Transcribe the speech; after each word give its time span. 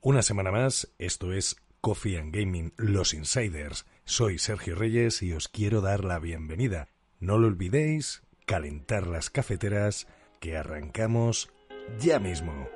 Una 0.00 0.22
semana 0.22 0.52
más, 0.52 0.94
esto 0.98 1.32
es 1.32 1.56
Coffee 1.80 2.18
and 2.18 2.32
Gaming 2.32 2.72
Los 2.76 3.14
Insiders. 3.14 3.84
Soy 4.04 4.38
Sergio 4.38 4.76
Reyes 4.76 5.24
y 5.24 5.32
os 5.32 5.48
quiero 5.48 5.80
dar 5.80 6.04
la 6.04 6.20
bienvenida. 6.20 6.88
No 7.18 7.36
lo 7.36 7.48
olvidéis, 7.48 8.22
calentar 8.46 9.08
las 9.08 9.28
cafeteras, 9.28 10.06
que 10.38 10.56
arrancamos 10.56 11.50
ya 11.98 12.20
mismo. 12.20 12.68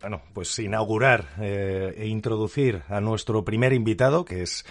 Bueno, 0.00 0.22
pues 0.32 0.58
inaugurar 0.58 1.28
eh, 1.40 1.94
e 1.96 2.08
introducir 2.08 2.82
a 2.88 3.00
nuestro 3.00 3.44
primer 3.44 3.72
invitado, 3.72 4.24
que 4.24 4.42
es 4.42 4.66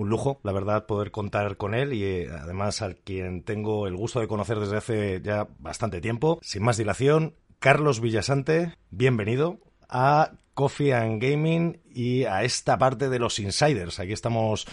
un 0.00 0.08
lujo, 0.08 0.40
la 0.44 0.52
verdad, 0.52 0.86
poder 0.86 1.10
contar 1.10 1.58
con 1.58 1.74
él 1.74 1.92
y 1.92 2.04
eh, 2.04 2.28
además 2.30 2.80
al 2.80 2.96
quien 2.96 3.42
tengo 3.42 3.86
el 3.86 3.96
gusto 3.96 4.20
de 4.20 4.28
conocer 4.28 4.58
desde 4.58 4.78
hace 4.78 5.20
ya 5.22 5.46
bastante 5.58 6.00
tiempo. 6.00 6.38
Sin 6.42 6.62
más 6.62 6.78
dilación, 6.78 7.34
Carlos 7.58 8.00
Villasante, 8.00 8.72
bienvenido 8.90 9.58
a 9.90 10.32
Coffee 10.54 10.94
and 10.94 11.22
Gaming 11.22 11.80
y 11.94 12.24
a 12.24 12.44
esta 12.44 12.78
parte 12.78 13.10
de 13.10 13.18
los 13.18 13.38
insiders. 13.38 14.00
Aquí 14.00 14.12
estamos 14.12 14.66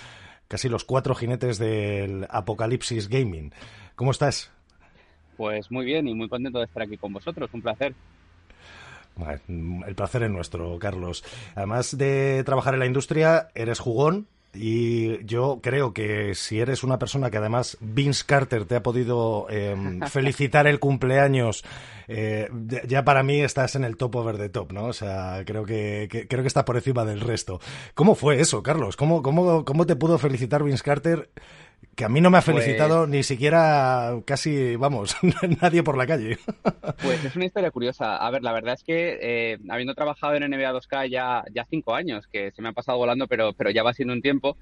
casi 0.48 0.70
los 0.70 0.86
cuatro 0.86 1.14
jinetes 1.14 1.58
del 1.58 2.26
apocalipsis 2.30 3.10
gaming. 3.10 3.52
¿Cómo 3.96 4.12
estás? 4.12 4.50
Pues 5.36 5.70
muy 5.70 5.84
bien 5.84 6.08
y 6.08 6.14
muy 6.14 6.30
contento 6.30 6.60
de 6.60 6.66
estar 6.66 6.84
aquí 6.84 6.96
con 6.96 7.12
vosotros. 7.12 7.50
Un 7.54 7.62
placer. 7.62 7.94
El 9.50 9.96
placer 9.96 10.24
es 10.24 10.30
nuestro, 10.30 10.80
Carlos. 10.80 11.26
Además 11.56 11.98
de 11.98 12.44
trabajar 12.46 12.76
en 12.76 12.80
la 12.80 12.86
industria, 12.86 13.50
eres 13.56 13.80
jugón, 13.80 14.28
y 14.54 15.24
yo 15.26 15.60
creo 15.62 15.94
que 15.94 16.34
si 16.36 16.60
eres 16.60 16.84
una 16.84 16.98
persona 16.98 17.30
que 17.30 17.38
además 17.38 17.78
Vince 17.80 18.24
Carter 18.26 18.66
te 18.66 18.76
ha 18.76 18.84
podido 18.84 19.48
em, 19.50 20.02
felicitar 20.08 20.68
el 20.68 20.80
cumpleaños, 20.80 21.64
eh, 22.08 22.50
ya 22.88 23.04
para 23.04 23.24
mí 23.24 23.42
estás 23.42 23.76
en 23.76 23.84
el 23.84 23.98
top 23.98 24.16
over 24.16 24.38
the 24.38 24.50
top, 24.50 24.72
¿no? 24.72 24.86
O 24.86 24.94
sea, 24.94 25.44
creo 25.46 25.66
que, 25.66 26.08
creo 26.30 26.42
que 26.42 26.48
estás 26.48 26.64
por 26.64 26.78
encima 26.78 27.06
del 27.06 27.22
resto. 27.22 27.60
¿Cómo 27.94 28.16
fue 28.16 28.40
eso, 28.40 28.64
Carlos? 28.64 28.96
¿Cómo, 28.96 29.22
cómo, 29.22 29.66
cómo 29.66 29.86
te 29.86 29.96
pudo 29.96 30.18
felicitar 30.18 30.64
Vince 30.64 30.84
Carter 30.84 31.30
que 31.98 32.06
a 32.06 32.10
mí 32.10 32.22
no 32.22 32.30
me 32.30 32.38
ha 32.38 32.44
felicitado 32.44 33.00
pues 33.00 33.10
ni 33.10 33.24
siquiera 33.24 34.14
casi, 34.24 34.76
vamos, 34.76 35.18
nadie 35.62 35.82
por 35.82 35.98
la 35.98 36.06
calle. 36.06 36.38
Pues 37.02 37.26
es 37.26 37.36
una 37.36 37.46
historia 37.46 37.72
curiosa. 37.72 38.18
A 38.18 38.30
ver, 38.30 38.44
la 38.44 38.54
verdad 38.54 38.76
es 38.76 38.84
que 38.84 39.18
eh, 39.20 39.58
habiendo 39.68 39.96
trabajado 39.96 40.36
en 40.36 40.44
NBA 40.44 40.74
2K 40.74 41.10
ya, 41.10 41.44
ya 41.52 41.66
cinco 41.68 41.96
años, 41.96 42.28
que 42.28 42.52
se 42.52 42.62
me 42.62 42.70
ha 42.70 42.74
pasado 42.74 43.00
volando, 43.00 43.28
pero, 43.28 43.54
pero 43.54 43.72
ya 43.72 43.82
va 43.82 43.94
siendo 43.94 44.14
un 44.14 44.22
tiempo, 44.22 44.58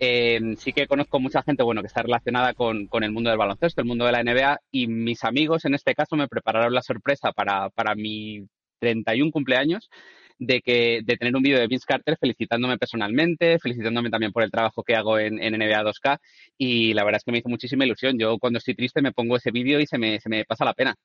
eh, 0.00 0.40
sí 0.58 0.72
que 0.72 0.88
conozco 0.88 1.20
mucha 1.20 1.42
gente, 1.44 1.62
bueno, 1.62 1.80
que 1.80 1.86
está 1.86 2.02
relacionada 2.02 2.54
con, 2.54 2.88
con, 2.88 3.04
el 3.04 3.12
mundo 3.12 3.30
del 3.30 3.38
baloncesto, 3.38 3.80
el 3.80 3.86
mundo 3.86 4.04
de 4.04 4.12
la 4.12 4.24
NBA, 4.24 4.60
y 4.72 4.88
mis 4.88 5.22
amigos 5.22 5.64
en 5.64 5.74
este 5.74 5.94
caso 5.94 6.16
me 6.16 6.26
prepararon 6.26 6.74
la 6.74 6.82
sorpresa 6.82 7.30
para, 7.30 7.70
para 7.70 7.94
mi 7.94 8.48
31 8.80 9.30
cumpleaños 9.30 9.90
de 10.40 10.62
que 10.62 11.02
de 11.04 11.16
tener 11.16 11.36
un 11.36 11.42
vídeo 11.42 11.60
de 11.60 11.68
Vince 11.68 11.84
Carter 11.86 12.16
felicitándome 12.18 12.78
personalmente, 12.78 13.58
felicitándome 13.60 14.10
también 14.10 14.32
por 14.32 14.42
el 14.42 14.50
trabajo 14.50 14.82
que 14.82 14.96
hago 14.96 15.18
en, 15.18 15.36
NBA 15.36 15.84
2K 15.84 16.18
y 16.58 16.94
la 16.94 17.04
verdad 17.04 17.18
es 17.18 17.24
que 17.24 17.30
me 17.30 17.38
hizo 17.38 17.48
muchísima 17.48 17.84
ilusión. 17.84 18.18
Yo 18.18 18.38
cuando 18.38 18.58
estoy 18.58 18.74
triste 18.74 19.02
me 19.02 19.12
pongo 19.12 19.36
ese 19.36 19.50
vídeo 19.50 19.78
y 19.78 19.86
se 19.86 19.98
me, 19.98 20.18
se 20.18 20.28
me 20.28 20.44
pasa 20.44 20.64
la 20.64 20.72
pena. 20.72 20.96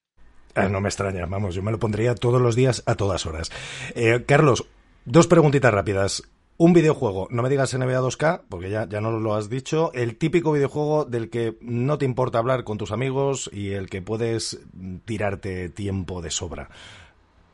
Ah, 0.55 0.69
no 0.69 0.79
me 0.79 0.87
extraña, 0.87 1.25
vamos, 1.25 1.53
yo 1.53 1.61
me 1.61 1.71
lo 1.71 1.79
pondría 1.79 2.15
todos 2.15 2.41
los 2.41 2.55
días 2.55 2.81
a 2.85 2.95
todas 2.95 3.25
horas. 3.25 3.51
Eh, 3.93 4.23
Carlos, 4.25 4.65
dos 5.03 5.27
preguntitas 5.27 5.73
rápidas. 5.73 6.23
Un 6.57 6.71
videojuego, 6.71 7.27
no 7.31 7.43
me 7.43 7.49
digas 7.49 7.77
NBA 7.77 7.99
2K, 7.99 8.43
porque 8.47 8.69
ya, 8.69 8.87
ya 8.87 9.01
no 9.01 9.19
lo 9.19 9.35
has 9.35 9.49
dicho, 9.49 9.91
el 9.93 10.15
típico 10.15 10.53
videojuego 10.53 11.03
del 11.03 11.29
que 11.29 11.57
no 11.59 11.97
te 11.97 12.05
importa 12.05 12.37
hablar 12.37 12.63
con 12.63 12.77
tus 12.77 12.93
amigos 12.93 13.49
y 13.51 13.71
el 13.71 13.89
que 13.89 14.01
puedes 14.01 14.61
tirarte 15.03 15.67
tiempo 15.67 16.21
de 16.21 16.31
sobra. 16.31 16.69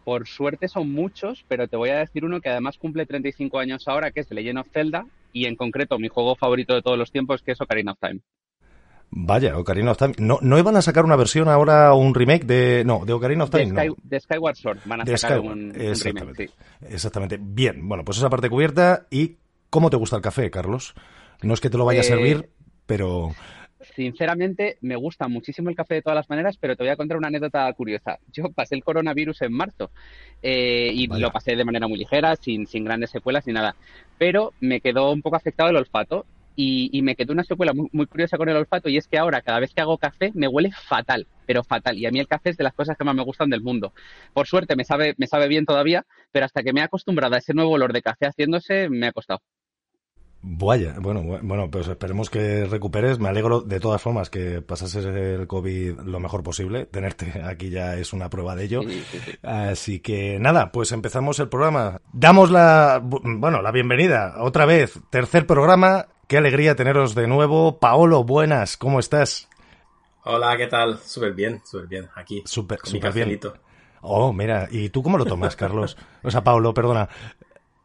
Por 0.03 0.27
suerte 0.27 0.67
son 0.67 0.91
muchos, 0.91 1.45
pero 1.47 1.67
te 1.67 1.77
voy 1.77 1.89
a 1.89 1.99
decir 1.99 2.25
uno 2.25 2.41
que 2.41 2.49
además 2.49 2.77
cumple 2.77 3.05
35 3.05 3.59
años 3.59 3.87
ahora, 3.87 4.11
que 4.11 4.21
es 4.21 4.27
The 4.27 4.35
Legend 4.35 4.59
of 4.59 4.67
Zelda, 4.71 5.05
y 5.31 5.45
en 5.45 5.55
concreto 5.55 5.99
mi 5.99 6.07
juego 6.07 6.35
favorito 6.35 6.73
de 6.73 6.81
todos 6.81 6.97
los 6.97 7.11
tiempos, 7.11 7.41
que 7.41 7.51
es 7.51 7.61
Ocarina 7.61 7.93
of 7.93 7.99
Time. 7.99 8.21
Vaya, 9.13 9.57
Ocarina 9.57 9.91
of 9.91 9.97
Time. 9.97 10.13
¿No, 10.19 10.39
¿No 10.41 10.57
iban 10.57 10.77
a 10.77 10.81
sacar 10.81 11.03
una 11.03 11.17
versión 11.17 11.49
ahora, 11.49 11.93
un 11.93 12.15
remake 12.15 12.45
de... 12.45 12.83
No, 12.85 13.05
de 13.05 13.11
Ocarina 13.11 13.43
of 13.43 13.49
Time? 13.49 13.93
De, 14.03 14.19
Skyward 14.19 14.55
Sword 14.55 14.79
van 14.85 15.01
a 15.01 15.17
sacar 15.17 15.39
un, 15.41 15.73
remake, 15.73 16.49
Exactamente. 16.89 17.37
Bien, 17.41 17.87
bueno, 17.87 18.05
pues 18.05 18.17
esa 18.17 18.29
parte 18.29 18.49
cubierta. 18.49 19.07
¿Y 19.09 19.35
cómo 19.69 19.89
te 19.89 19.97
gusta 19.97 20.15
el 20.15 20.21
café, 20.21 20.49
Carlos? 20.49 20.95
No 21.41 21.53
es 21.53 21.59
que 21.59 21.69
te 21.69 21.77
lo 21.77 21.83
vaya 21.83 21.99
a 21.99 22.03
eh, 22.03 22.07
servir, 22.07 22.49
pero 22.85 23.31
sinceramente 23.95 24.77
me 24.81 24.95
gusta 24.95 25.27
muchísimo 25.27 25.69
el 25.69 25.75
café 25.75 25.95
de 25.95 26.01
todas 26.01 26.15
las 26.15 26.29
maneras, 26.29 26.57
pero 26.57 26.75
te 26.75 26.83
voy 26.83 26.91
a 26.91 26.95
contar 26.95 27.17
una 27.17 27.27
anécdota 27.27 27.71
curiosa. 27.73 28.19
Yo 28.31 28.51
pasé 28.51 28.75
el 28.75 28.83
coronavirus 28.83 29.41
en 29.43 29.53
marzo 29.53 29.91
eh, 30.41 30.91
y 30.93 31.07
lo 31.07 31.31
pasé 31.31 31.55
de 31.55 31.65
manera 31.65 31.87
muy 31.87 31.97
ligera, 31.97 32.35
sin, 32.35 32.67
sin 32.67 32.85
grandes 32.85 33.11
secuelas 33.11 33.45
ni 33.47 33.53
nada, 33.53 33.75
pero 34.17 34.53
me 34.59 34.81
quedó 34.81 35.11
un 35.11 35.21
poco 35.21 35.35
afectado 35.35 35.69
el 35.69 35.77
olfato 35.77 36.25
y, 36.55 37.01
me 37.01 37.15
quedó 37.15 37.33
una 37.33 37.43
secuela 37.43 37.73
muy, 37.73 37.87
muy, 37.91 38.05
curiosa 38.05 38.37
con 38.37 38.49
el 38.49 38.55
olfato 38.55 38.89
y 38.89 38.97
es 38.97 39.07
que 39.07 39.17
ahora 39.17 39.41
cada 39.41 39.59
vez 39.59 39.73
que 39.73 39.81
hago 39.81 39.97
café 39.97 40.31
me 40.35 40.47
huele 40.47 40.71
fatal, 40.71 41.25
pero 41.45 41.63
fatal. 41.63 41.97
Y 41.97 42.05
a 42.05 42.11
mí 42.11 42.19
el 42.19 42.27
café 42.27 42.49
es 42.51 42.57
de 42.57 42.63
las 42.63 42.73
cosas 42.73 42.97
que 42.97 43.03
más 43.03 43.15
me 43.15 43.23
gustan 43.23 43.49
del 43.49 43.61
mundo. 43.61 43.93
Por 44.33 44.47
suerte 44.47 44.75
me 44.75 44.83
sabe, 44.83 45.15
me 45.17 45.27
sabe 45.27 45.47
bien 45.47 45.65
todavía, 45.65 46.05
pero 46.31 46.45
hasta 46.45 46.61
que 46.61 46.73
me 46.73 46.81
he 46.81 46.83
acostumbrado 46.83 47.35
a 47.35 47.39
ese 47.39 47.53
nuevo 47.53 47.71
olor 47.71 47.93
de 47.93 48.01
café 48.01 48.27
haciéndose 48.27 48.89
me 48.89 49.07
ha 49.07 49.11
costado. 49.11 49.41
Vaya, 50.43 50.95
bueno, 50.99 51.21
bueno, 51.43 51.69
pues 51.69 51.87
esperemos 51.87 52.31
que 52.31 52.65
recuperes. 52.65 53.19
Me 53.19 53.29
alegro 53.29 53.61
de 53.61 53.79
todas 53.79 54.01
formas 54.01 54.31
que 54.31 54.61
pasases 54.61 55.05
el 55.05 55.45
COVID 55.45 55.99
lo 55.99 56.19
mejor 56.19 56.41
posible. 56.41 56.85
Tenerte 56.87 57.41
aquí 57.45 57.69
ya 57.69 57.95
es 57.95 58.11
una 58.11 58.29
prueba 58.29 58.55
de 58.55 58.63
ello. 58.63 58.81
Así 59.43 59.99
que 59.99 60.39
nada, 60.39 60.71
pues 60.71 60.91
empezamos 60.91 61.39
el 61.39 61.49
programa. 61.49 62.01
Damos 62.11 62.49
la, 62.49 62.99
bueno, 63.03 63.61
la 63.61 63.71
bienvenida 63.71 64.35
otra 64.39 64.65
vez. 64.65 64.99
Tercer 65.11 65.45
programa. 65.45 66.07
Qué 66.27 66.37
alegría 66.37 66.75
teneros 66.75 67.13
de 67.13 67.27
nuevo. 67.27 67.79
Paolo, 67.79 68.23
buenas, 68.23 68.77
¿cómo 68.77 68.99
estás? 68.99 69.47
Hola, 70.23 70.57
¿qué 70.57 70.67
tal? 70.67 70.97
Súper 70.99 71.33
bien, 71.33 71.61
súper 71.65 71.87
bien. 71.87 72.09
Aquí. 72.15 72.41
Súper, 72.45 72.79
súper 72.83 73.13
bien. 73.13 73.39
Oh, 74.01 74.33
mira, 74.33 74.67
¿y 74.71 74.89
tú 74.89 75.03
cómo 75.03 75.17
lo 75.17 75.25
tomas, 75.25 75.55
Carlos? 75.55 75.97
O 76.23 76.31
sea, 76.31 76.43
Paolo, 76.43 76.73
perdona. 76.73 77.07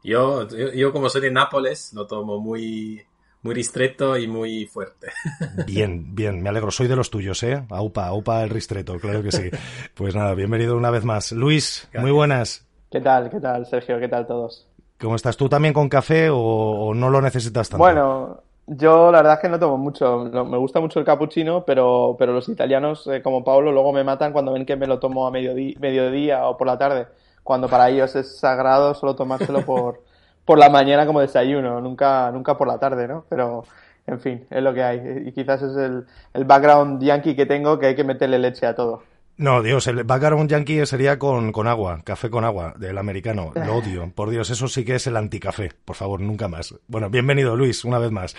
Yo, 0.06 0.46
yo, 0.46 0.92
como 0.92 1.08
soy 1.08 1.20
de 1.20 1.32
Nápoles, 1.32 1.92
lo 1.92 2.06
tomo 2.06 2.38
muy, 2.38 3.02
muy 3.42 3.54
ristreto 3.54 4.16
y 4.16 4.28
muy 4.28 4.64
fuerte. 4.66 5.08
Bien, 5.66 6.14
bien, 6.14 6.40
me 6.40 6.48
alegro. 6.48 6.70
Soy 6.70 6.86
de 6.86 6.94
los 6.94 7.10
tuyos, 7.10 7.42
¿eh? 7.42 7.64
Aupa, 7.70 8.06
aupa 8.06 8.44
el 8.44 8.50
ristreto, 8.50 9.00
claro 9.00 9.20
que 9.24 9.32
sí. 9.32 9.50
Pues 9.94 10.14
nada, 10.14 10.34
bienvenido 10.34 10.76
una 10.76 10.90
vez 10.90 11.04
más. 11.04 11.32
Luis, 11.32 11.88
muy 11.92 12.12
buenas. 12.12 12.64
¿Qué 12.88 13.00
tal? 13.00 13.28
¿Qué 13.30 13.40
tal, 13.40 13.66
Sergio? 13.66 13.98
¿Qué 13.98 14.06
tal 14.06 14.28
todos? 14.28 14.68
¿Cómo 15.00 15.16
estás? 15.16 15.36
¿Tú 15.36 15.48
también 15.48 15.74
con 15.74 15.88
café 15.88 16.28
o, 16.30 16.92
no 16.94 17.10
lo 17.10 17.20
necesitas 17.20 17.68
tanto? 17.68 17.82
Bueno, 17.82 18.42
yo 18.68 19.10
la 19.10 19.18
verdad 19.18 19.34
es 19.34 19.40
que 19.40 19.48
no 19.48 19.58
tomo 19.58 19.76
mucho. 19.76 20.18
Me 20.24 20.56
gusta 20.56 20.78
mucho 20.78 21.00
el 21.00 21.04
cappuccino, 21.04 21.64
pero, 21.64 22.14
pero 22.16 22.32
los 22.32 22.48
italianos, 22.48 23.08
eh, 23.08 23.22
como 23.22 23.42
Pablo, 23.42 23.72
luego 23.72 23.92
me 23.92 24.04
matan 24.04 24.32
cuando 24.32 24.52
ven 24.52 24.66
que 24.66 24.76
me 24.76 24.86
lo 24.86 25.00
tomo 25.00 25.26
a 25.26 25.32
mediodía, 25.32 25.74
mediodía 25.80 26.46
o 26.46 26.56
por 26.56 26.68
la 26.68 26.78
tarde 26.78 27.08
cuando 27.46 27.68
para 27.68 27.88
ellos 27.88 28.14
es 28.16 28.40
sagrado 28.40 28.92
solo 28.92 29.14
tomárselo 29.14 29.64
por, 29.64 30.02
por 30.44 30.58
la 30.58 30.68
mañana 30.68 31.06
como 31.06 31.20
desayuno, 31.20 31.80
nunca, 31.80 32.28
nunca 32.32 32.58
por 32.58 32.66
la 32.66 32.80
tarde, 32.80 33.06
¿no? 33.06 33.24
Pero, 33.28 33.62
en 34.04 34.18
fin, 34.18 34.46
es 34.50 34.60
lo 34.60 34.74
que 34.74 34.82
hay. 34.82 35.22
Y 35.26 35.30
quizás 35.30 35.62
es 35.62 35.76
el, 35.76 36.06
el 36.34 36.44
background 36.44 37.00
yankee 37.00 37.36
que 37.36 37.46
tengo, 37.46 37.78
que 37.78 37.86
hay 37.86 37.94
que 37.94 38.02
meterle 38.02 38.40
leche 38.40 38.66
a 38.66 38.74
todo. 38.74 39.04
No, 39.36 39.62
Dios, 39.62 39.86
el 39.86 40.02
background 40.02 40.50
yankee 40.50 40.84
sería 40.86 41.20
con, 41.20 41.52
con 41.52 41.68
agua, 41.68 42.00
café 42.02 42.30
con 42.30 42.44
agua, 42.44 42.74
del 42.78 42.98
americano. 42.98 43.52
Lo 43.54 43.76
odio. 43.76 44.10
Por 44.12 44.30
Dios, 44.30 44.50
eso 44.50 44.66
sí 44.66 44.84
que 44.84 44.96
es 44.96 45.06
el 45.06 45.16
anticafé. 45.16 45.70
Por 45.84 45.94
favor, 45.94 46.20
nunca 46.20 46.48
más. 46.48 46.74
Bueno, 46.88 47.10
bienvenido, 47.10 47.54
Luis, 47.54 47.84
una 47.84 48.00
vez 48.00 48.10
más. 48.10 48.34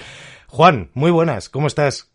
Juan, 0.48 0.90
muy 0.94 1.12
buenas, 1.12 1.48
¿cómo 1.48 1.68
estás? 1.68 2.12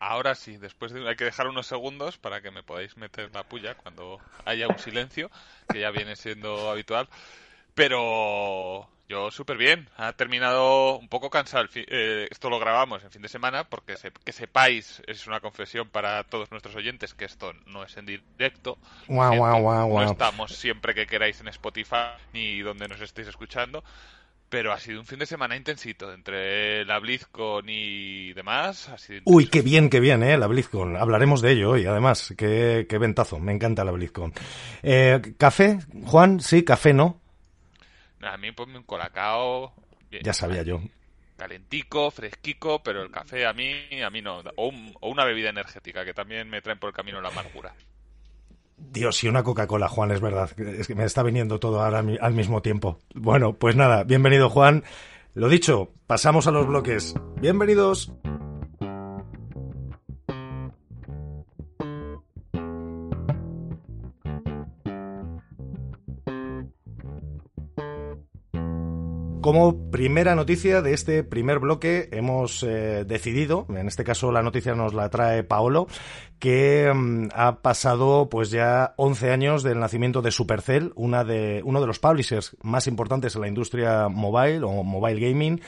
Ahora 0.00 0.34
sí, 0.34 0.56
después 0.56 0.92
de, 0.92 1.06
hay 1.06 1.14
que 1.14 1.24
dejar 1.24 1.46
unos 1.46 1.66
segundos 1.66 2.16
para 2.16 2.40
que 2.40 2.50
me 2.50 2.62
podáis 2.62 2.96
meter 2.96 3.30
la 3.34 3.44
puya 3.44 3.74
cuando 3.74 4.18
haya 4.46 4.66
un 4.66 4.78
silencio, 4.78 5.30
que 5.70 5.80
ya 5.80 5.90
viene 5.90 6.16
siendo 6.16 6.70
habitual. 6.70 7.06
Pero 7.74 8.88
yo 9.10 9.30
súper 9.30 9.58
bien. 9.58 9.88
Ha 9.96 10.12
terminado 10.14 10.96
un 10.96 11.08
poco 11.08 11.28
cansado. 11.30 11.66
Eh, 11.74 12.28
esto 12.30 12.48
lo 12.48 12.60
grabamos 12.60 13.02
en 13.02 13.10
fin 13.10 13.20
de 13.20 13.28
semana 13.28 13.64
porque 13.64 13.96
que 14.24 14.32
sepáis, 14.32 15.02
es 15.06 15.26
una 15.26 15.40
confesión 15.40 15.88
para 15.88 16.22
todos 16.24 16.50
nuestros 16.52 16.76
oyentes, 16.76 17.12
que 17.12 17.24
esto 17.24 17.52
no 17.66 17.82
es 17.82 17.96
en 17.96 18.06
directo. 18.06 18.78
no 19.08 20.02
estamos 20.04 20.56
siempre 20.56 20.94
que 20.94 21.06
queráis 21.06 21.40
en 21.40 21.48
Spotify 21.48 22.14
ni 22.32 22.60
donde 22.60 22.88
nos 22.88 23.00
estéis 23.00 23.28
escuchando 23.28 23.82
pero 24.50 24.72
ha 24.72 24.80
sido 24.80 24.98
un 24.98 25.06
fin 25.06 25.20
de 25.20 25.26
semana 25.26 25.56
intensito 25.56 26.12
entre 26.12 26.84
la 26.84 26.98
BlizzCon 26.98 27.64
y 27.68 28.32
demás. 28.32 28.90
Uy, 29.24 29.46
qué 29.46 29.62
bien, 29.62 29.88
qué 29.88 30.00
bien, 30.00 30.24
¿eh? 30.24 30.36
La 30.36 30.48
BlizzCon. 30.48 30.96
Hablaremos 30.96 31.40
de 31.40 31.52
ello 31.52 31.70
hoy, 31.70 31.86
además. 31.86 32.34
Qué, 32.36 32.84
qué 32.88 32.98
ventazo, 32.98 33.38
me 33.38 33.52
encanta 33.52 33.84
la 33.84 33.92
BlizzCon. 33.92 34.34
Eh, 34.82 35.22
¿Café, 35.38 35.78
Juan? 36.04 36.40
Sí, 36.40 36.64
café, 36.64 36.92
¿no? 36.92 37.20
A 38.22 38.36
mí 38.36 38.50
ponme 38.50 38.76
un 38.76 38.84
colacao. 38.84 39.72
ya 40.10 40.32
sabía 40.32 40.62
yo. 40.64 40.80
calentico, 41.36 42.10
fresquico, 42.10 42.82
pero 42.82 43.02
el 43.02 43.10
café 43.12 43.46
a 43.46 43.52
mí, 43.52 43.72
a 44.04 44.10
mí 44.10 44.20
no. 44.20 44.42
O, 44.56 44.72
una 45.02 45.24
bebida 45.24 45.50
energética, 45.50 46.04
que 46.04 46.12
también 46.12 46.50
me 46.50 46.60
traen 46.60 46.80
por 46.80 46.88
el 46.88 46.94
camino 46.94 47.20
la 47.20 47.28
amargura. 47.28 47.72
Dios, 48.92 49.22
y 49.22 49.28
una 49.28 49.42
Coca-Cola, 49.42 49.88
Juan, 49.88 50.10
es 50.10 50.20
verdad. 50.20 50.50
Es 50.58 50.86
que 50.86 50.94
me 50.94 51.04
está 51.04 51.22
viniendo 51.22 51.60
todo 51.60 51.82
ahora 51.82 51.98
al 52.20 52.34
mismo 52.34 52.62
tiempo. 52.62 52.98
Bueno, 53.14 53.54
pues 53.54 53.76
nada, 53.76 54.04
bienvenido, 54.04 54.50
Juan. 54.50 54.84
Lo 55.34 55.48
dicho, 55.48 55.90
pasamos 56.06 56.46
a 56.46 56.50
los 56.50 56.66
bloques. 56.66 57.14
Bienvenidos. 57.40 58.12
Como 69.40 69.90
primera 69.90 70.34
noticia 70.34 70.82
de 70.82 70.92
este 70.92 71.24
primer 71.24 71.60
bloque 71.60 72.10
hemos 72.12 72.62
eh, 72.62 73.04
decidido, 73.06 73.64
en 73.70 73.88
este 73.88 74.04
caso 74.04 74.32
la 74.32 74.42
noticia 74.42 74.74
nos 74.74 74.92
la 74.92 75.08
trae 75.08 75.44
Paolo, 75.44 75.86
que 76.38 76.92
mm, 76.92 77.28
ha 77.34 77.62
pasado 77.62 78.28
pues 78.28 78.50
ya 78.50 78.92
11 78.96 79.30
años 79.30 79.62
del 79.62 79.80
nacimiento 79.80 80.20
de 80.20 80.30
Supercell, 80.30 80.92
una 80.94 81.24
de, 81.24 81.62
uno 81.64 81.80
de 81.80 81.86
los 81.86 81.98
publishers 81.98 82.54
más 82.62 82.86
importantes 82.86 83.34
en 83.34 83.40
la 83.40 83.48
industria 83.48 84.08
mobile 84.08 84.62
o 84.62 84.82
mobile 84.82 85.20
gaming 85.20 85.62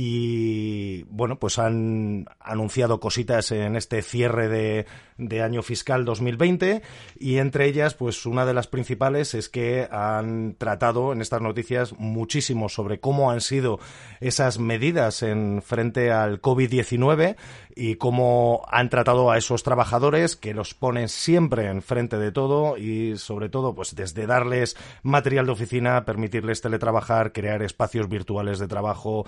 y 0.00 1.02
bueno, 1.10 1.40
pues 1.40 1.58
han 1.58 2.26
anunciado 2.38 3.00
cositas 3.00 3.50
en 3.50 3.74
este 3.74 4.00
cierre 4.02 4.48
de, 4.48 4.86
de, 5.16 5.42
año 5.42 5.60
fiscal 5.60 6.04
2020 6.04 6.82
y 7.18 7.38
entre 7.38 7.66
ellas, 7.66 7.94
pues 7.94 8.24
una 8.24 8.46
de 8.46 8.54
las 8.54 8.68
principales 8.68 9.34
es 9.34 9.48
que 9.48 9.88
han 9.90 10.54
tratado 10.56 11.12
en 11.12 11.20
estas 11.20 11.42
noticias 11.42 11.94
muchísimo 11.98 12.68
sobre 12.68 13.00
cómo 13.00 13.32
han 13.32 13.40
sido 13.40 13.80
esas 14.20 14.60
medidas 14.60 15.24
en 15.24 15.62
frente 15.62 16.12
al 16.12 16.40
COVID-19 16.40 17.34
y 17.74 17.96
cómo 17.96 18.64
han 18.68 18.90
tratado 18.90 19.32
a 19.32 19.38
esos 19.38 19.64
trabajadores 19.64 20.36
que 20.36 20.54
los 20.54 20.74
ponen 20.74 21.08
siempre 21.08 21.66
en 21.66 21.82
frente 21.82 22.18
de 22.18 22.30
todo 22.30 22.76
y 22.76 23.16
sobre 23.16 23.48
todo 23.48 23.74
pues 23.74 23.96
desde 23.96 24.26
darles 24.26 24.76
material 25.02 25.46
de 25.46 25.52
oficina, 25.52 26.04
permitirles 26.04 26.60
teletrabajar, 26.60 27.32
crear 27.32 27.62
espacios 27.62 28.08
virtuales 28.08 28.58
de 28.60 28.68
trabajo, 28.68 29.26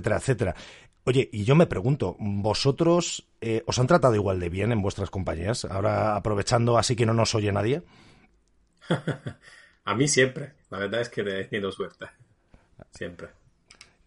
etcétera, 0.00 0.16
etcétera. 0.16 0.54
Oye, 1.04 1.28
y 1.32 1.44
yo 1.44 1.54
me 1.54 1.66
pregunto, 1.66 2.16
¿vosotros 2.18 3.28
eh, 3.40 3.62
os 3.66 3.78
han 3.78 3.86
tratado 3.86 4.14
igual 4.14 4.38
de 4.38 4.50
bien 4.50 4.70
en 4.70 4.82
vuestras 4.82 5.10
compañías? 5.10 5.64
Ahora 5.64 6.14
aprovechando 6.14 6.76
así 6.76 6.94
que 6.94 7.06
no 7.06 7.14
nos 7.14 7.34
oye 7.34 7.52
nadie. 7.52 7.82
a 9.84 9.94
mí 9.94 10.08
siempre. 10.08 10.52
La 10.70 10.78
verdad 10.78 11.00
es 11.00 11.08
que 11.08 11.22
he 11.22 11.44
tenido 11.44 11.72
suerte. 11.72 12.06
Siempre. 12.92 13.28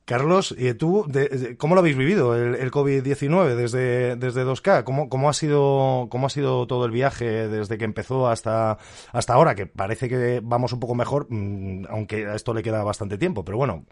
Carlos, 0.06 0.54
¿y 0.58 0.74
tú 0.74 1.08
cómo 1.58 1.76
lo 1.76 1.80
habéis 1.80 1.96
vivido 1.96 2.36
el, 2.36 2.72
COVID-19 2.72 3.56
desde, 3.56 4.18
desde 4.18 4.46
2K? 4.46 4.84
¿Cómo, 4.84 5.08
cómo, 5.08 5.30
ha 5.30 5.34
sido, 5.34 6.08
¿Cómo 6.10 6.28
ha 6.28 6.30
sido 6.30 6.68
todo 6.68 6.86
el 6.86 6.92
viaje 6.92 7.48
desde 7.48 7.78
que 7.78 7.86
empezó 7.86 8.28
hasta, 8.28 8.78
hasta 9.14 9.34
ahora? 9.34 9.56
Que 9.56 9.66
parece 9.66 10.10
que 10.10 10.42
vamos 10.44 10.74
un 10.74 10.82
poco 10.82 10.94
mejor, 10.94 11.28
mm, 11.30 11.86
aunque 11.90 12.28
a 12.28 12.36
esto 12.36 12.54
le 12.54 12.64
queda 12.64 12.84
bastante 12.84 13.18
tiempo, 13.18 13.46
pero 13.46 13.58
bueno. 13.58 13.86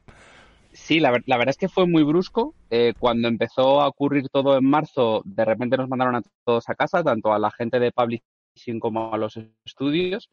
Sí, 0.91 0.99
la, 0.99 1.11
verdad 1.11 1.47
es 1.47 1.55
que 1.55 1.69
fue 1.69 1.87
muy 1.87 2.03
brusco. 2.03 2.53
Eh, 2.69 2.93
cuando 2.99 3.29
empezó 3.29 3.79
a 3.79 3.87
ocurrir 3.87 4.27
todo 4.27 4.57
en 4.57 4.65
marzo, 4.65 5.21
de 5.23 5.45
repente 5.45 5.77
nos 5.77 5.87
mandaron 5.87 6.15
a 6.17 6.21
todos 6.43 6.67
a 6.67 6.75
casa, 6.75 7.01
tanto 7.01 7.31
a 7.31 7.39
la 7.39 7.49
gente 7.49 7.79
de 7.79 7.93
publishing 7.93 8.81
como 8.81 9.13
a 9.13 9.17
los 9.17 9.39
estudios. 9.63 10.29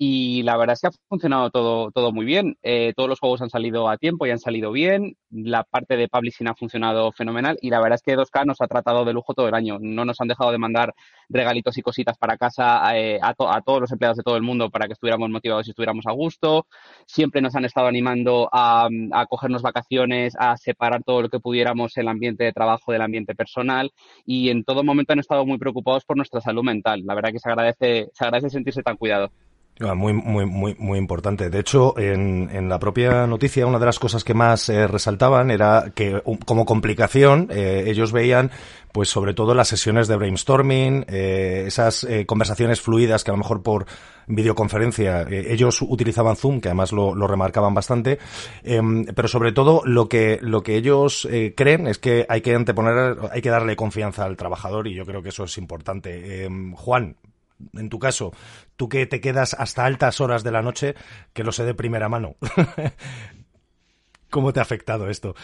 Y 0.00 0.44
la 0.44 0.56
verdad 0.56 0.74
es 0.74 0.80
que 0.80 0.86
ha 0.86 0.90
funcionado 1.08 1.50
todo, 1.50 1.90
todo 1.90 2.12
muy 2.12 2.24
bien. 2.24 2.56
Eh, 2.62 2.92
todos 2.96 3.08
los 3.08 3.18
juegos 3.18 3.42
han 3.42 3.50
salido 3.50 3.88
a 3.88 3.96
tiempo 3.96 4.26
y 4.26 4.30
han 4.30 4.38
salido 4.38 4.70
bien. 4.70 5.16
La 5.28 5.64
parte 5.64 5.96
de 5.96 6.06
publishing 6.06 6.46
ha 6.46 6.54
funcionado 6.54 7.10
fenomenal. 7.10 7.58
Y 7.60 7.70
la 7.70 7.80
verdad 7.80 7.96
es 7.96 8.02
que 8.02 8.16
2K 8.16 8.46
nos 8.46 8.60
ha 8.60 8.68
tratado 8.68 9.04
de 9.04 9.12
lujo 9.12 9.34
todo 9.34 9.48
el 9.48 9.54
año. 9.54 9.78
No 9.80 10.04
nos 10.04 10.20
han 10.20 10.28
dejado 10.28 10.52
de 10.52 10.58
mandar 10.58 10.94
regalitos 11.28 11.76
y 11.78 11.82
cositas 11.82 12.16
para 12.16 12.36
casa 12.36 12.96
eh, 12.96 13.18
a, 13.20 13.34
todos 13.34 13.80
los 13.80 13.90
empleados 13.90 14.16
de 14.16 14.22
todo 14.22 14.36
el 14.36 14.42
mundo 14.44 14.70
para 14.70 14.86
que 14.86 14.92
estuviéramos 14.92 15.30
motivados 15.30 15.66
y 15.66 15.70
estuviéramos 15.70 16.06
a 16.06 16.12
gusto. 16.12 16.68
Siempre 17.04 17.42
nos 17.42 17.56
han 17.56 17.64
estado 17.64 17.88
animando 17.88 18.48
a, 18.52 18.88
a 19.12 19.26
cogernos 19.26 19.62
vacaciones, 19.62 20.34
a 20.38 20.56
separar 20.58 21.02
todo 21.02 21.22
lo 21.22 21.28
que 21.28 21.40
pudiéramos 21.40 21.96
el 21.96 22.06
ambiente 22.06 22.44
de 22.44 22.52
trabajo 22.52 22.92
del 22.92 23.02
ambiente 23.02 23.34
personal. 23.34 23.90
Y 24.24 24.50
en 24.50 24.62
todo 24.62 24.84
momento 24.84 25.12
han 25.12 25.18
estado 25.18 25.44
muy 25.44 25.58
preocupados 25.58 26.04
por 26.04 26.16
nuestra 26.16 26.40
salud 26.40 26.62
mental. 26.62 27.02
La 27.04 27.16
verdad 27.16 27.32
que 27.32 27.40
se 27.40 27.48
agradece, 27.48 28.10
se 28.12 28.24
agradece 28.24 28.50
sentirse 28.50 28.84
tan 28.84 28.96
cuidado. 28.96 29.32
Ah, 29.80 29.94
muy, 29.94 30.12
muy, 30.12 30.44
muy, 30.44 30.74
muy 30.76 30.98
importante. 30.98 31.50
De 31.50 31.60
hecho, 31.60 31.96
en, 31.98 32.50
en 32.52 32.68
la 32.68 32.80
propia 32.80 33.28
noticia, 33.28 33.64
una 33.64 33.78
de 33.78 33.86
las 33.86 34.00
cosas 34.00 34.24
que 34.24 34.34
más 34.34 34.68
eh, 34.68 34.88
resaltaban 34.88 35.52
era 35.52 35.92
que, 35.94 36.20
como 36.44 36.64
complicación, 36.64 37.46
eh, 37.52 37.84
ellos 37.86 38.10
veían, 38.10 38.50
pues 38.90 39.08
sobre 39.08 39.34
todo 39.34 39.54
las 39.54 39.68
sesiones 39.68 40.08
de 40.08 40.16
brainstorming, 40.16 41.04
eh, 41.06 41.64
esas 41.68 42.04
conversaciones 42.26 42.80
fluidas 42.80 43.22
que 43.22 43.30
a 43.30 43.34
lo 43.34 43.38
mejor 43.38 43.62
por 43.62 43.86
videoconferencia 44.26 45.26
ellos 45.30 45.80
utilizaban 45.80 46.34
Zoom, 46.34 46.60
que 46.60 46.68
además 46.68 46.90
lo, 46.90 47.14
lo 47.14 47.28
remarcaban 47.28 47.72
bastante, 47.72 48.18
em, 48.64 49.04
pero 49.04 49.28
sobre 49.28 49.52
todo 49.52 49.82
lo 49.84 50.08
que, 50.08 50.38
lo 50.42 50.62
que 50.62 50.76
ellos 50.76 51.26
creen 51.54 51.86
es 51.86 51.98
que 51.98 52.26
hay 52.28 52.40
que 52.40 52.54
anteponer, 52.54 53.16
hay 53.30 53.40
que 53.40 53.50
darle 53.50 53.76
confianza 53.76 54.24
al 54.24 54.36
trabajador 54.36 54.88
y 54.88 54.94
yo 54.94 55.06
creo 55.06 55.22
que 55.22 55.28
eso 55.28 55.44
es 55.44 55.56
importante. 55.56 56.44
Em, 56.44 56.74
Juan, 56.74 57.16
en 57.74 57.88
tu 57.88 57.98
caso, 57.98 58.32
tú 58.76 58.88
que 58.88 59.06
te 59.06 59.20
quedas 59.20 59.54
hasta 59.54 59.84
altas 59.84 60.20
horas 60.20 60.44
de 60.44 60.52
la 60.52 60.62
noche, 60.62 60.94
que 61.32 61.44
lo 61.44 61.52
sé 61.52 61.64
de 61.64 61.74
primera 61.74 62.08
mano. 62.08 62.36
¿Cómo 64.30 64.52
te 64.52 64.60
ha 64.60 64.62
afectado 64.62 65.08
esto? 65.08 65.34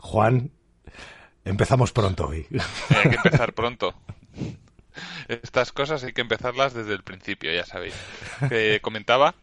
Juan, 0.00 0.52
empezamos 1.44 1.92
pronto 1.92 2.28
hoy. 2.28 2.46
Hay 2.90 3.10
que 3.10 3.16
empezar 3.16 3.52
pronto. 3.52 3.94
Estas 5.28 5.72
cosas 5.72 6.02
hay 6.04 6.12
que 6.12 6.20
empezarlas 6.20 6.74
desde 6.74 6.94
el 6.94 7.02
principio, 7.02 7.52
ya 7.52 7.64
sabéis. 7.64 7.94
Comentaba, 8.80 9.34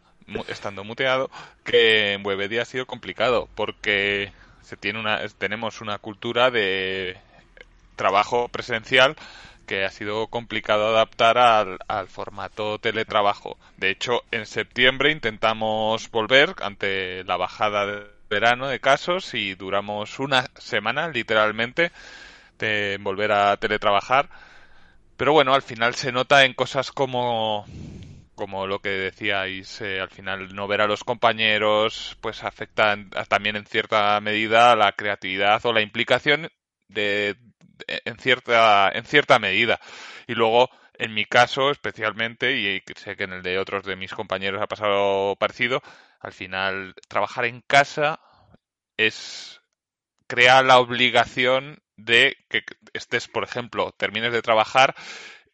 estando 0.48 0.84
muteado, 0.84 1.30
que 1.64 2.14
en 2.14 2.26
Webedia 2.26 2.64
ha 2.64 2.66
sido 2.66 2.86
complicado 2.88 3.50
porque 3.56 4.32
se 4.62 4.78
tiene 4.78 5.00
una, 5.00 5.20
tenemos 5.38 5.82
una 5.82 6.00
cultura 6.00 6.50
de 6.50 7.18
trabajo 7.96 8.48
presencial 8.50 9.16
que 9.66 9.86
ha 9.86 9.90
sido 9.90 10.28
complicado 10.28 10.88
adaptar 10.88 11.38
al, 11.38 12.08
formato 12.08 12.80
teletrabajo. 12.80 13.58
De 13.78 13.90
hecho, 13.90 14.24
en 14.32 14.46
septiembre 14.46 15.12
intentamos 15.12 16.10
volver 16.12 16.56
ante 16.62 17.24
la 17.24 17.38
bajada 17.38 17.86
de 17.86 18.08
verano 18.30 18.68
de 18.68 18.80
casos 18.80 19.34
y 19.34 19.56
duramos 19.56 20.20
una 20.20 20.46
semana, 20.58 21.10
literalmente, 21.10 21.92
de 22.60 22.98
volver 23.02 23.32
a 23.32 23.58
teletrabajar. 23.58 24.30
Pero 25.18 25.34
bueno, 25.34 25.54
al 25.54 25.62
final 25.62 25.96
se 25.96 26.12
nota 26.12 26.46
en 26.46 26.54
cosas 26.54 26.92
como 26.92 27.66
como 28.36 28.68
lo 28.68 28.80
que 28.80 28.90
decíais, 28.90 29.82
eh, 29.82 30.02
al 30.02 30.10
final 30.10 30.54
no 30.54 30.68
ver 30.68 30.82
a 30.82 30.88
los 30.88 31.04
compañeros, 31.04 32.18
pues 32.22 32.44
afecta 32.44 32.98
también 33.30 33.56
en 33.56 33.66
cierta 33.66 34.20
medida 34.22 34.76
la 34.76 34.92
creatividad 34.92 35.66
o 35.66 35.74
la 35.74 35.82
implicación 35.82 36.50
de, 36.90 37.38
en 37.88 38.18
cierta, 38.18 38.92
en 38.94 39.06
cierta 39.06 39.40
medida. 39.40 39.80
Y 40.28 40.36
luego, 40.36 40.70
en 40.94 41.14
mi 41.14 41.26
caso 41.26 41.72
especialmente, 41.72 42.58
y 42.58 42.82
sé 42.96 43.16
que 43.16 43.24
en 43.24 43.34
el 43.34 43.44
de 43.44 43.60
otros 43.60 43.84
de 43.84 43.96
mis 43.96 44.14
compañeros 44.14 44.62
ha 44.62 44.68
pasado 44.68 45.36
parecido, 45.38 45.82
al 46.20 46.34
final 46.34 46.96
trabajar 47.08 47.46
en 47.46 47.62
casa 47.62 48.20
es 48.98 49.62
crear 50.28 50.66
la 50.66 50.80
obligación 50.80 51.82
de 51.98 52.36
que 52.50 52.64
estés, 52.94 53.28
por 53.28 53.44
ejemplo, 53.44 53.92
termines 53.98 54.34
de 54.34 54.42
trabajar 54.42 54.96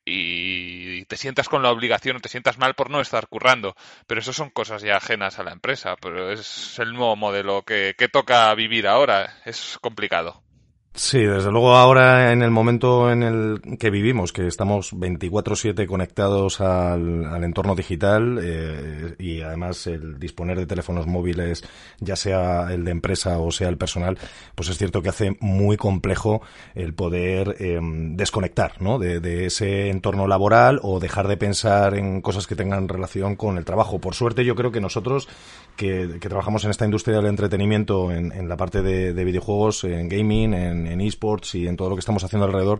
y 0.05 1.05
te 1.05 1.17
sientas 1.17 1.47
con 1.49 1.61
la 1.61 1.71
obligación 1.71 2.17
o 2.17 2.19
te 2.19 2.29
sientas 2.29 2.57
mal 2.57 2.73
por 2.75 2.89
no 2.89 3.01
estar 3.01 3.27
currando. 3.27 3.75
Pero 4.07 4.21
eso 4.21 4.33
son 4.33 4.49
cosas 4.49 4.81
ya 4.81 4.97
ajenas 4.97 5.39
a 5.39 5.43
la 5.43 5.51
empresa, 5.51 5.95
pero 6.01 6.31
es 6.31 6.79
el 6.79 6.93
nuevo 6.93 7.15
modelo 7.15 7.63
que, 7.63 7.95
que 7.97 8.09
toca 8.09 8.53
vivir 8.55 8.87
ahora. 8.87 9.41
Es 9.45 9.77
complicado. 9.81 10.43
Sí, 10.93 11.19
desde 11.19 11.51
luego 11.51 11.73
ahora 11.77 12.33
en 12.33 12.41
el 12.43 12.51
momento 12.51 13.09
en 13.09 13.23
el 13.23 13.77
que 13.79 13.89
vivimos, 13.89 14.33
que 14.33 14.45
estamos 14.45 14.91
24/7 14.93 15.87
conectados 15.87 16.59
al, 16.59 17.41
entorno 17.45 17.75
digital 17.75 18.37
eh, 18.43 19.15
y 19.17 19.41
además 19.41 19.87
el 19.87 20.19
disponer 20.19 20.57
de 20.57 20.65
teléfonos 20.65 21.07
móviles, 21.07 21.63
ya 22.01 22.17
sea 22.17 22.73
el 22.73 22.83
de 22.83 22.91
empresa 22.91 23.39
o 23.39 23.51
sea 23.51 23.69
el 23.69 23.77
personal, 23.77 24.17
pues 24.53 24.67
es 24.67 24.77
cierto 24.77 25.01
que 25.01 25.07
hace 25.07 25.37
muy 25.39 25.77
complejo 25.77 26.41
el 26.75 26.93
poder 26.93 27.55
eh, 27.59 27.79
desconectar 27.81 28.81
¿no? 28.81 28.99
de, 28.99 29.45
ese 29.45 29.89
entorno 29.89 30.27
laboral 30.27 30.81
o 30.83 30.99
dejar 30.99 31.29
de 31.29 31.37
pensar 31.37 31.95
en 31.95 32.21
cosas 32.21 32.47
que 32.47 32.57
tengan 32.57 32.89
relación 32.89 33.37
con 33.37 33.57
el 33.57 33.63
trabajo. 33.63 33.99
Por 33.99 34.13
suerte 34.13 34.43
yo 34.43 34.55
creo 34.55 34.73
que 34.73 34.81
nosotros 34.81 35.29
que, 35.81 36.19
que 36.19 36.29
trabajamos 36.29 36.63
en 36.63 36.69
esta 36.69 36.85
industria 36.85 37.17
del 37.17 37.25
entretenimiento, 37.25 38.11
en, 38.11 38.31
en 38.31 38.47
la 38.47 38.55
parte 38.55 38.83
de, 38.83 39.13
de 39.13 39.23
videojuegos, 39.23 39.83
en 39.83 40.07
gaming, 40.09 40.53
en 40.53 40.85
en, 40.85 41.01
esports 41.01 41.55
y 41.55 41.67
en 41.67 41.75
todo 41.75 41.89
lo 41.89 41.95
que 41.95 42.01
estamos 42.01 42.23
haciendo 42.23 42.45
alrededor, 42.45 42.79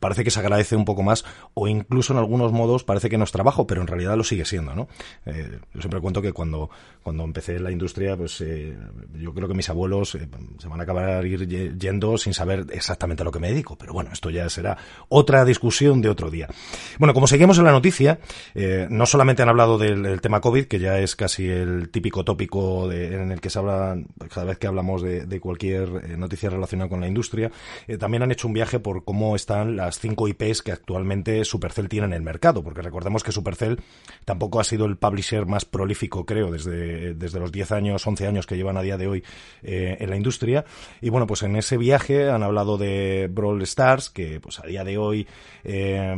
parece 0.00 0.24
que 0.24 0.30
se 0.30 0.40
agradece 0.40 0.76
un 0.76 0.84
poco 0.84 1.02
más 1.02 1.24
o 1.54 1.68
incluso 1.68 2.12
en 2.12 2.18
algunos 2.18 2.52
modos 2.52 2.84
parece 2.84 3.08
que 3.08 3.18
no 3.18 3.24
es 3.24 3.32
trabajo, 3.32 3.66
pero 3.66 3.80
en 3.80 3.86
realidad 3.86 4.16
lo 4.16 4.24
sigue 4.24 4.44
siendo, 4.44 4.74
¿no? 4.74 4.88
Eh, 5.26 5.58
yo 5.72 5.80
siempre 5.80 6.00
cuento 6.00 6.22
que 6.22 6.32
cuando, 6.32 6.70
cuando 7.02 7.24
empecé 7.24 7.58
la 7.60 7.70
industria, 7.70 8.16
pues 8.16 8.40
eh, 8.40 8.76
yo 9.14 9.34
creo 9.34 9.48
que 9.48 9.54
mis 9.54 9.68
abuelos 9.68 10.14
eh, 10.14 10.28
se 10.58 10.68
van 10.68 10.80
a 10.80 10.82
acabar 10.84 11.24
ir 11.26 11.48
yendo 11.78 12.18
sin 12.18 12.34
saber 12.34 12.66
exactamente 12.72 13.22
a 13.22 13.24
lo 13.24 13.32
que 13.32 13.38
me 13.38 13.48
dedico, 13.48 13.76
pero 13.76 13.92
bueno, 13.92 14.10
esto 14.12 14.30
ya 14.30 14.48
será 14.48 14.76
otra 15.08 15.44
discusión 15.44 16.00
de 16.00 16.08
otro 16.08 16.30
día. 16.30 16.48
Bueno, 16.98 17.14
como 17.14 17.26
seguimos 17.26 17.58
en 17.58 17.64
la 17.64 17.72
noticia, 17.72 18.18
no 18.88 19.06
solamente 19.06 19.42
han 19.42 19.48
hablado 19.48 19.78
del, 19.78 20.20
tema 20.20 20.40
COVID, 20.40 20.66
que 20.66 20.78
ya 20.78 20.98
es 20.98 21.16
casi 21.16 21.48
el 21.48 21.90
típico 21.90 22.24
tópico 22.24 22.90
en 22.90 23.32
el 23.32 23.40
que 23.40 23.50
se 23.50 23.58
habla 23.58 23.96
cada 24.32 24.46
vez 24.46 24.58
que 24.58 24.66
hablamos 24.66 25.02
de, 25.02 25.26
de 25.26 25.40
cualquier 25.40 26.18
noticia 26.18 26.50
relacionada 26.50 26.88
con 26.88 27.00
la 27.00 27.08
industria, 27.08 27.50
también 27.98 28.22
han 28.22 28.32
hecho 28.32 28.48
un 28.48 28.54
viaje 28.54 28.78
por 28.78 29.04
cómo 29.04 29.36
están 29.36 29.76
las 29.76 29.83
cinco 29.92 30.28
IPs 30.28 30.62
que 30.62 30.72
actualmente 30.72 31.44
Supercell 31.44 31.88
tiene 31.88 32.06
en 32.06 32.12
el 32.12 32.22
mercado, 32.22 32.62
porque 32.62 32.82
recordemos 32.82 33.22
que 33.22 33.32
Supercell 33.32 33.80
tampoco 34.24 34.60
ha 34.60 34.64
sido 34.64 34.86
el 34.86 34.96
publisher 34.96 35.46
más 35.46 35.64
prolífico, 35.64 36.24
creo, 36.24 36.50
desde, 36.50 37.14
desde 37.14 37.40
los 37.40 37.52
10 37.52 37.72
años, 37.72 38.06
11 38.06 38.26
años 38.26 38.46
que 38.46 38.56
llevan 38.56 38.76
a 38.76 38.82
día 38.82 38.96
de 38.96 39.06
hoy 39.06 39.24
eh, 39.62 39.96
en 40.00 40.10
la 40.10 40.16
industria. 40.16 40.64
Y 41.00 41.10
bueno, 41.10 41.26
pues 41.26 41.42
en 41.42 41.56
ese 41.56 41.76
viaje 41.76 42.30
han 42.30 42.42
hablado 42.42 42.78
de 42.78 43.28
Brawl 43.30 43.62
Stars, 43.62 44.10
que 44.10 44.40
pues 44.40 44.60
a 44.60 44.66
día 44.66 44.84
de 44.84 44.98
hoy 44.98 45.26
eh, 45.64 46.16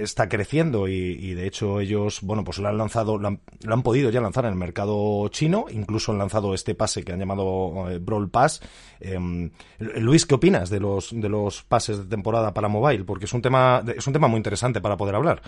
está 0.00 0.28
creciendo 0.28 0.88
y, 0.88 1.34
de 1.34 1.46
hecho 1.46 1.80
ellos, 1.80 2.20
bueno, 2.22 2.44
pues 2.44 2.58
lo 2.58 2.68
han 2.68 2.78
lanzado, 2.78 3.18
lo 3.18 3.28
han, 3.28 3.82
podido 3.82 4.10
ya 4.10 4.20
lanzar 4.20 4.44
en 4.44 4.52
el 4.52 4.58
mercado 4.58 5.28
chino, 5.28 5.66
incluso 5.70 6.12
han 6.12 6.18
lanzado 6.18 6.54
este 6.54 6.74
pase 6.74 7.04
que 7.04 7.12
han 7.12 7.18
llamado 7.18 7.90
eh, 7.90 7.98
Brawl 7.98 8.30
Pass. 8.30 8.60
Luis, 9.78 10.26
¿qué 10.26 10.34
opinas 10.34 10.70
de 10.70 10.80
los, 10.80 11.10
de 11.12 11.28
los 11.28 11.62
pases 11.62 11.98
de 11.98 12.04
temporada 12.04 12.52
para 12.52 12.68
mobile? 12.68 12.97
Porque 13.04 13.26
es 13.26 13.32
un 13.32 13.42
tema, 13.42 13.82
es 13.96 14.06
un 14.06 14.12
tema 14.12 14.28
muy 14.28 14.38
interesante 14.38 14.80
para 14.80 14.96
poder 14.96 15.14
hablar. 15.14 15.42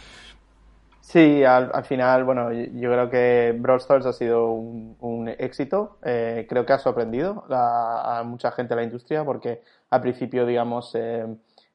Sí, 1.10 1.42
al, 1.42 1.82
final, 1.84 2.22
bueno, 2.22 2.52
yo 2.52 2.92
creo 2.92 3.10
que 3.10 3.52
Brawl 3.58 3.80
Stars 3.80 4.06
ha 4.06 4.12
sido 4.12 4.52
un, 4.52 5.28
éxito. 5.38 5.98
Eh, 6.04 6.46
creo 6.48 6.64
que 6.64 6.72
ha 6.72 6.78
sorprendido 6.78 7.44
a, 7.50 8.22
mucha 8.24 8.52
gente 8.52 8.74
de 8.74 8.80
la 8.80 8.84
industria 8.84 9.24
porque 9.24 9.60
al 9.90 10.02
principio, 10.02 10.46
digamos, 10.46 10.94
eh, 10.94 11.26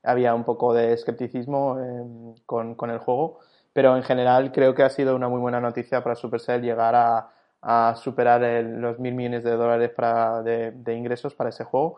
había 0.04 0.34
un 0.34 0.46
poco 0.46 0.74
de 0.74 0.94
escepticismo 0.94 1.78
eh, 1.82 2.36
con, 2.46 2.90
el 2.90 3.00
juego. 3.00 3.40
Pero 3.74 3.98
en 3.98 4.04
general 4.04 4.54
creo 4.54 4.74
que 4.74 4.84
ha 4.84 4.90
sido 4.90 5.16
una 5.16 5.28
muy 5.28 5.42
buena 5.42 5.60
noticia 5.60 6.02
para 6.02 6.16
Supercell 6.16 6.62
llegar 6.62 6.96
a, 6.96 7.96
superar 7.96 8.42
los 8.64 9.00
mil 9.00 9.16
millones 9.16 9.44
de 9.44 9.52
dólares 9.52 9.90
para, 9.90 10.44
de, 10.44 10.94
ingresos 10.96 11.34
para 11.34 11.50
ese 11.50 11.66
juego, 11.66 11.98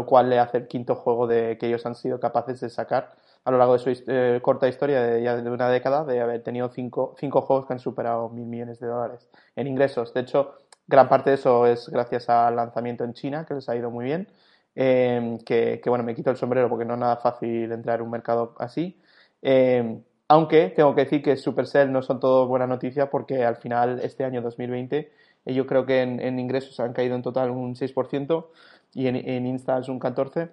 lo 0.00 0.06
cual 0.06 0.30
le 0.30 0.38
hace 0.38 0.58
el 0.58 0.66
quinto 0.66 0.94
juego 0.96 1.26
de, 1.26 1.58
que 1.58 1.66
ellos 1.66 1.84
han 1.84 1.94
sido 1.94 2.18
capaces 2.18 2.60
de 2.60 2.70
sacar 2.70 3.12
a 3.44 3.50
lo 3.50 3.58
largo 3.58 3.74
de 3.74 3.78
su 3.78 4.02
eh, 4.06 4.40
corta 4.42 4.66
historia 4.68 5.02
de 5.02 5.22
ya 5.22 5.36
de 5.36 5.50
una 5.50 5.68
década 5.68 6.04
de 6.04 6.20
haber 6.20 6.42
tenido 6.42 6.70
cinco, 6.70 7.14
cinco 7.18 7.42
juegos 7.42 7.66
que 7.66 7.74
han 7.74 7.78
superado 7.80 8.28
mil 8.30 8.46
millones 8.46 8.80
de 8.80 8.86
dólares 8.86 9.28
en 9.56 9.66
ingresos. 9.66 10.14
De 10.14 10.20
hecho, 10.20 10.54
gran 10.86 11.08
parte 11.08 11.30
de 11.30 11.36
eso 11.36 11.66
es 11.66 11.88
gracias 11.88 12.28
al 12.30 12.56
lanzamiento 12.56 13.04
en 13.04 13.12
China, 13.12 13.44
que 13.46 13.54
les 13.54 13.68
ha 13.68 13.76
ido 13.76 13.90
muy 13.90 14.06
bien. 14.06 14.28
Em, 14.74 15.38
que, 15.38 15.82
bueno, 15.86 16.04
me 16.04 16.14
quito 16.14 16.30
el 16.30 16.36
sombrero 16.36 16.68
porque 16.68 16.84
no 16.84 16.94
es 16.94 17.00
nada 17.00 17.16
fácil 17.16 17.70
entrar 17.72 17.98
en 17.98 18.04
un 18.06 18.10
mercado 18.10 18.54
así. 18.58 18.98
Em, 19.42 20.02
aunque 20.28 20.68
tengo 20.70 20.94
que 20.94 21.02
decir 21.04 21.22
que 21.22 21.36
Supercell 21.36 21.90
no 21.92 22.02
son 22.02 22.20
todo 22.20 22.46
buenas 22.46 22.68
noticias 22.68 23.08
porque 23.10 23.44
al 23.44 23.56
final 23.56 24.00
este 24.02 24.24
año 24.24 24.40
2020 24.42 25.10
eh, 25.44 25.54
yo 25.54 25.66
creo 25.66 25.86
que 25.86 26.02
en, 26.02 26.38
ingresos 26.38 26.78
han 26.80 26.92
caído 26.92 27.16
en 27.16 27.22
total 27.22 27.50
un 27.50 27.74
6% 27.74 28.46
y 28.94 29.06
en, 29.06 29.16
en 29.16 29.46
Insta 29.46 29.78
es 29.78 29.88
un 29.88 30.00
14% 30.00 30.50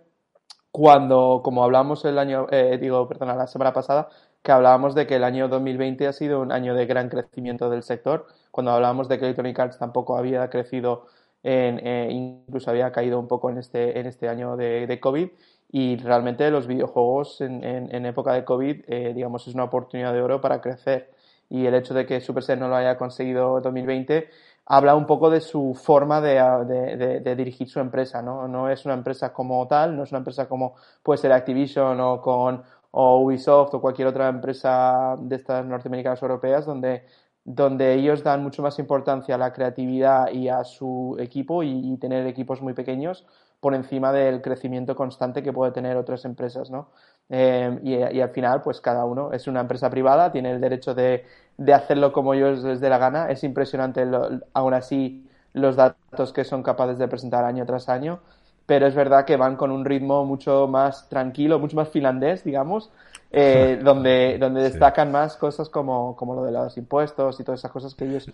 cuando, 0.78 1.42
como 1.44 1.64
hablamos 1.64 2.06
el 2.06 2.20
año, 2.20 2.46
eh, 2.52 2.78
digo, 2.80 3.08
perdona, 3.08 3.36
la 3.36 3.48
semana 3.48 3.74
pasada, 3.74 4.10
que 4.44 4.52
hablábamos 4.52 4.94
de 4.94 5.08
que 5.08 5.16
el 5.16 5.24
año 5.24 5.48
2020 5.48 6.06
ha 6.06 6.14
sido 6.14 6.40
un 6.40 6.52
año 6.52 6.76
de 6.76 6.86
gran 6.86 7.10
crecimiento 7.10 7.72
del 7.72 7.82
sector, 7.82 8.28
cuando 8.52 8.72
hablábamos 8.72 9.08
de 9.10 9.18
que 9.18 9.26
Electronic 9.26 9.58
Arts 9.58 9.80
tampoco 9.80 10.18
había 10.18 10.48
crecido, 10.52 11.08
eh, 11.42 12.10
incluso 12.12 12.70
había 12.70 12.92
caído 12.92 13.20
un 13.20 13.28
poco 13.28 13.50
en 13.50 13.58
este, 13.58 14.00
en 14.00 14.06
este 14.06 14.30
año 14.30 14.56
de, 14.56 14.86
de 14.86 15.00
COVID, 15.00 15.30
y 15.72 15.98
realmente 15.98 16.52
los 16.52 16.68
videojuegos 16.68 17.42
en, 17.42 17.64
en, 17.64 18.06
época 18.06 18.34
de 18.34 18.46
COVID, 18.46 18.84
eh, 18.88 19.14
digamos, 19.16 19.48
es 19.48 19.56
una 19.56 19.64
oportunidad 19.64 20.14
de 20.14 20.22
oro 20.22 20.42
para 20.42 20.62
crecer. 20.62 21.12
Y 21.50 21.66
el 21.66 21.74
hecho 21.74 21.96
de 21.96 22.06
que 22.06 22.22
Supercell 22.22 22.60
no 22.60 22.68
lo 22.68 22.76
haya 22.76 22.98
conseguido 22.98 23.58
en 23.58 23.64
2020 23.64 24.30
habla 24.68 24.96
un 24.96 25.06
poco 25.06 25.30
de 25.30 25.42
su 25.42 25.74
forma 25.74 26.22
de, 26.22 27.36
dirigir 27.36 27.70
su 27.70 27.80
empresa, 27.80 28.22
¿no? 28.22 28.48
No 28.48 28.70
es 28.70 28.86
una 28.86 28.94
empresa 28.94 29.34
como 29.34 29.66
tal, 29.68 29.96
no 29.96 30.04
es 30.04 30.12
una 30.12 30.20
empresa 30.20 30.48
como 30.48 30.76
puede 31.02 31.20
ser 31.20 31.32
Activision 31.32 32.00
o 32.02 32.22
con 32.22 32.64
o 32.92 33.22
Ubisoft 33.22 33.74
o 33.76 33.82
cualquier 33.82 34.08
otra 34.08 34.28
empresa 34.30 35.16
de 35.20 35.36
estas 35.36 35.66
norteamericanas 35.66 36.22
europeas 36.22 36.66
donde, 36.66 37.06
donde 37.44 37.94
ellos 37.94 38.24
dan 38.24 38.44
mucho 38.44 38.62
más 38.62 38.80
importancia 38.80 39.36
a 39.36 39.38
la 39.38 39.54
creatividad 39.54 40.32
y 40.32 40.50
a 40.50 40.64
su 40.64 41.16
equipo 41.20 41.64
y, 41.64 41.94
y 41.94 41.98
tener 41.98 42.26
equipos 42.28 42.62
muy 42.62 42.74
pequeños 42.74 43.26
por 43.60 43.74
encima 43.76 44.12
del 44.12 44.42
crecimiento 44.42 44.96
constante 44.96 45.44
que 45.44 45.54
puede 45.54 45.72
tener 45.72 45.98
otras 45.98 46.26
empresas, 46.26 46.70
¿no? 46.70 46.90
Eh, 47.30 47.80
y, 47.84 48.22
al 48.22 48.30
final, 48.30 48.62
pues 48.62 48.80
cada 48.80 49.06
uno 49.06 49.34
es 49.34 49.48
una 49.48 49.62
empresa 49.62 49.90
privada, 49.90 50.32
tiene 50.32 50.52
el 50.52 50.62
derecho 50.62 50.96
de, 50.96 51.26
de 51.58 51.74
hacerlo 51.74 52.14
como 52.14 52.34
ellos 52.34 52.64
les 52.64 52.80
dé 52.80 52.90
la 52.90 52.98
gana. 52.98 53.30
Es 53.30 53.44
impresionante, 53.44 54.06
aún 54.54 54.74
así, 54.74 55.28
los 55.54 55.76
datos 55.76 56.34
que 56.34 56.44
son 56.44 56.64
capaces 56.64 56.98
de 56.98 57.08
presentar 57.08 57.44
año 57.44 57.66
tras 57.66 57.90
año. 57.90 58.20
Pero 58.66 58.86
es 58.86 58.96
verdad 58.96 59.26
que 59.26 59.38
van 59.38 59.56
con 59.56 59.72
un 59.72 59.86
ritmo 59.86 60.26
mucho 60.26 60.68
más 60.68 61.08
tranquilo, 61.08 61.58
mucho 61.58 61.78
más 61.78 61.90
finlandés, 61.90 62.44
digamos, 62.44 62.92
eh, 63.32 63.80
donde, 63.84 64.38
donde 64.40 64.62
destacan 64.62 65.12
más 65.12 65.38
cosas 65.38 65.70
como, 65.70 66.16
como 66.18 66.36
lo 66.36 66.44
de 66.44 66.52
los 66.52 66.78
impuestos 66.78 67.40
y 67.40 67.44
todas 67.44 67.62
esas 67.62 67.72
cosas 67.72 67.96
que 67.96 68.06
ellos, 68.06 68.30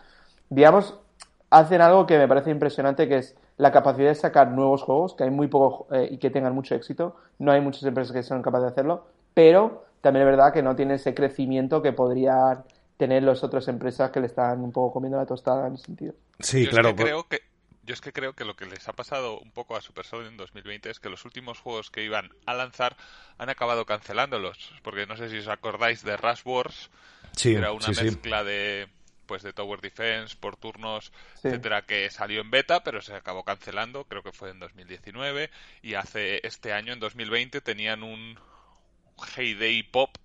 digamos, 0.49 0.95
hacen 1.51 1.81
algo 1.81 2.07
que 2.07 2.17
me 2.17 2.27
parece 2.27 2.49
impresionante, 2.49 3.07
que 3.07 3.17
es 3.17 3.35
la 3.57 3.71
capacidad 3.71 4.09
de 4.09 4.15
sacar 4.15 4.51
nuevos 4.51 4.81
juegos, 4.83 5.13
que 5.15 5.23
hay 5.23 5.29
muy 5.29 5.47
poco 5.47 5.87
eh, 5.93 6.07
y 6.11 6.17
que 6.17 6.29
tengan 6.29 6.53
mucho 6.53 6.75
éxito. 6.75 7.15
No 7.39 7.51
hay 7.51 7.61
muchas 7.61 7.83
empresas 7.83 8.13
que 8.13 8.23
sean 8.23 8.41
capaces 8.41 8.65
de 8.65 8.71
hacerlo, 8.71 9.05
pero 9.33 9.85
también 10.01 10.27
es 10.27 10.31
verdad 10.31 10.53
que 10.53 10.63
no 10.63 10.75
tiene 10.75 10.95
ese 10.95 11.13
crecimiento 11.13 11.81
que 11.81 11.93
podrían 11.93 12.63
tener 12.97 13.23
las 13.23 13.43
otras 13.43 13.67
empresas 13.67 14.11
que 14.11 14.19
le 14.19 14.27
están 14.27 14.61
un 14.61 14.71
poco 14.71 14.93
comiendo 14.93 15.17
la 15.17 15.25
tostada 15.25 15.67
en 15.67 15.75
ese 15.75 15.85
sentido. 15.85 16.13
Sí, 16.39 16.67
claro. 16.67 16.89
Es 16.89 16.95
que 16.95 17.03
creo 17.03 17.27
que, 17.27 17.39
yo 17.83 17.93
es 17.93 18.01
que 18.01 18.13
creo 18.13 18.33
que 18.33 18.45
lo 18.45 18.55
que 18.55 18.65
les 18.65 18.87
ha 18.87 18.93
pasado 18.93 19.39
un 19.39 19.51
poco 19.51 19.75
a 19.75 19.81
Supercell 19.81 20.25
en 20.25 20.37
2020 20.37 20.89
es 20.89 20.99
que 20.99 21.09
los 21.09 21.25
últimos 21.25 21.59
juegos 21.59 21.91
que 21.91 22.03
iban 22.03 22.29
a 22.45 22.53
lanzar 22.53 22.95
han 23.37 23.49
acabado 23.49 23.85
cancelándolos. 23.85 24.73
Porque 24.83 25.05
no 25.05 25.17
sé 25.17 25.29
si 25.29 25.37
os 25.37 25.47
acordáis 25.47 26.03
de 26.03 26.17
Rush 26.17 26.41
Wars, 26.45 26.89
sí, 27.33 27.55
era 27.55 27.71
una 27.71 27.87
mezcla 27.87 28.43
de 28.43 28.87
pues 29.25 29.43
de 29.43 29.53
Tower 29.53 29.81
Defense 29.81 30.35
por 30.39 30.57
turnos, 30.57 31.11
etcétera, 31.43 31.83
que 31.83 32.09
salió 32.09 32.41
en 32.41 32.51
beta, 32.51 32.83
pero 32.83 33.01
se 33.01 33.13
acabó 33.13 33.43
cancelando, 33.43 34.05
creo 34.05 34.23
que 34.23 34.31
fue 34.31 34.49
en 34.49 34.59
2019 34.59 35.49
y 35.81 35.95
hace 35.95 36.45
este 36.45 36.73
año 36.73 36.93
en 36.93 36.99
2020 36.99 37.61
tenían 37.61 38.03
un 38.03 38.39
Heyday 39.35 39.83
Pop 39.83 40.17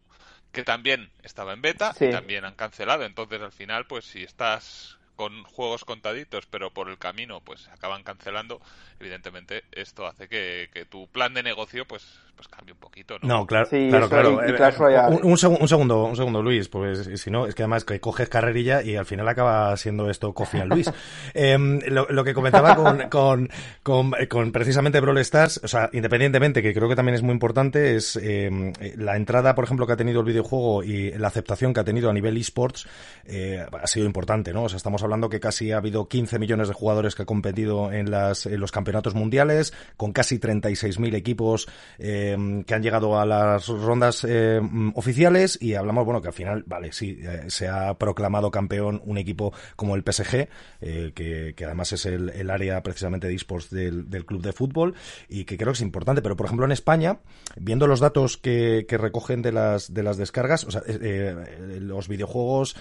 que 0.53 0.65
también 0.65 1.11
estaba 1.23 1.53
en 1.53 1.63
beta 1.63 1.95
y 2.01 2.11
también 2.11 2.45
han 2.45 2.55
cancelado, 2.55 3.05
entonces 3.05 3.41
al 3.41 3.53
final 3.53 3.87
pues 3.87 4.05
si 4.05 4.23
estás 4.23 4.99
con 5.15 5.43
juegos 5.43 5.85
contaditos, 5.85 6.47
pero 6.47 6.73
por 6.73 6.89
el 6.89 6.97
camino 6.97 7.41
pues 7.41 7.63
se 7.63 7.71
acaban 7.71 8.05
cancelando, 8.05 8.61
evidentemente 9.01 9.65
esto 9.73 10.07
hace 10.07 10.29
que, 10.29 10.71
que 10.73 10.85
tu 10.85 11.09
plan 11.09 11.35
de 11.35 11.43
negocio 11.43 11.87
pues 11.87 12.07
pues 12.39 12.47
cambie 12.47 12.73
un 12.73 12.79
poquito, 12.79 13.17
¿no? 13.21 13.29
No, 13.29 13.47
claro, 13.47 13.69
claro, 13.69 14.09
claro. 14.09 14.43
Eh, 14.45 15.21
un, 15.25 15.37
segundo, 15.37 16.05
un 16.05 16.15
segundo, 16.17 16.41
Luis, 16.41 16.69
pues 16.69 17.11
si 17.21 17.31
no, 17.33 17.49
es 17.49 17.55
que 17.57 17.65
además 17.65 17.85
que 17.85 17.99
coges 17.99 18.29
carrerilla 18.29 18.81
y 18.81 18.95
al 18.95 19.07
final 19.07 19.27
acaba 19.27 19.77
siendo 19.77 20.09
esto 20.09 20.33
Coffee 20.33 20.65
Luis. 20.65 20.89
Em, 21.35 21.81
lo, 21.89 22.23
que 22.23 22.35
comentaba 22.35 22.77
con, 22.77 23.09
con, 23.09 23.51
con, 23.83 24.13
con, 24.29 24.53
precisamente 24.53 25.01
Brawl 25.01 25.19
Stars, 25.19 25.61
o 25.65 25.69
sea, 25.69 25.91
independientemente, 25.93 26.63
que 26.63 26.73
creo 26.73 26.89
que 26.89 26.95
también 26.95 27.17
es 27.17 27.23
muy 27.23 27.33
importante, 27.33 27.97
es 27.97 28.15
em, 28.15 28.73
la 28.97 29.17
entrada, 29.17 29.57
por 29.57 29.65
ejemplo, 29.65 29.87
que 29.87 29.95
ha 29.95 29.97
tenido 29.97 30.21
el 30.21 30.27
videojuego 30.27 30.85
y 30.85 31.11
la 31.13 31.27
aceptación 31.29 31.75
que 31.75 31.81
ha 31.81 31.85
tenido 31.85 32.09
a 32.09 32.13
nivel 32.13 32.37
esports 32.37 32.87
eh, 33.25 33.67
ha 33.73 33.87
sido 33.89 34.07
importante, 34.07 34.53
¿no? 34.53 34.65
O 34.65 34.69
sea, 34.69 34.77
estamos 34.77 35.03
hablando 35.03 35.29
que 35.29 35.41
casi 35.41 35.73
ha 35.73 35.79
habido 35.79 36.07
15 36.07 36.39
millones 36.39 36.69
de 36.69 36.75
jugadores 36.75 37.17
que 37.17 37.23
han 37.23 37.27
competido 37.27 37.91
en, 37.91 38.13
las, 38.13 38.47
en 38.47 38.61
los 38.61 38.71
campeonatos 38.71 39.15
mundiales, 39.15 39.73
con 39.97 40.13
casi 40.13 40.39
36.000 40.39 41.15
equipos 41.15 41.69
eh, 41.99 42.28
que 42.67 42.75
han 42.75 42.83
llegado 42.83 43.19
a 43.19 43.27
las 43.27 43.69
rondas 43.69 44.25
eh, 44.29 44.61
oficiales 44.95 45.59
y 45.61 45.75
hablamos, 45.75 46.05
bueno, 46.05 46.21
que 46.21 46.29
al 46.29 46.35
final, 46.35 46.65
vale, 46.67 46.93
sí, 46.93 47.19
eh, 47.23 47.45
se 47.49 47.69
ha 47.69 47.95
proclamado 47.99 48.51
campeón 48.51 49.01
un 49.05 49.19
equipo 49.19 49.53
como 49.77 49.95
el 49.95 50.03
PSG, 50.03 50.49
que, 50.81 51.55
que, 51.57 51.65
además 51.65 51.93
es 51.93 52.07
el, 52.07 52.31
el, 52.31 52.51
área 52.51 52.83
precisamente 52.83 53.27
de 53.27 53.35
esports 53.35 53.71
del, 53.71 54.07
club 54.27 54.43
de 54.43 54.53
fútbol 54.53 54.95
y 55.29 55.45
que 55.45 55.57
creo 55.57 55.73
que 55.73 55.77
es 55.77 55.83
importante, 55.83 56.23
pero 56.23 56.37
por 56.37 56.47
ejemplo 56.47 56.67
en 56.67 56.73
España, 56.73 57.21
viendo 57.57 57.87
los 57.87 58.01
datos 58.01 58.37
que, 58.37 58.87
que 58.89 58.99
recogen 58.99 59.43
de 59.43 59.53
las, 59.53 59.93
de 59.93 60.03
las 60.03 60.17
descargas, 60.17 60.65
o 60.65 60.71
sea, 60.71 60.83
los 60.87 62.09
videojuegos 62.09 62.77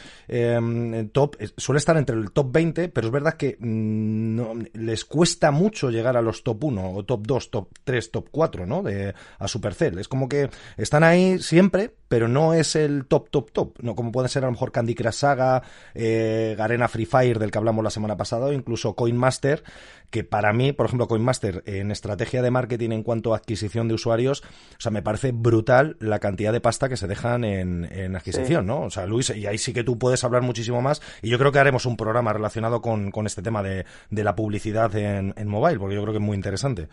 top 1.11 1.35
suele 1.57 1.77
estar 1.77 1.97
entre 1.97 2.15
el 2.15 2.31
top 2.31 2.51
20, 2.51 2.89
pero 2.89 3.07
es 3.07 3.13
verdad 3.13 3.33
que 3.33 3.57
mm, 3.59 4.35
no, 4.35 4.53
les 4.73 5.05
cuesta 5.05 5.51
mucho 5.51 5.89
llegar 5.89 6.17
a 6.17 6.21
los 6.21 6.43
top 6.43 6.65
1 6.65 6.91
o 6.93 7.03
top 7.03 7.25
2, 7.25 7.51
top 7.51 7.69
3, 7.83 8.11
top 8.11 8.27
4, 8.31 8.65
¿no? 8.65 8.83
De, 8.83 9.13
a 9.39 9.47
Supercell. 9.47 9.99
Es 9.99 10.07
como 10.07 10.29
que 10.29 10.49
están 10.77 11.03
ahí 11.03 11.39
siempre, 11.39 11.93
pero 12.07 12.27
no 12.27 12.53
es 12.53 12.75
el 12.75 13.05
top, 13.05 13.29
top, 13.29 13.51
top. 13.51 13.79
No 13.81 13.95
como 13.95 14.11
pueden 14.11 14.29
ser 14.29 14.43
a 14.43 14.47
lo 14.47 14.53
mejor 14.53 14.71
Candy 14.71 14.95
Crush 14.95 15.13
Saga, 15.13 15.63
eh, 15.93 16.55
Garena 16.57 16.87
Free 16.87 17.05
Fire, 17.05 17.39
del 17.39 17.51
que 17.51 17.57
hablamos 17.57 17.83
la 17.83 17.89
semana 17.89 18.17
pasada, 18.17 18.47
o 18.47 18.53
incluso 18.53 18.95
Coinmaster, 18.95 19.63
que 20.09 20.23
para 20.23 20.53
mí, 20.53 20.71
por 20.71 20.85
ejemplo, 20.85 21.07
Coinmaster, 21.07 21.63
en 21.65 21.91
estrategia 21.91 22.41
de 22.41 22.51
marketing 22.51 22.91
en 22.91 23.03
cuanto 23.03 23.33
a 23.33 23.37
adquisición 23.37 23.87
de 23.87 23.93
usuarios, 23.93 24.41
o 24.41 24.79
sea, 24.79 24.91
me 24.91 25.01
parece 25.01 25.31
brutal 25.31 25.97
la 25.99 26.19
cantidad 26.19 26.53
de 26.53 26.61
pasta 26.61 26.87
que 26.87 26.97
se 26.97 27.07
dejan 27.07 27.43
en, 27.43 28.15
adquisición, 28.15 28.65
¿no? 28.65 28.83
O 28.83 28.89
sea, 28.89 29.05
Luis, 29.05 29.29
y 29.31 29.45
ahí 29.47 29.57
sí 29.57 29.73
que 29.73 29.83
tú 29.83 29.97
puedes 29.99 30.23
hablar 30.23 30.41
muchísimo 30.41 30.81
más, 30.81 31.01
y 31.21 31.29
yo 31.29 31.37
creo 31.37 31.51
que 31.51 31.59
haremos 31.59 31.85
un 31.85 31.97
programa 31.97 32.33
relacionado 32.33 32.81
con, 32.81 33.11
este 33.25 33.41
tema 33.41 33.61
de, 33.61 33.85
la 34.11 34.35
publicidad 34.35 34.95
en, 34.95 35.33
en 35.37 35.47
mobile, 35.47 35.79
porque 35.79 35.95
yo 35.95 36.01
creo 36.01 36.13
que 36.13 36.19
es 36.19 36.25
muy 36.25 36.35
interesante. 36.35 36.87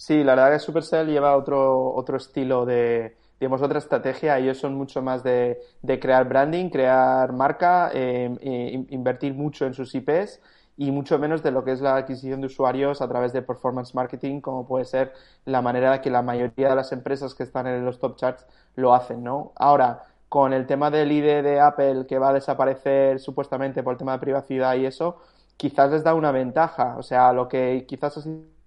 Sí, 0.00 0.22
la 0.22 0.36
verdad 0.36 0.52
que 0.52 0.60
Supercell 0.60 1.08
lleva 1.08 1.36
otro, 1.36 1.92
otro 1.92 2.16
estilo 2.18 2.64
de, 2.64 3.16
digamos, 3.40 3.62
otra 3.62 3.78
estrategia. 3.80 4.38
Ellos 4.38 4.58
son 4.58 4.74
mucho 4.74 5.02
más 5.02 5.24
de, 5.24 5.58
de 5.82 5.98
crear 5.98 6.28
branding, 6.28 6.70
crear 6.70 7.32
marca, 7.32 7.90
eh, 7.92 8.86
invertir 8.90 9.34
mucho 9.34 9.66
en 9.66 9.74
sus 9.74 9.92
IPs 9.96 10.40
y 10.76 10.92
mucho 10.92 11.18
menos 11.18 11.42
de 11.42 11.50
lo 11.50 11.64
que 11.64 11.72
es 11.72 11.80
la 11.80 11.96
adquisición 11.96 12.40
de 12.40 12.46
usuarios 12.46 13.02
a 13.02 13.08
través 13.08 13.32
de 13.32 13.42
performance 13.42 13.92
marketing, 13.96 14.40
como 14.40 14.64
puede 14.68 14.84
ser 14.84 15.12
la 15.44 15.62
manera 15.62 16.00
que 16.00 16.10
la 16.10 16.22
mayoría 16.22 16.68
de 16.68 16.76
las 16.76 16.92
empresas 16.92 17.34
que 17.34 17.42
están 17.42 17.66
en 17.66 17.84
los 17.84 17.98
top 17.98 18.16
charts 18.16 18.46
lo 18.76 18.94
hacen, 18.94 19.24
¿no? 19.24 19.52
Ahora, 19.56 20.04
con 20.28 20.52
el 20.52 20.66
tema 20.66 20.90
del 20.92 21.10
ID 21.10 21.42
de 21.42 21.58
Apple 21.60 22.06
que 22.06 22.18
va 22.20 22.28
a 22.28 22.32
desaparecer 22.34 23.18
supuestamente 23.18 23.82
por 23.82 23.94
el 23.94 23.98
tema 23.98 24.12
de 24.12 24.18
privacidad 24.20 24.76
y 24.76 24.86
eso, 24.86 25.18
quizás 25.56 25.90
les 25.90 26.04
da 26.04 26.14
una 26.14 26.30
ventaja. 26.30 26.96
O 26.98 27.02
sea, 27.02 27.32
lo 27.32 27.48
que 27.48 27.84
quizás 27.88 28.16
ha 28.18 28.20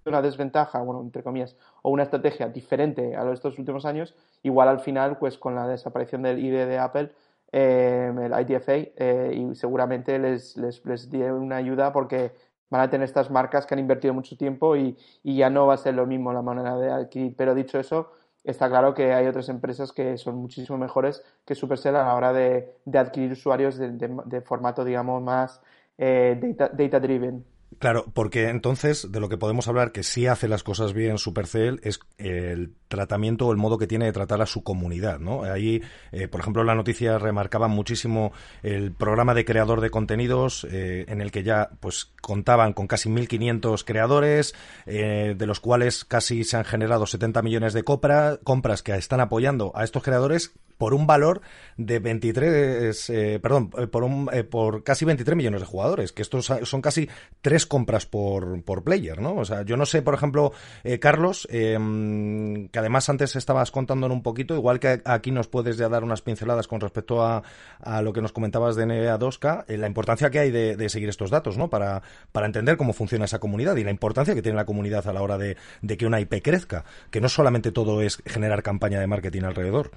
una 0.06 0.22
desventaja, 0.22 0.80
bueno, 0.80 1.00
entre 1.00 1.22
comillas, 1.22 1.56
o 1.82 1.90
una 1.90 2.02
estrategia 2.02 2.48
diferente 2.48 3.16
a 3.16 3.30
estos 3.32 3.58
últimos 3.58 3.84
años, 3.84 4.14
igual 4.42 4.68
al 4.68 4.80
final, 4.80 5.18
pues 5.18 5.38
con 5.38 5.54
la 5.54 5.66
desaparición 5.68 6.22
del 6.22 6.38
ID 6.38 6.66
de 6.66 6.78
Apple, 6.78 7.12
Em, 7.54 8.18
el 8.18 8.32
IDFA, 8.32 8.72
eh, 8.96 9.30
y 9.34 9.54
seguramente 9.54 10.18
les, 10.18 10.56
les, 10.56 10.82
les 10.86 11.06
una 11.12 11.56
ayuda 11.56 11.92
porque 11.92 12.32
van 12.70 12.80
a 12.80 12.88
tener 12.88 13.04
estas 13.04 13.30
marcas 13.30 13.66
que 13.66 13.74
han 13.74 13.78
invertido 13.78 14.14
mucho 14.14 14.38
tiempo 14.38 14.74
y, 14.74 14.96
y, 15.22 15.36
ya 15.36 15.50
no 15.50 15.66
va 15.66 15.74
a 15.74 15.76
ser 15.76 15.94
lo 15.94 16.06
mismo 16.06 16.32
la 16.32 16.40
manera 16.40 16.76
de 16.78 16.90
adquirir. 16.90 17.34
Pero 17.36 17.54
dicho 17.54 17.78
eso, 17.78 18.12
está 18.42 18.70
claro 18.70 18.94
que 18.94 19.12
hay 19.12 19.26
otras 19.26 19.50
empresas 19.50 19.92
que 19.92 20.16
son 20.16 20.36
muchísimo 20.36 20.78
mejores 20.78 21.22
que 21.44 21.54
Supercell 21.54 21.96
a 21.96 22.04
la 22.04 22.14
hora 22.14 22.32
de, 22.32 22.74
de 22.86 22.98
adquirir 22.98 23.32
usuarios 23.32 23.76
de, 23.76 23.90
de, 23.90 24.40
formato, 24.40 24.82
digamos, 24.82 25.22
más 25.22 25.60
eh, 25.98 26.38
data, 26.40 26.74
data 26.74 27.00
driven. 27.00 27.44
Claro, 27.78 28.06
porque 28.12 28.48
entonces 28.48 29.10
de 29.10 29.20
lo 29.20 29.28
que 29.28 29.38
podemos 29.38 29.68
hablar 29.68 29.92
que 29.92 30.02
sí 30.02 30.26
hace 30.26 30.48
las 30.48 30.62
cosas 30.62 30.92
bien 30.92 31.18
Supercell 31.18 31.80
es 31.82 32.00
el 32.18 32.74
tratamiento 32.88 33.46
o 33.46 33.52
el 33.52 33.58
modo 33.58 33.78
que 33.78 33.86
tiene 33.86 34.06
de 34.06 34.12
tratar 34.12 34.42
a 34.42 34.46
su 34.46 34.62
comunidad, 34.62 35.18
¿no? 35.18 35.44
Ahí, 35.44 35.82
eh, 36.10 36.28
por 36.28 36.40
ejemplo, 36.40 36.64
la 36.64 36.74
noticia 36.74 37.18
remarcaba 37.18 37.68
muchísimo 37.68 38.32
el 38.62 38.92
programa 38.92 39.34
de 39.34 39.44
creador 39.44 39.80
de 39.80 39.90
contenidos 39.90 40.66
eh, 40.70 41.04
en 41.08 41.20
el 41.20 41.30
que 41.30 41.42
ya 41.42 41.70
pues 41.80 42.12
contaban 42.20 42.72
con 42.72 42.86
casi 42.86 43.08
1.500 43.08 43.84
creadores, 43.84 44.54
eh, 44.86 45.34
de 45.36 45.46
los 45.46 45.60
cuales 45.60 46.04
casi 46.04 46.44
se 46.44 46.56
han 46.56 46.64
generado 46.64 47.06
70 47.06 47.42
millones 47.42 47.72
de 47.72 47.84
compras 47.84 48.82
que 48.82 48.92
están 48.94 49.20
apoyando 49.20 49.72
a 49.74 49.84
estos 49.84 50.02
creadores 50.02 50.52
por 50.82 50.94
un 50.94 51.06
valor 51.06 51.42
de 51.76 52.00
23, 52.00 53.10
eh, 53.10 53.38
perdón, 53.40 53.70
eh, 53.78 53.86
por, 53.86 54.02
un, 54.02 54.28
eh, 54.32 54.42
por 54.42 54.82
casi 54.82 55.04
23 55.04 55.36
millones 55.36 55.60
de 55.60 55.66
jugadores, 55.68 56.10
que 56.10 56.22
estos 56.22 56.50
son 56.64 56.82
casi 56.82 57.08
tres 57.40 57.61
compras 57.66 58.06
por, 58.06 58.62
por 58.64 58.84
player, 58.84 59.20
¿no? 59.20 59.36
O 59.36 59.44
sea, 59.44 59.62
yo 59.62 59.76
no 59.76 59.86
sé, 59.86 60.02
por 60.02 60.14
ejemplo, 60.14 60.52
Carlos, 61.00 61.46
em, 61.50 62.68
que 62.68 62.78
además 62.78 63.08
antes 63.08 63.36
estabas 63.36 63.70
contándonos 63.70 64.16
un 64.16 64.22
poquito, 64.22 64.54
igual 64.54 64.80
que 64.80 65.02
aquí 65.04 65.30
nos 65.30 65.48
puedes 65.48 65.76
ya 65.76 65.88
dar 65.88 66.04
unas 66.04 66.22
pinceladas 66.22 66.68
con 66.68 66.80
respecto 66.80 67.22
a, 67.22 67.42
a 67.80 68.02
lo 68.02 68.12
que 68.12 68.20
nos 68.20 68.32
comentabas 68.32 68.76
de 68.76 68.86
NBA 68.86 69.18
2K, 69.18 69.66
la 69.76 69.86
importancia 69.86 70.30
que 70.30 70.38
hay 70.38 70.50
de, 70.50 70.88
seguir 70.88 71.08
estos 71.08 71.30
datos, 71.30 71.56
¿no? 71.56 71.70
Para, 71.70 72.02
para 72.32 72.46
entender 72.46 72.76
cómo 72.76 72.92
funciona 72.92 73.24
esa 73.24 73.38
comunidad 73.38 73.76
y 73.76 73.84
la 73.84 73.90
importancia 73.90 74.34
que 74.34 74.42
tiene 74.42 74.56
la 74.56 74.66
comunidad 74.66 75.06
a 75.08 75.12
la 75.12 75.22
hora 75.22 75.38
de, 75.38 75.56
de 75.80 75.96
que 75.96 76.06
una 76.06 76.20
IP 76.20 76.42
crezca, 76.42 76.84
que 77.10 77.20
no 77.20 77.28
solamente 77.28 77.72
todo 77.72 78.02
es 78.02 78.22
generar 78.26 78.62
campaña 78.62 79.00
de 79.00 79.06
marketing 79.06 79.42
alrededor. 79.42 79.90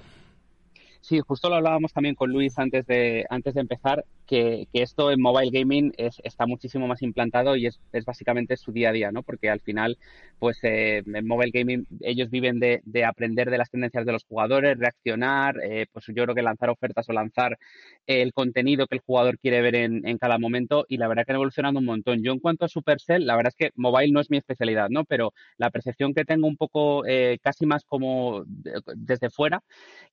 Sí, 1.00 1.20
justo 1.20 1.48
lo 1.48 1.54
hablábamos 1.54 1.92
también 1.92 2.16
con 2.16 2.32
Luis 2.32 2.58
antes 2.58 2.84
de, 2.86 3.24
antes 3.30 3.54
de 3.54 3.60
empezar, 3.60 4.04
que, 4.26 4.68
esto 4.72 5.10
en 5.10 5.20
mobile 5.20 5.50
gaming 5.50 5.92
es, 5.96 6.20
está 6.24 6.46
muchísimo 6.46 6.86
más 6.86 7.02
implantado 7.02 7.56
y 7.56 7.66
es, 7.66 7.80
básicamente 8.04 8.56
su 8.56 8.72
día 8.72 8.90
a 8.90 8.92
día, 8.92 9.12
¿no? 9.12 9.22
Porque 9.22 9.48
al 9.48 9.60
final, 9.60 9.98
pues 10.38 10.58
eh, 10.62 11.02
en 11.06 11.26
mobile 11.26 11.50
gaming 11.52 11.86
ellos 12.00 12.28
viven 12.30 12.58
de, 12.60 12.82
de, 12.84 13.04
aprender 13.04 13.50
de 13.50 13.58
las 13.58 13.70
tendencias 13.70 14.04
de 14.04 14.12
los 14.12 14.24
jugadores, 14.24 14.78
reaccionar, 14.78 15.56
eh, 15.62 15.86
pues 15.92 16.06
yo 16.08 16.24
creo 16.24 16.34
que 16.34 16.42
lanzar 16.42 16.70
ofertas 16.70 17.08
o 17.08 17.12
lanzar 17.12 17.56
el 18.06 18.32
contenido 18.32 18.86
que 18.86 18.96
el 18.96 19.02
jugador 19.02 19.38
quiere 19.38 19.62
ver 19.62 19.76
en, 19.76 20.06
en, 20.06 20.18
cada 20.18 20.38
momento 20.38 20.84
y 20.88 20.98
la 20.98 21.08
verdad 21.08 21.24
que 21.24 21.32
han 21.32 21.36
evolucionado 21.36 21.78
un 21.78 21.84
montón. 21.84 22.22
Yo 22.22 22.32
en 22.32 22.40
cuanto 22.40 22.64
a 22.64 22.68
Supercell, 22.68 23.26
la 23.26 23.36
verdad 23.36 23.52
es 23.56 23.66
que 23.66 23.72
mobile 23.76 24.12
no 24.12 24.20
es 24.20 24.30
mi 24.30 24.38
especialidad, 24.38 24.88
¿no? 24.90 25.04
Pero 25.04 25.32
la 25.56 25.70
percepción 25.70 26.14
que 26.14 26.24
tengo 26.24 26.46
un 26.46 26.56
poco 26.56 27.06
eh, 27.06 27.38
casi 27.42 27.66
más 27.66 27.84
como 27.84 28.44
desde 28.46 29.30
fuera 29.30 29.60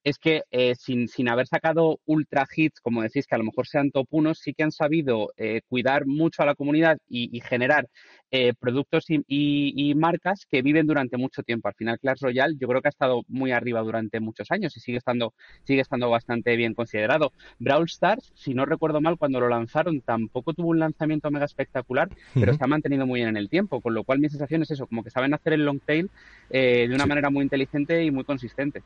es 0.04 0.17
que 0.17 0.43
sin, 0.78 1.08
sin 1.08 1.30
haber 1.30 1.47
sacado 1.47 1.99
ultra 2.06 2.45
hits, 2.56 2.80
como 2.82 3.02
decís, 3.02 3.26
que 3.28 3.36
a 3.36 3.38
lo 3.38 3.45
mejor 3.45 3.67
sean 3.67 3.91
top 3.91 4.02
1, 4.09 4.33
sí 4.33 4.53
que 4.53 4.63
han 4.63 4.71
sabido 4.71 5.31
eh, 5.37 5.61
cuidar 5.67 6.05
mucho 6.05 6.43
a 6.43 6.45
la 6.45 6.55
comunidad 6.55 6.97
y, 7.07 7.39
generar 7.41 7.87
eh, 8.31 8.53
productos 8.59 9.05
y, 9.09 9.93
marcas 9.95 10.45
que 10.49 10.61
viven 10.61 10.87
durante 10.87 11.17
mucho 11.17 11.43
tiempo. 11.43 11.67
Al 11.67 11.75
final, 11.75 11.99
Clash 11.99 12.21
Royale 12.21 12.55
yo 12.59 12.67
creo 12.67 12.81
que 12.81 12.87
ha 12.87 12.89
estado 12.89 13.23
muy 13.27 13.51
arriba 13.51 13.81
durante 13.81 14.19
muchos 14.19 14.51
años 14.51 14.75
y 14.77 14.79
sigue 14.79 14.97
estando, 14.97 15.33
sigue 15.63 15.81
estando 15.81 16.09
bastante 16.09 16.55
bien 16.55 16.73
considerado. 16.73 17.31
Brawl 17.59 17.85
Stars, 17.85 18.31
si 18.35 18.53
no 18.53 18.65
recuerdo 18.65 19.01
mal, 19.01 19.17
cuando 19.17 19.39
lo 19.39 19.49
lanzaron 19.49 20.01
tampoco 20.01 20.53
tuvo 20.53 20.69
un 20.69 20.79
lanzamiento 20.79 21.29
mega 21.31 21.45
espectacular, 21.45 22.09
pero 22.33 22.53
se 22.53 22.63
ha 22.63 22.67
mantenido 22.67 23.05
muy 23.05 23.19
bien 23.19 23.29
en 23.29 23.37
el 23.37 23.49
tiempo, 23.49 23.81
con 23.81 23.93
lo 23.93 24.03
cual 24.03 24.19
mi 24.19 24.29
sensación 24.29 24.63
es 24.63 24.71
eso, 24.71 24.87
como 24.87 25.03
que 25.03 25.09
saben 25.09 25.33
hacer 25.33 25.53
el 25.53 25.65
long 25.65 25.79
tail 25.79 26.09
eh, 26.49 26.87
de 26.87 26.95
una 26.95 27.05
manera 27.05 27.29
muy 27.29 27.43
inteligente 27.43 28.03
y 28.03 28.11
muy 28.11 28.23
consistente. 28.23 28.83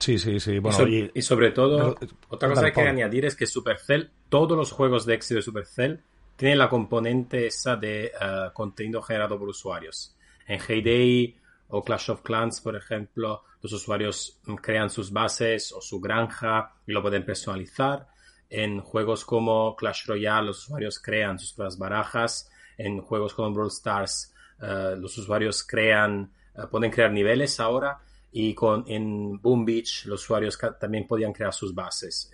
Sí, 0.00 0.18
sí, 0.18 0.40
sí. 0.40 0.58
Bueno, 0.58 0.88
y, 0.88 1.20
sobre 1.20 1.50
todo, 1.50 1.94
otra 2.30 2.48
cosa 2.48 2.62
que 2.62 2.66
hay 2.68 2.72
que 2.72 2.90
añadir 2.90 3.26
es 3.26 3.36
que 3.36 3.46
Supercell, 3.46 4.10
todos 4.30 4.56
los 4.56 4.72
juegos 4.72 5.04
de 5.04 5.14
éxito 5.14 5.36
de 5.36 5.42
Supercell 5.42 6.00
tienen 6.36 6.56
la 6.56 6.70
componente 6.70 7.46
esa 7.46 7.76
de 7.76 8.06
eh, 8.06 8.12
contenido 8.54 9.02
generado 9.02 9.38
por 9.38 9.50
usuarios. 9.50 10.16
En 10.46 10.58
Heyday 10.66 11.36
o 11.68 11.84
Clash 11.84 12.10
of 12.10 12.22
Clans, 12.22 12.62
por 12.62 12.76
ejemplo, 12.76 13.44
los 13.60 13.74
usuarios 13.74 14.40
crean 14.62 14.88
sus 14.88 15.12
bases 15.12 15.70
o 15.70 15.82
su 15.82 16.00
granja 16.00 16.72
y 16.86 16.92
lo 16.92 17.02
pueden 17.02 17.26
personalizar. 17.26 18.06
En 18.48 18.80
juegos 18.80 19.26
como 19.26 19.76
Clash 19.76 20.06
Royale, 20.06 20.46
los 20.46 20.64
usuarios 20.64 20.98
crean 20.98 21.38
sus 21.38 21.52
propias 21.52 21.76
barajas. 21.76 22.50
En 22.78 23.02
juegos 23.02 23.34
como 23.34 23.52
Brawl 23.52 23.68
Stars, 23.68 24.32
eh, 24.62 24.94
los 24.98 25.16
usuarios 25.18 25.62
crean, 25.62 26.32
eh, 26.56 26.62
pueden 26.70 26.90
crear 26.90 27.12
niveles 27.12 27.60
ahora 27.60 28.00
y 28.32 28.54
con, 28.54 28.84
en 28.86 29.40
Boom 29.40 29.64
Beach 29.64 30.06
los 30.06 30.22
usuarios 30.22 30.58
también 30.78 31.06
podían 31.06 31.32
crear 31.32 31.52
sus 31.52 31.74
bases. 31.74 32.32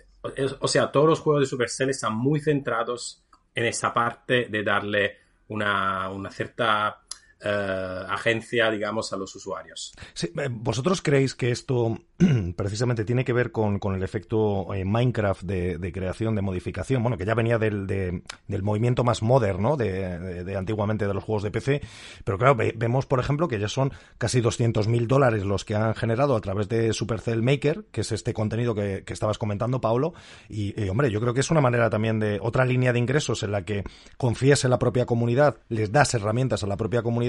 O 0.59 0.67
sea, 0.67 0.91
todos 0.91 1.07
los 1.07 1.19
juegos 1.19 1.41
de 1.41 1.47
Supercell 1.47 1.89
están 1.89 2.15
muy 2.15 2.39
centrados 2.39 3.23
en 3.55 3.65
esa 3.65 3.93
parte 3.93 4.47
de 4.49 4.63
darle 4.63 5.17
una, 5.47 6.09
una 6.11 6.29
cierta 6.29 7.01
eh, 7.39 8.03
agencia, 8.09 8.71
digamos, 8.71 9.13
a 9.13 9.17
los 9.17 9.35
usuarios. 9.35 9.93
Eh, 10.23 10.49
¿Vosotros 10.49 11.03
creéis 11.03 11.35
que 11.35 11.51
esto 11.51 11.99
precisamente 12.55 13.05
tiene 13.05 13.23
que 13.23 13.31
ver 13.31 13.51
con, 13.51 13.79
el 13.93 14.01
efecto 14.01 14.73
eh, 14.73 14.83
Minecraft 14.83 15.43
de, 15.43 15.91
creación, 15.93 16.33
de 16.33 16.41
modificación? 16.41 17.03
Bueno, 17.03 17.15
que 17.15 17.25
ya 17.25 17.35
venía 17.35 17.59
del, 17.59 17.85
del 17.85 18.63
movimiento 18.63 19.03
más 19.03 19.21
moderno 19.21 19.77
de, 19.77 20.55
antiguamente 20.57 21.05
de 21.07 21.13
los 21.13 21.23
juegos 21.23 21.43
de 21.43 21.51
PC, 21.51 21.81
pero 22.23 22.39
claro, 22.39 22.57
vemos, 22.75 23.05
por 23.05 23.19
ejemplo, 23.19 23.47
que 23.47 23.59
ya 23.59 23.67
son 23.67 23.91
casi 24.17 24.41
200.000 24.41 25.05
dólares 25.05 25.43
los 25.43 25.63
que 25.63 25.75
han 25.75 25.93
generado 25.93 26.35
a 26.35 26.41
través 26.41 26.67
de 26.69 26.91
Supercell 26.91 27.43
Maker, 27.43 27.85
que 27.91 28.01
es 28.01 28.11
este 28.11 28.33
contenido 28.33 28.73
que, 28.73 29.03
estabas 29.07 29.37
comentando, 29.37 29.79
Paulo, 29.79 30.13
y, 30.49 30.89
hombre, 30.89 31.11
yo 31.11 31.21
creo 31.21 31.33
que 31.35 31.41
es 31.41 31.51
una 31.51 31.61
manera 31.61 31.89
también 31.89 32.19
de 32.19 32.39
otra 32.41 32.65
línea 32.65 32.93
de 32.93 32.99
ingresos 32.99 33.43
en 33.43 33.51
la 33.51 33.63
que 33.63 33.83
confías 34.17 34.63
en 34.63 34.71
la 34.71 34.79
propia 34.79 35.05
comunidad, 35.05 35.57
les 35.69 35.91
das 35.91 36.13
herramientas 36.13 36.63
a 36.63 36.67
la 36.67 36.77
propia 36.77 37.03
comunidad, 37.03 37.26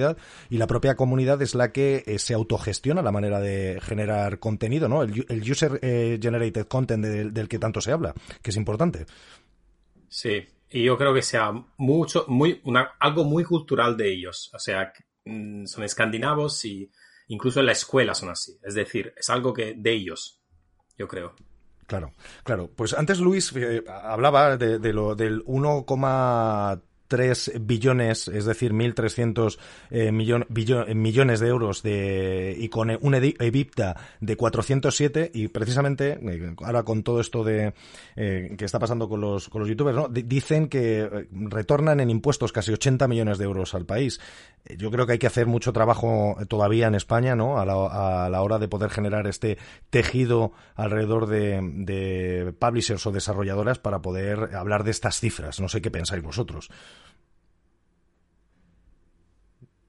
y 0.50 0.58
la 0.58 0.66
propia 0.66 0.96
comunidad 0.96 1.40
es 1.42 1.54
la 1.54 1.72
que 1.72 2.04
eh, 2.06 2.18
se 2.18 2.34
autogestiona 2.34 3.02
la 3.02 3.12
manera 3.12 3.40
de 3.40 3.80
generar 3.82 4.38
contenido, 4.38 4.88
¿no? 4.88 5.02
El, 5.02 5.50
user 5.50 5.78
eh, 5.82 6.18
generated 6.20 6.66
content 6.66 7.04
del, 7.04 7.48
que 7.48 7.58
tanto 7.58 7.80
se 7.80 7.92
habla, 7.92 8.14
que 8.42 8.50
es 8.50 8.56
importante. 8.56 9.06
Sí, 10.08 10.46
y 10.70 10.84
yo 10.84 10.96
creo 10.96 11.14
que 11.14 11.22
sea 11.22 11.52
mucho, 11.76 12.24
muy, 12.28 12.61
una, 12.64 12.92
algo 12.98 13.24
muy 13.24 13.44
cultural 13.44 13.96
de 13.96 14.12
ellos. 14.12 14.50
O 14.54 14.58
sea, 14.58 14.92
mm, 15.24 15.66
son 15.66 15.84
escandinavos 15.84 16.64
y 16.64 16.90
incluso 17.28 17.61
en 17.61 17.66
la 17.66 17.72
escuela 17.72 18.14
son 18.14 18.30
así. 18.30 18.58
Es 18.62 18.74
decir, 18.74 19.12
es 19.16 19.28
algo 19.30 19.52
que 19.52 19.74
de 19.76 19.92
ellos, 19.92 20.40
yo 20.96 21.08
creo. 21.08 21.34
Claro, 21.88 22.12
claro. 22.44 22.70
Pues 22.76 22.92
antes 22.92 23.18
Luis 23.18 23.50
eh, 23.56 23.82
hablaba 23.88 24.58
de, 24.58 24.92
lo 24.92 25.14
del 25.14 25.42
1, 25.46 25.87
3 27.09 27.53
billones, 27.61 28.29
es 28.29 28.44
decir, 28.44 28.73
1.300 28.73 29.59
eh, 29.90 30.12
millones 30.12 31.40
de 31.40 31.49
euros 31.49 31.83
de, 31.83 32.55
y 32.59 32.68
con 32.68 32.97
un 33.01 33.14
EBITDA 33.14 33.97
de 34.21 34.37
407 34.37 35.31
y 35.35 35.49
precisamente 35.49 36.18
eh, 36.23 36.55
ahora 36.62 36.83
con 36.83 37.03
todo 37.03 37.21
esto 37.21 37.42
de 37.42 37.73
eh, 38.16 38.55
que 38.57 38.64
está 38.64 38.79
pasando 38.79 39.09
con 39.09 39.21
los, 39.21 39.49
con 39.49 39.61
los 39.61 39.68
youtubers, 39.68 39.97
¿no? 39.97 40.09
dicen 40.09 40.68
que 40.68 41.27
retornan 41.33 42.01
en 42.01 42.11
impuestos 42.11 42.53
casi 42.53 42.73
80 42.73 43.09
millones 43.09 43.38
de 43.38 43.44
euros 43.44 43.75
al 43.75 43.87
país. 43.87 44.21
Yo 44.76 44.90
creo 44.90 45.07
que 45.07 45.12
hay 45.12 45.18
que 45.18 45.26
hacer 45.26 45.46
mucho 45.46 45.72
trabajo 45.72 46.37
todavía 46.48 46.87
en 46.87 46.94
España, 46.94 47.35
¿no? 47.35 47.59
A 47.59 47.64
la, 47.64 48.24
a 48.24 48.28
la 48.28 48.42
hora 48.42 48.59
de 48.59 48.68
poder 48.68 48.90
generar 48.90 49.26
este 49.26 49.57
tejido 49.90 50.52
alrededor 50.74 51.26
de, 51.26 51.61
de 51.62 52.52
publishers 52.59 53.07
o 53.07 53.12
desarrolladoras 53.12 53.78
para 53.78 54.00
poder 54.00 54.54
hablar 54.54 54.85
de 54.85 54.90
estas 54.90 55.18
cifras. 55.20 55.61
No 55.61 55.68
sé 55.68 55.81
qué 55.81 55.90
pensáis 55.90 56.22
vosotros. 56.22 56.70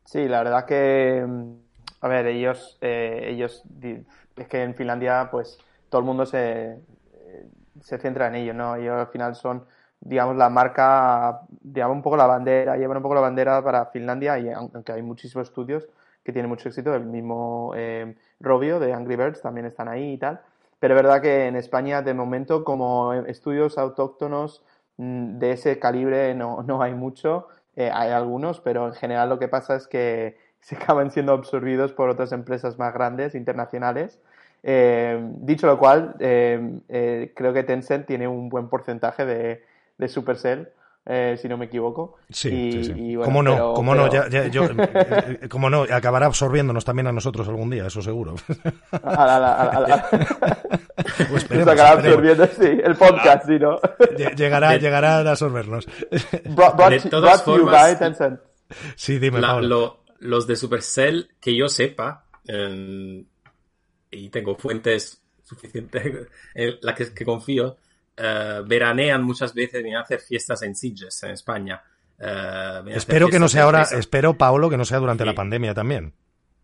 Sí, 0.06 0.28
la 0.28 0.44
verdad 0.44 0.66
que, 0.66 1.24
a 2.02 2.08
ver, 2.08 2.26
ellos, 2.28 2.78
eh, 2.82 3.28
ellos, 3.28 3.64
es 4.36 4.48
que 4.48 4.64
en 4.64 4.74
Finlandia, 4.74 5.28
pues, 5.30 5.60
todo 5.90 6.02
el 6.02 6.08
mundo 6.08 6.26
se, 6.26 6.80
se 7.82 7.98
centra 8.00 8.28
en 8.28 8.36
ellos, 8.36 8.56
¿no? 8.56 8.76
Ellos 8.76 8.96
al 8.96 9.08
final 9.08 9.36
son, 9.36 9.66
digamos, 10.02 10.36
la 10.38 10.50
marca, 10.50 11.42
digamos, 11.62 11.96
un 11.98 12.02
poco 12.02 12.18
la 12.18 12.26
bandera, 12.26 12.78
llevan 12.78 12.98
un 12.98 13.04
poco 13.04 13.16
la 13.16 13.22
bandera 13.22 13.64
para 13.64 13.88
Finlandia, 13.88 14.40
y 14.40 14.50
aunque 14.50 14.92
hay 14.92 15.02
muchísimos 15.02 15.48
estudios 15.48 15.88
que 16.24 16.34
tienen 16.34 16.50
mucho 16.50 16.70
éxito, 16.70 16.94
el 16.96 17.06
mismo 17.06 17.74
eh, 17.76 18.16
Robio 18.40 18.80
de 18.80 18.94
Angry 18.94 19.16
Birds 19.16 19.42
también 19.42 19.66
están 19.66 19.88
ahí 19.88 20.14
y 20.14 20.18
tal, 20.18 20.42
pero 20.80 20.96
es 20.96 21.02
verdad 21.02 21.22
que 21.22 21.48
en 21.48 21.56
España, 21.56 22.02
de 22.02 22.14
momento, 22.14 22.64
como 22.64 23.14
estudios 23.14 23.78
autóctonos 23.78 24.64
mm, 24.98 25.38
de 25.40 25.52
ese 25.52 25.80
calibre 25.80 26.34
no, 26.36 26.64
no 26.64 26.82
hay 26.82 26.94
mucho, 26.94 27.48
eh, 27.76 27.90
hay 27.94 28.12
algunos, 28.12 28.60
pero 28.62 28.88
en 28.88 28.94
general 28.94 29.30
lo 29.30 29.40
que 29.40 29.48
pasa 29.48 29.76
es 29.76 29.88
que 29.88 30.38
se 30.62 30.76
acaban 30.76 31.12
siendo 31.12 31.34
absorbidos 31.34 31.94
por 31.94 32.10
otras 32.10 32.32
empresas 32.32 32.78
más 32.78 32.94
grandes, 32.94 33.36
internacionales. 33.36 34.20
Eh, 34.62 35.18
dicho 35.38 35.68
lo 35.68 35.80
cual, 35.80 36.16
eh, 36.20 37.32
creo 37.34 37.54
que 37.54 37.64
Tencent 37.64 38.06
tiene 38.06 38.28
un 38.28 38.50
buen 38.50 38.68
porcentaje 38.68 39.26
de, 39.26 39.64
de 40.00 40.08
Supercell 40.08 40.70
eh, 41.06 41.38
si 41.42 41.48
no 41.48 41.58
me 41.58 41.66
equivoco. 41.66 42.18
Sí, 42.30 42.84
sí, 42.84 43.16
¿Cómo 43.24 43.42
no? 43.42 43.74
¿Cómo 43.74 43.96
no? 43.96 44.12
Ya, 44.12 44.48
yo, 44.48 44.66
eh, 44.66 45.48
¿Cómo 45.50 45.70
no? 45.70 45.84
Acabará 45.84 46.28
absorbiéndonos 46.28 46.86
también 46.86 47.08
a 47.08 47.12
nosotros 47.12 47.48
algún 47.48 47.72
día, 47.72 47.88
eso 47.88 48.02
seguro. 48.02 48.36
pues 51.30 51.50
acabará 51.52 51.92
absorbiendo, 51.94 52.46
sí, 52.48 52.80
el 52.84 52.96
podcast, 52.96 53.48
sí, 53.48 53.58
¿no? 53.58 53.80
Llegará, 54.36 54.78
llegará 54.78 55.18
a 55.18 55.32
absorbernos. 55.32 55.88
de 56.12 57.00
formas, 57.44 57.98
Sí, 58.96 59.18
dime, 59.18 59.42
los 60.20 60.46
de 60.46 60.56
Supercell, 60.56 61.32
que 61.40 61.58
yo 61.58 61.70
sepa, 61.70 62.26
em, 62.46 63.26
y 64.12 64.30
tengo 64.30 64.56
fuentes 64.58 65.24
suficientes 65.44 66.28
en 66.54 66.76
las 66.82 67.10
que 67.10 67.26
confío, 67.26 67.78
eh, 68.20 68.62
veranean 68.66 69.24
muchas 69.24 69.54
veces, 69.54 69.84
a 69.96 70.02
hacer 70.02 70.20
fiestas 70.20 70.62
en 70.64 70.76
Sitges, 70.76 71.24
en 71.24 71.32
España. 71.32 71.82
Eh, 72.20 72.82
espero 72.88 73.30
que 73.30 73.40
no 73.40 73.48
sea 73.48 73.64
ahora, 73.64 73.84
espero, 73.84 74.38
Paolo, 74.38 74.70
que 74.70 74.78
no 74.78 74.86
sea 74.86 75.00
durante 75.00 75.26
la 75.26 75.34
pandemia 75.34 75.74
también. 75.74 76.14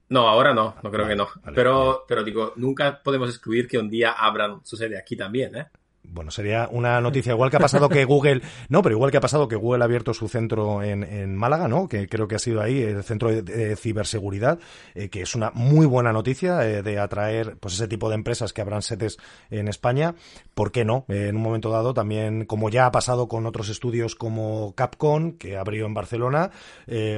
No, 0.09 0.27
ahora 0.27 0.53
no, 0.53 0.75
no 0.83 0.91
creo 0.91 1.07
que 1.07 1.15
no. 1.15 1.27
pero, 1.55 2.05
pero 2.07 2.23
digo, 2.23 2.53
nunca 2.57 3.01
podemos 3.01 3.29
excluir 3.29 3.67
que 3.67 3.77
un 3.77 3.89
día 3.89 4.11
abran 4.11 4.63
su 4.63 4.77
sede 4.77 4.99
aquí 4.99 5.15
también, 5.15 5.55
¿eh? 5.55 5.67
Bueno, 6.09 6.31
sería 6.31 6.67
una 6.71 7.01
noticia 7.01 7.33
igual 7.33 7.49
que 7.49 7.57
ha 7.57 7.59
pasado 7.59 7.89
que 7.89 8.05
Google, 8.05 8.41
no, 8.69 8.81
pero 8.81 8.95
igual 8.95 9.11
que 9.11 9.17
ha 9.17 9.21
pasado 9.21 9.47
que 9.47 9.55
Google 9.55 9.83
ha 9.83 9.85
abierto 9.85 10.13
su 10.13 10.27
centro 10.27 10.83
en, 10.83 11.03
en 11.03 11.35
Málaga, 11.35 11.67
¿no? 11.67 11.87
Que 11.87 12.07
creo 12.07 12.27
que 12.27 12.35
ha 12.35 12.39
sido 12.39 12.61
ahí 12.61 12.81
el 12.81 13.03
centro 13.03 13.29
de, 13.29 13.75
ciberseguridad, 13.75 14.59
eh, 14.93 15.09
que 15.09 15.21
es 15.21 15.35
una 15.35 15.51
muy 15.53 15.85
buena 15.85 16.13
noticia 16.13 16.67
eh, 16.67 16.81
de 16.81 16.99
atraer 16.99 17.57
pues 17.59 17.75
ese 17.75 17.87
tipo 17.87 18.09
de 18.09 18.15
empresas 18.15 18.53
que 18.53 18.61
abran 18.61 18.81
sedes 18.81 19.17
en 19.49 19.67
España. 19.67 20.15
¿Por 20.53 20.71
qué 20.71 20.85
no? 20.85 21.05
Eh, 21.07 21.27
en 21.29 21.35
un 21.35 21.41
momento 21.41 21.69
dado 21.69 21.93
también, 21.93 22.45
como 22.45 22.69
ya 22.69 22.85
ha 22.85 22.91
pasado 22.91 23.27
con 23.27 23.45
otros 23.45 23.69
estudios 23.69 24.15
como 24.15 24.73
Capcom, 24.75 25.37
que 25.37 25.57
abrió 25.57 25.85
en 25.85 25.93
Barcelona, 25.93 26.51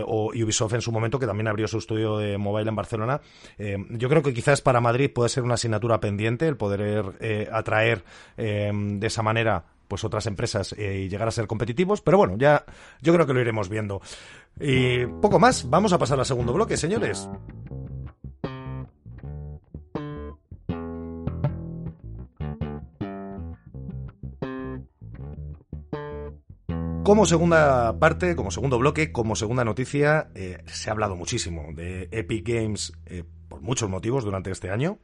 o 0.06 0.32
Ubisoft 0.32 0.73
en 0.73 0.82
su 0.82 0.91
momento, 0.91 1.19
que 1.19 1.26
también 1.26 1.47
abrió 1.47 1.67
su 1.67 1.78
estudio 1.78 2.17
de 2.17 2.38
mobile 2.38 2.69
en 2.69 2.76
Barcelona. 2.76 3.21
yo 3.89 4.10
creo 4.10 4.21
que 4.21 4.34
quizás 4.34 4.62
para 4.62 4.82
Madrid 4.82 5.12
puede 5.13 5.30
ser 5.30 5.43
una 5.43 5.56
asignatura 5.56 6.00
pendiente 6.00 6.47
el 6.47 6.58
poder 6.58 7.47
atraer 7.52 8.04
de 8.99 9.07
esa 9.07 9.23
manera 9.23 9.65
pues 9.87 10.03
otras 10.03 10.25
empresas 10.25 10.73
eh, 10.77 11.03
y 11.05 11.09
llegar 11.09 11.27
a 11.27 11.31
ser 11.31 11.47
competitivos, 11.47 12.01
pero 12.01 12.17
bueno, 12.17 12.35
ya 12.37 12.65
yo 13.01 13.13
creo 13.13 13.25
que 13.25 13.33
lo 13.33 13.41
iremos 13.41 13.69
viendo. 13.69 14.01
Y 14.59 15.05
poco 15.05 15.39
más, 15.39 15.69
vamos 15.69 15.93
a 15.93 15.97
pasar 15.97 16.19
al 16.19 16.25
segundo 16.25 16.53
bloque, 16.53 16.77
señores. 16.77 17.29
Como 27.07 27.25
segunda 27.25 27.97
parte, 27.99 28.35
como 28.35 28.51
segundo 28.51 28.77
bloque, 28.77 29.13
como 29.13 29.37
segunda 29.37 29.63
noticia, 29.63 30.27
eh, 30.35 30.61
se 30.65 30.89
ha 30.89 30.91
hablado 30.91 31.15
muchísimo 31.15 31.67
de 31.73 32.09
Epic 32.11 32.45
Games 32.45 32.91
eh, 33.05 33.23
por 33.47 33.61
muchos 33.61 33.89
motivos 33.89 34.25
durante 34.25 34.51
este 34.51 34.71
año. 34.71 34.99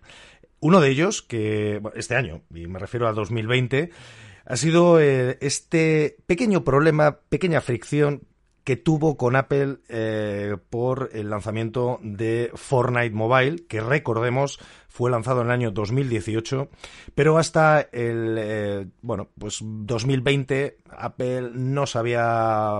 Uno 0.63 0.79
de 0.79 0.91
ellos, 0.91 1.21
que 1.21 1.81
este 1.93 2.15
año, 2.15 2.43
y 2.55 2.67
me 2.67 2.79
refiero 2.79 3.09
a 3.09 3.11
2020, 3.11 3.89
ha 4.45 4.55
sido 4.55 4.97
eh, 5.01 5.37
este 5.41 6.15
pequeño 6.25 6.63
problema, 6.63 7.19
pequeña 7.27 7.59
fricción 7.59 8.21
que 8.63 8.77
tuvo 8.77 9.17
con 9.17 9.35
Apple 9.35 9.79
eh, 9.89 10.55
por 10.69 11.09
el 11.11 11.29
lanzamiento 11.29 11.99
de 12.01 12.49
Fortnite 12.55 13.13
Mobile, 13.13 13.65
que 13.67 13.81
recordemos 13.81 14.57
fue 14.87 15.11
lanzado 15.11 15.41
en 15.41 15.47
el 15.47 15.51
año 15.51 15.71
2018, 15.71 16.69
pero 17.13 17.37
hasta 17.37 17.81
el 17.81 18.37
eh, 18.39 18.87
bueno, 19.01 19.31
pues 19.37 19.59
2020 19.61 20.77
Apple 20.97 21.51
no 21.55 21.85
sabía 21.85 22.79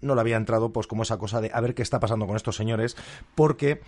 no 0.00 0.14
le 0.14 0.20
había 0.22 0.38
entrado 0.38 0.72
pues 0.72 0.86
como 0.86 1.02
esa 1.02 1.18
cosa 1.18 1.42
de 1.42 1.50
a 1.52 1.60
ver 1.60 1.74
qué 1.74 1.82
está 1.82 2.00
pasando 2.00 2.26
con 2.26 2.36
estos 2.36 2.56
señores, 2.56 2.96
porque 3.34 3.82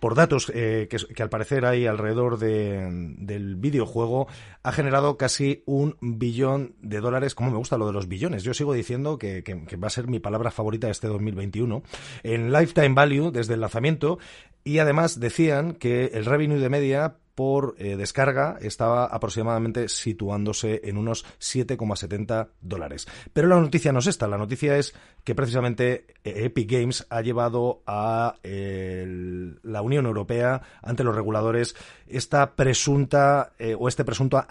por 0.00 0.14
datos 0.14 0.50
eh, 0.54 0.88
que, 0.88 1.22
al 1.22 1.28
parecer 1.28 1.64
hay 1.64 1.86
alrededor 1.86 2.38
del 2.38 3.56
videojuego, 3.56 4.28
ha 4.62 4.72
generado 4.72 5.16
casi 5.16 5.62
un 5.66 5.96
billón 6.00 6.74
de 6.80 7.00
dólares. 7.00 7.34
Como 7.34 7.50
me 7.50 7.58
gusta 7.58 7.78
lo 7.78 7.86
de 7.86 7.92
los 7.92 8.08
billones. 8.08 8.42
Yo 8.42 8.54
sigo 8.54 8.72
diciendo 8.72 9.18
que, 9.18 9.42
va 9.82 9.86
a 9.86 9.90
ser 9.90 10.08
mi 10.08 10.20
palabra 10.20 10.50
favorita 10.50 10.90
este 10.90 11.08
2021. 11.08 11.82
En 12.22 12.52
Lifetime 12.52 12.94
Value, 12.94 13.30
desde 13.30 13.54
el 13.54 13.60
lanzamiento, 13.60 14.18
y 14.64 14.78
además 14.78 15.20
decían 15.20 15.74
que 15.74 16.06
el 16.06 16.24
revenue 16.24 16.58
de 16.58 16.68
media 16.68 17.16
por 17.36 17.76
eh, 17.78 17.96
descarga 17.96 18.58
estaba 18.62 19.04
aproximadamente 19.04 19.88
situándose 19.88 20.80
en 20.84 20.96
unos 20.96 21.24
7,70 21.38 22.48
dólares. 22.62 23.06
Pero 23.32 23.46
la 23.46 23.60
noticia 23.60 23.92
no 23.92 23.98
es 23.98 24.06
esta, 24.06 24.26
la 24.26 24.38
noticia 24.38 24.78
es 24.78 24.94
que 25.22 25.34
precisamente 25.34 26.06
Epic 26.30 26.70
Games 26.70 27.06
ha 27.10 27.20
llevado 27.20 27.82
a 27.86 28.34
la 28.42 29.82
Unión 29.82 30.06
Europea 30.06 30.62
ante 30.82 31.04
los 31.04 31.14
reguladores 31.14 31.76
esta 32.08 32.54
presunta 32.54 33.52
eh, 33.58 33.76
o 33.78 33.88
este 33.88 34.04
presunto 34.04 34.44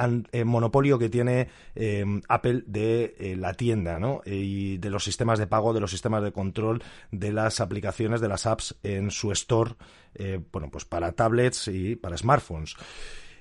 monopolio 0.45 0.99
que 0.99 1.09
tiene 1.09 1.49
Apple 2.27 2.63
de 2.67 3.35
la 3.37 3.53
tienda 3.53 3.99
¿no? 3.99 4.21
y 4.25 4.77
de 4.77 4.89
los 4.89 5.03
sistemas 5.03 5.39
de 5.39 5.47
pago, 5.47 5.73
de 5.73 5.79
los 5.79 5.91
sistemas 5.91 6.23
de 6.23 6.31
control 6.31 6.83
de 7.11 7.31
las 7.31 7.59
aplicaciones, 7.59 8.21
de 8.21 8.27
las 8.27 8.45
apps 8.45 8.75
en 8.83 9.11
su 9.11 9.31
store 9.31 9.75
eh, 10.15 10.39
bueno, 10.51 10.69
pues 10.71 10.85
para 10.85 11.11
tablets 11.11 11.67
y 11.67 11.95
para 11.95 12.17
smartphones. 12.17 12.75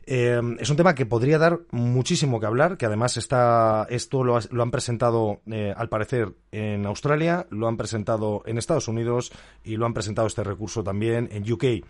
Eh, 0.07 0.41
es 0.59 0.71
un 0.71 0.77
tema 0.77 0.95
que 0.95 1.07
podría 1.07 1.39
dar 1.39 1.61
muchísimo 1.71 2.39
que 2.39 2.47
hablar, 2.47 2.77
que 2.77 2.87
además 2.87 3.17
está, 3.17 3.87
esto 3.89 4.23
lo, 4.23 4.37
han 4.37 4.71
presentado, 4.71 5.41
eh, 5.51 5.73
al 5.77 5.89
parecer, 5.89 6.33
en 6.53 6.85
Australia, 6.87 7.47
lo 7.51 7.69
han 7.69 7.77
presentado 7.77 8.43
en 8.47 8.59
Estados 8.59 8.89
Unidos 8.89 9.33
y 9.65 9.77
lo 9.77 9.87
han 9.87 9.95
presentado 9.95 10.27
este 10.27 10.45
recurso 10.45 10.85
también 10.85 11.29
en 11.33 11.51
UK. 11.51 11.85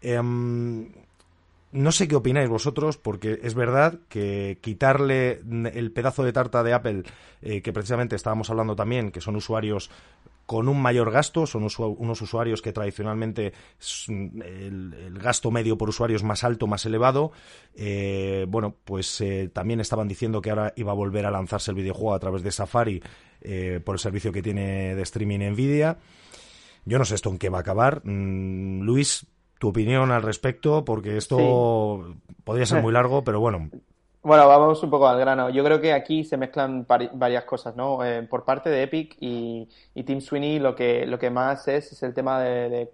Em, 0.00 0.92
no 1.72 1.92
sé 1.92 2.06
qué 2.06 2.16
opináis 2.16 2.48
vosotros, 2.48 2.96
porque 2.96 3.40
es 3.42 3.54
verdad 3.54 3.98
que 4.08 4.58
quitarle 4.60 5.42
el 5.74 5.92
pedazo 5.92 6.22
de 6.22 6.32
tarta 6.32 6.62
de 6.62 6.72
Apple, 6.72 7.02
que 7.40 7.72
precisamente 7.72 8.16
estábamos 8.16 8.48
hablando 8.48 8.76
también, 8.76 9.10
que 9.10 9.20
son 9.20 9.36
usuarios 9.36 9.90
con 10.46 10.68
un 10.68 10.80
mayor 10.80 11.10
gasto, 11.10 11.44
son 11.46 11.64
unos 11.64 12.22
usuarios 12.22 12.62
que 12.62 12.72
tradicionalmente 12.72 13.52
el, 14.08 15.18
gasto 15.20 15.50
medio 15.50 15.76
por 15.76 15.88
usuario 15.88 16.16
es 16.16 16.22
más 16.22 16.44
alto, 16.44 16.68
más 16.68 16.86
elevado. 16.86 17.32
Eh, 17.74 18.46
bueno, 18.48 18.76
pues 18.84 19.20
eh, 19.20 19.50
también 19.52 19.80
estaban 19.80 20.06
diciendo 20.06 20.40
que 20.40 20.50
ahora 20.50 20.72
iba 20.76 20.92
a 20.92 20.94
volver 20.94 21.26
a 21.26 21.32
lanzarse 21.32 21.72
el 21.72 21.76
videojuego 21.76 22.14
a 22.14 22.20
través 22.20 22.42
de 22.42 22.52
Safari 22.52 23.02
eh, 23.40 23.80
por 23.84 23.96
el 23.96 23.98
servicio 23.98 24.30
que 24.30 24.42
tiene 24.42 24.94
de 24.94 25.02
streaming 25.02 25.40
Nvidia. 25.50 25.98
Yo 26.84 26.98
no 26.98 27.04
sé 27.04 27.16
esto 27.16 27.30
en 27.30 27.38
qué 27.38 27.48
va 27.48 27.58
a 27.58 27.62
acabar. 27.62 28.02
Mm, 28.04 28.82
Luis, 28.82 29.26
tu 29.58 29.68
opinión 29.68 30.12
al 30.12 30.22
respecto, 30.22 30.84
porque 30.84 31.16
esto 31.16 32.16
podría 32.44 32.66
ser 32.66 32.82
muy 32.82 32.92
largo, 32.92 33.24
pero 33.24 33.40
bueno. 33.40 33.68
Bueno, 34.26 34.48
vamos 34.48 34.82
un 34.82 34.90
poco 34.90 35.06
al 35.06 35.20
grano. 35.20 35.50
Yo 35.50 35.62
creo 35.62 35.80
que 35.80 35.92
aquí 35.92 36.24
se 36.24 36.36
mezclan 36.36 36.84
varias 36.84 37.44
cosas, 37.44 37.76
¿no? 37.76 38.04
Eh, 38.04 38.24
por 38.24 38.44
parte 38.44 38.68
de 38.70 38.82
Epic 38.82 39.16
y, 39.20 39.68
y, 39.94 40.02
Team 40.02 40.20
Sweeney 40.20 40.58
lo 40.58 40.74
que, 40.74 41.06
lo 41.06 41.16
que 41.16 41.30
más 41.30 41.68
es 41.68 41.92
es 41.92 42.02
el 42.02 42.12
tema 42.12 42.40
de, 42.40 42.90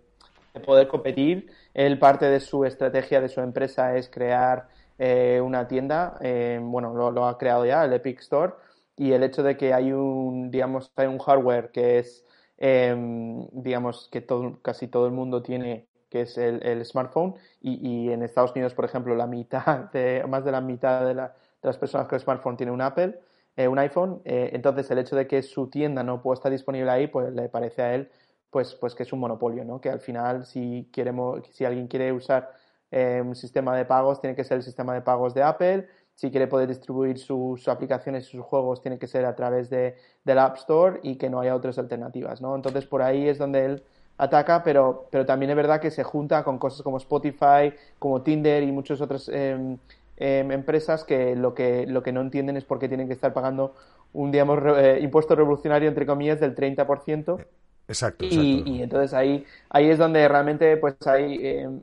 poder 0.67 0.89
competir. 0.89 1.51
Él 1.73 1.99
parte 1.99 2.27
de 2.27 2.39
su 2.39 2.67
estrategia 2.67 3.23
de 3.23 3.31
su 3.31 3.41
empresa 3.41 3.97
es 3.97 4.11
crear 4.11 4.69
eh, 4.99 5.41
una 5.43 5.67
tienda, 5.67 6.19
eh, 6.21 6.61
bueno, 6.63 6.93
lo, 6.93 7.27
ha 7.27 7.39
creado 7.39 7.65
ya, 7.65 7.83
el 7.87 7.95
Epic 7.95 8.21
Store, 8.21 8.53
y 8.97 9.13
el 9.13 9.23
hecho 9.23 9.43
de 9.43 9.57
que 9.57 9.73
hay 9.73 9.91
un, 9.93 10.51
digamos, 10.51 10.93
hay 10.97 11.07
un 11.07 11.19
hardware 11.19 11.71
que 11.73 11.99
es, 11.99 12.27
digamos, 12.59 14.09
que 14.13 14.21
todo, 14.21 14.61
casi 14.61 14.87
todo 14.89 15.07
el 15.07 15.13
mundo 15.13 15.43
tiene 15.43 15.87
que 16.13 16.21
es 16.21 16.37
el, 16.37 16.85
smartphone, 16.85 17.35
y, 17.63 18.11
en 18.11 18.23
Estados 18.23 18.53
Unidos, 18.53 18.75
por 18.75 18.85
ejemplo, 18.85 19.15
la 19.15 19.27
mitad, 19.27 19.91
de, 19.93 20.23
más 20.29 20.45
de 20.45 20.53
la 20.53 20.61
mitad 20.61 21.07
de, 21.07 21.15
las 21.15 21.79
personas 21.79 22.07
con 22.07 22.21
smartphone 22.21 22.57
tiene 22.57 22.71
un 22.71 22.83
Apple, 22.83 23.19
eh, 23.57 23.67
un 23.67 23.79
iPhone, 23.79 24.21
eh, 24.25 24.51
entonces 24.53 24.91
el 24.91 24.99
hecho 24.99 25.17
de 25.17 25.27
que 25.27 25.43
su 25.43 25.69
tienda 25.69 26.03
no 26.03 26.21
pueda 26.21 26.35
estar 26.35 26.53
disponible 26.53 26.91
ahí, 26.91 27.07
pues 27.07 27.33
le 27.33 27.49
parece 27.49 27.83
a 27.83 27.95
él 27.95 28.11
pues, 28.53 28.75
pues 28.75 28.95
que 28.95 29.05
es 29.05 29.13
un 29.15 29.21
monopolio, 29.21 29.65
¿no? 29.65 29.81
Que 29.81 29.89
al 29.89 30.01
final, 30.01 30.45
si 30.45 30.91
queremos, 30.93 31.41
si 31.53 31.65
alguien 31.65 31.89
quiere 31.89 32.13
usar 32.13 32.53
eh, 32.91 33.23
un 33.25 33.35
sistema 33.35 33.75
de 33.75 33.87
pagos, 33.87 34.21
tiene 34.21 34.37
que 34.37 34.45
ser 34.45 34.59
el 34.59 34.63
sistema 34.63 34.93
de 34.93 35.01
pagos 35.01 35.33
de 35.33 35.43
Apple. 35.43 35.89
Si 36.15 36.31
quiere 36.31 36.47
poder 36.49 36.69
distribuir 36.69 37.19
sus, 37.19 37.67
aplicaciones 37.67 38.29
y 38.29 38.33
sus 38.33 38.43
juegos, 38.45 38.83
tiene 38.83 38.99
que 38.99 39.07
ser 39.07 39.25
a 39.25 39.35
través 39.35 39.71
de, 39.71 39.97
del 40.23 40.39
App 40.39 40.57
Store 40.59 41.01
y 41.03 41.17
que 41.17 41.31
no 41.31 41.41
haya 41.41 41.57
otras 41.57 41.79
alternativas, 41.79 42.43
¿no? 42.43 42.55
Entonces, 42.55 42.85
por 42.85 43.01
ahí 43.01 43.27
es 43.27 43.39
donde 43.39 43.65
él 43.65 43.83
ataca, 44.23 44.63
pero, 44.63 45.09
pero 45.11 45.27
también 45.27 45.51
es 45.51 45.57
verdad 45.57 45.81
que 45.81 45.91
se 45.91 46.05
junta 46.05 46.45
con 46.45 46.59
cosas 46.59 46.83
como 46.83 46.97
Spotify, 46.99 47.75
como 47.99 48.23
Tinder 48.23 48.63
y 48.63 48.71
muchas 48.71 49.01
otras 49.01 49.29
em, 49.29 49.79
empresas 50.17 51.03
que 51.05 51.35
lo, 51.35 51.55
que 51.55 51.87
lo 51.87 52.03
que 52.03 52.13
no 52.13 52.21
entienden 52.21 52.57
es 52.57 52.65
por 52.65 52.79
qué 52.79 52.89
tienen 52.89 53.09
que 53.09 53.15
estar 53.15 53.33
pagando 53.33 53.75
un 54.13 54.31
digamos, 54.31 54.61
eh, 54.77 55.01
impuesto 55.03 55.35
revolucionario, 55.35 55.89
entre 55.89 56.07
comillas, 56.07 56.39
del 56.39 56.55
30%. 56.55 57.41
Exacto, 57.89 58.25
exacto. 58.25 58.41
Y, 58.41 58.83
entonces 58.83 59.13
ahí, 59.13 59.45
ahí 59.71 59.91
es 59.91 59.99
donde 59.99 60.29
realmente 60.29 60.77
pues 60.77 60.95
hay, 61.07 61.39
em, 61.43 61.81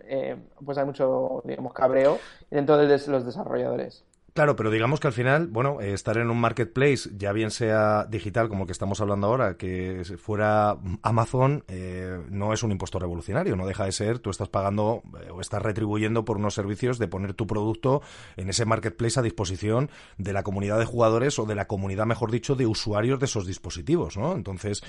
pues 0.64 0.78
hay 0.78 0.86
mucho 0.86 1.42
digamos, 1.44 1.74
cabreo 1.74 2.20
dentro 2.50 2.78
de 2.78 2.88
los 2.88 3.26
desarrolladores. 3.26 4.06
Claro, 4.34 4.56
pero 4.56 4.70
digamos 4.70 5.00
que 5.00 5.08
al 5.08 5.14
final, 5.14 5.48
bueno, 5.48 5.82
eh, 5.82 5.94
estar 5.94 6.18
en 6.18 6.30
un 6.30 6.40
marketplace, 6.40 7.10
ya 7.16 7.32
bien 7.32 7.52
sea 7.52 8.06
digital 8.06 8.50
como 8.50 8.64
el 8.64 8.68
que 8.68 8.74
estamos 8.74 9.02
hablando 9.02 9.28
ahora, 9.28 9.56
que 9.56 10.04
fuera 10.18 10.78
Amazon, 11.02 11.64
eh, 11.68 12.20
no 12.30 12.54
es 12.54 12.64
un 12.64 12.72
impuesto 12.72 13.00
revolucionario, 13.00 13.56
no 13.56 13.66
deja 13.66 13.86
de 13.86 13.92
ser, 13.92 14.20
tú 14.20 14.30
estás 14.30 14.50
pagando 14.50 15.02
eh, 15.22 15.30
o 15.32 15.42
estás 15.42 15.62
retribuyendo 15.62 16.26
por 16.26 16.38
unos 16.38 16.54
servicios 16.54 17.00
de 17.00 17.08
poner 17.08 17.34
tu 17.34 17.48
producto 17.48 18.02
en 18.38 18.50
ese 18.50 18.66
marketplace 18.66 19.20
a 19.20 19.24
disposición 19.24 19.90
de 20.18 20.34
la 20.34 20.44
comunidad 20.44 20.80
de 20.80 20.86
jugadores 20.86 21.40
o 21.40 21.46
de 21.46 21.56
la 21.56 21.66
comunidad, 21.66 22.06
mejor 22.06 22.32
dicho, 22.32 22.56
de 22.56 22.68
usuarios 22.68 23.20
de 23.20 23.26
esos 23.26 23.48
dispositivos, 23.48 24.18
¿no? 24.18 24.34
Entonces, 24.34 24.84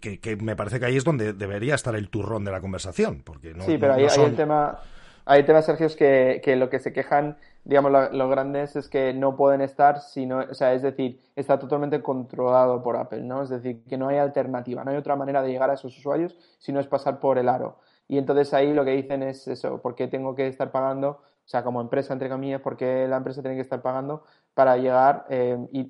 que, 0.00 0.36
me 0.36 0.56
parece 0.56 0.80
que 0.80 0.86
ahí 0.86 0.96
es 0.96 1.04
donde 1.04 1.32
debería 1.32 1.74
estar 1.74 1.94
el 1.94 2.08
turrón 2.08 2.44
de 2.44 2.52
la 2.52 2.60
conversación, 2.60 3.22
porque 3.24 3.54
no. 3.54 3.64
Sí, 3.64 3.76
pero 3.78 3.94
ahí, 3.94 4.04
el 4.04 4.36
tema. 4.36 4.78
Hay 5.26 5.44
temas, 5.44 5.66
Sergio, 5.66 5.86
es 5.86 5.96
que, 5.96 6.40
que 6.42 6.56
lo 6.56 6.70
que 6.70 6.78
se 6.78 6.92
quejan 6.92 7.36
digamos, 7.64 7.92
lo, 8.12 8.28
grandes 8.28 8.76
es 8.76 8.88
que 8.88 9.12
no 9.12 9.36
pueden 9.36 9.60
estar, 9.60 10.00
sino, 10.00 10.38
o 10.38 10.54
sea, 10.54 10.72
es 10.72 10.82
decir, 10.82 11.20
está 11.36 11.58
totalmente 11.58 12.02
controlado 12.02 12.82
por 12.82 12.96
Apple, 12.96 13.22
¿no? 13.22 13.42
Es 13.42 13.50
decir, 13.50 13.84
que 13.84 13.98
no 13.98 14.08
hay 14.08 14.18
alternativa, 14.18 14.84
no 14.84 14.90
hay 14.90 14.96
otra 14.96 15.16
manera 15.16 15.42
de 15.42 15.50
llegar 15.50 15.70
a 15.70 15.74
esos 15.74 15.96
usuarios 15.96 16.36
si 16.58 16.72
no 16.72 16.80
es 16.80 16.86
pasar 16.86 17.20
por 17.20 17.38
el 17.38 17.48
aro. 17.48 17.78
Y 18.08 18.18
entonces 18.18 18.52
ahí 18.54 18.72
lo 18.72 18.84
que 18.84 18.92
dicen 18.92 19.22
es 19.22 19.46
eso, 19.46 19.80
¿por 19.80 19.94
qué 19.94 20.08
tengo 20.08 20.34
que 20.34 20.48
estar 20.48 20.70
pagando? 20.72 21.10
O 21.10 21.48
sea, 21.50 21.62
como 21.62 21.80
empresa, 21.80 22.12
entre 22.12 22.28
comillas, 22.28 22.60
¿por 22.60 22.76
qué 22.76 23.06
la 23.08 23.16
empresa 23.16 23.42
tiene 23.42 23.56
que 23.56 23.62
estar 23.62 23.82
pagando 23.82 24.24
para 24.54 24.76
llegar? 24.76 25.26
Eh, 25.28 25.58
y, 25.72 25.84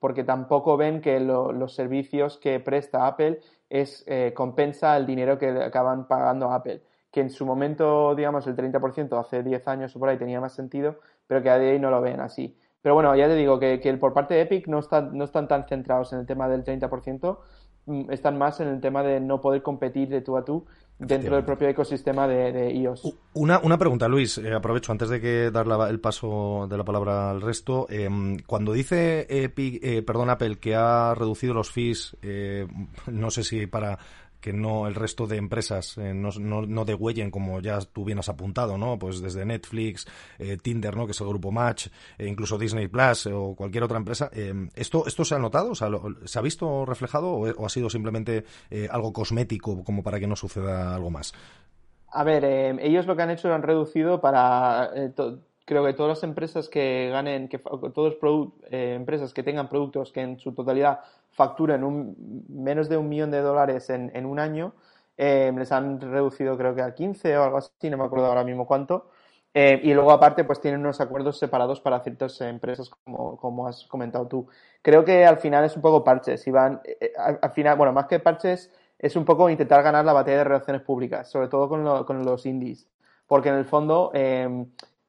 porque 0.00 0.24
tampoco 0.24 0.76
ven 0.76 1.00
que 1.00 1.20
los 1.20 1.74
servicios 1.74 2.38
que 2.38 2.60
presta 2.60 3.06
Apple 3.06 3.40
es 3.68 4.04
eh, 4.06 4.32
compensa 4.36 4.96
el 4.96 5.06
dinero 5.06 5.38
que 5.38 5.48
acaban 5.48 6.06
pagando 6.06 6.50
Apple 6.52 6.82
que 7.14 7.20
en 7.20 7.30
su 7.30 7.46
momento, 7.46 8.12
digamos, 8.16 8.44
el 8.48 8.56
30% 8.56 9.16
hace 9.20 9.44
10 9.44 9.68
años 9.68 9.94
o 9.94 10.00
por 10.00 10.08
ahí 10.08 10.18
tenía 10.18 10.40
más 10.40 10.52
sentido, 10.52 10.98
pero 11.28 11.44
que 11.44 11.48
a 11.48 11.60
día 11.60 11.68
de 11.68 11.74
hoy 11.74 11.78
no 11.78 11.88
lo 11.88 12.00
ven 12.00 12.18
así. 12.18 12.58
Pero 12.82 12.96
bueno, 12.96 13.14
ya 13.14 13.28
te 13.28 13.36
digo 13.36 13.60
que, 13.60 13.78
que 13.78 13.94
por 13.94 14.12
parte 14.12 14.34
de 14.34 14.40
Epic 14.40 14.66
no, 14.66 14.80
están, 14.80 15.16
no 15.16 15.22
están 15.22 15.46
tan 15.46 15.64
centrados 15.68 16.12
en 16.12 16.18
el 16.18 16.26
tema 16.26 16.48
del 16.48 16.64
30%, 16.64 17.38
mm, 17.86 18.10
están 18.10 18.36
más 18.36 18.58
en 18.58 18.66
el 18.66 18.80
tema 18.80 19.04
de 19.04 19.20
no 19.20 19.40
poder 19.40 19.62
competir 19.62 20.08
de 20.08 20.22
tú 20.22 20.36
a 20.36 20.44
tú 20.44 20.66
dentro 20.98 21.36
del 21.36 21.44
propio 21.44 21.68
ecosistema 21.68 22.26
de, 22.26 22.72
iOS. 22.72 23.16
Una, 23.34 23.60
una 23.60 23.78
pregunta, 23.78 24.08
Luis, 24.08 24.38
eh, 24.38 24.52
aprovecho 24.52 24.90
antes 24.90 25.08
de 25.08 25.20
que 25.20 25.50
dar 25.52 25.66
el 25.88 26.00
paso 26.00 26.66
de 26.68 26.76
la 26.76 26.84
palabra 26.84 27.30
al 27.30 27.40
resto. 27.40 27.86
Em, 27.88 28.38
cuando 28.44 28.72
dice 28.72 29.26
Epic, 29.28 29.78
eh, 29.84 30.02
perdón, 30.02 30.30
Apple 30.30 30.56
que 30.56 30.74
ha 30.74 31.14
reducido 31.14 31.54
los 31.54 31.70
fees, 31.70 32.16
eh, 32.22 32.66
no 33.06 33.30
sé 33.30 33.44
si 33.44 33.68
para 33.68 33.98
que 34.44 34.52
no 34.52 34.86
el 34.86 34.94
resto 34.94 35.26
de 35.26 35.38
empresas 35.38 35.96
eh, 35.96 36.12
no, 36.12 36.28
no, 36.38 36.66
no, 36.66 36.84
degüellen 36.84 37.30
como 37.30 37.60
ya 37.60 37.78
tú 37.80 38.04
bien 38.04 38.18
has 38.18 38.28
apuntado, 38.28 38.76
¿no? 38.76 38.98
Pues 38.98 39.22
desde 39.22 39.46
Netflix, 39.46 40.06
eh, 40.38 40.58
Tinder, 40.60 40.94
¿no? 40.94 41.06
Que 41.06 41.12
es 41.12 41.20
el 41.22 41.28
grupo 41.28 41.50
Match, 41.50 41.86
e 42.18 42.26
incluso 42.26 42.58
Disney 42.58 42.88
Plus 42.88 43.24
o 43.28 43.54
cualquier 43.56 43.84
otra 43.84 43.96
empresa. 43.96 44.30
¿esto, 44.74 45.06
¿Esto 45.06 45.24
se 45.24 45.34
ha 45.34 45.38
notado? 45.38 45.74
¿Se 45.74 46.38
ha 46.38 46.42
visto 46.42 46.84
reflejado 46.84 47.28
o, 47.30 47.64
ha 47.64 47.68
sido 47.70 47.88
simplemente 47.88 48.44
algo 48.90 49.14
cosmético 49.14 49.82
como 49.82 50.02
para 50.02 50.20
que 50.20 50.26
no 50.26 50.36
suceda 50.36 50.94
algo 50.94 51.10
más? 51.10 51.32
A 52.08 52.22
ver, 52.22 52.44
ellos 52.44 53.06
lo 53.06 53.16
que 53.16 53.22
han 53.22 53.30
hecho 53.30 53.48
lo 53.48 53.54
han 53.54 53.62
reducido 53.62 54.20
para 54.20 54.90
creo 55.64 55.84
que 55.84 55.94
todas 55.94 56.18
las 56.18 56.22
empresas 56.24 56.68
que 56.68 57.08
ganen, 57.10 57.48
que 57.48 57.58
todas 57.58 58.14
eh, 58.70 58.94
empresas 58.94 59.32
que 59.32 59.42
tengan 59.42 59.68
productos 59.68 60.12
que 60.12 60.20
en 60.20 60.38
su 60.38 60.52
totalidad 60.52 61.00
facturen 61.30 61.84
un, 61.84 62.44
menos 62.48 62.88
de 62.88 62.96
un 62.96 63.08
millón 63.08 63.30
de 63.30 63.40
dólares 63.40 63.90
en, 63.90 64.10
en 64.14 64.26
un 64.26 64.38
año, 64.38 64.74
eh, 65.16 65.52
les 65.56 65.72
han 65.72 66.00
reducido 66.00 66.56
creo 66.56 66.74
que 66.74 66.82
al 66.82 66.94
15 66.94 67.38
o 67.38 67.44
algo 67.44 67.58
así, 67.58 67.90
no 67.90 67.96
me 67.96 68.04
acuerdo 68.04 68.26
ahora 68.26 68.44
mismo 68.44 68.66
cuánto. 68.66 69.10
Eh, 69.56 69.80
y 69.84 69.94
luego 69.94 70.10
aparte 70.10 70.42
pues 70.42 70.60
tienen 70.60 70.80
unos 70.80 71.00
acuerdos 71.00 71.38
separados 71.38 71.80
para 71.80 72.00
ciertas 72.00 72.40
empresas 72.40 72.90
como, 72.90 73.36
como 73.36 73.68
has 73.68 73.84
comentado 73.86 74.26
tú. 74.26 74.48
Creo 74.82 75.04
que 75.04 75.24
al 75.24 75.38
final 75.38 75.64
es 75.64 75.76
un 75.76 75.82
poco 75.82 76.02
parches. 76.04 76.46
Y 76.46 76.50
van, 76.50 76.82
al, 77.16 77.52
final, 77.52 77.76
bueno, 77.76 77.92
más 77.92 78.06
que 78.06 78.18
parches 78.18 78.72
es 78.98 79.16
un 79.16 79.24
poco 79.24 79.48
intentar 79.48 79.82
ganar 79.82 80.04
la 80.04 80.12
batalla 80.12 80.38
de 80.38 80.44
relaciones 80.44 80.82
públicas, 80.82 81.30
sobre 81.30 81.48
todo 81.48 81.68
con, 81.68 82.04
con 82.04 82.24
los 82.24 82.46
indies. 82.46 82.88
Porque 83.26 83.48
en 83.48 83.54
el 83.56 83.64
fondo 83.64 84.10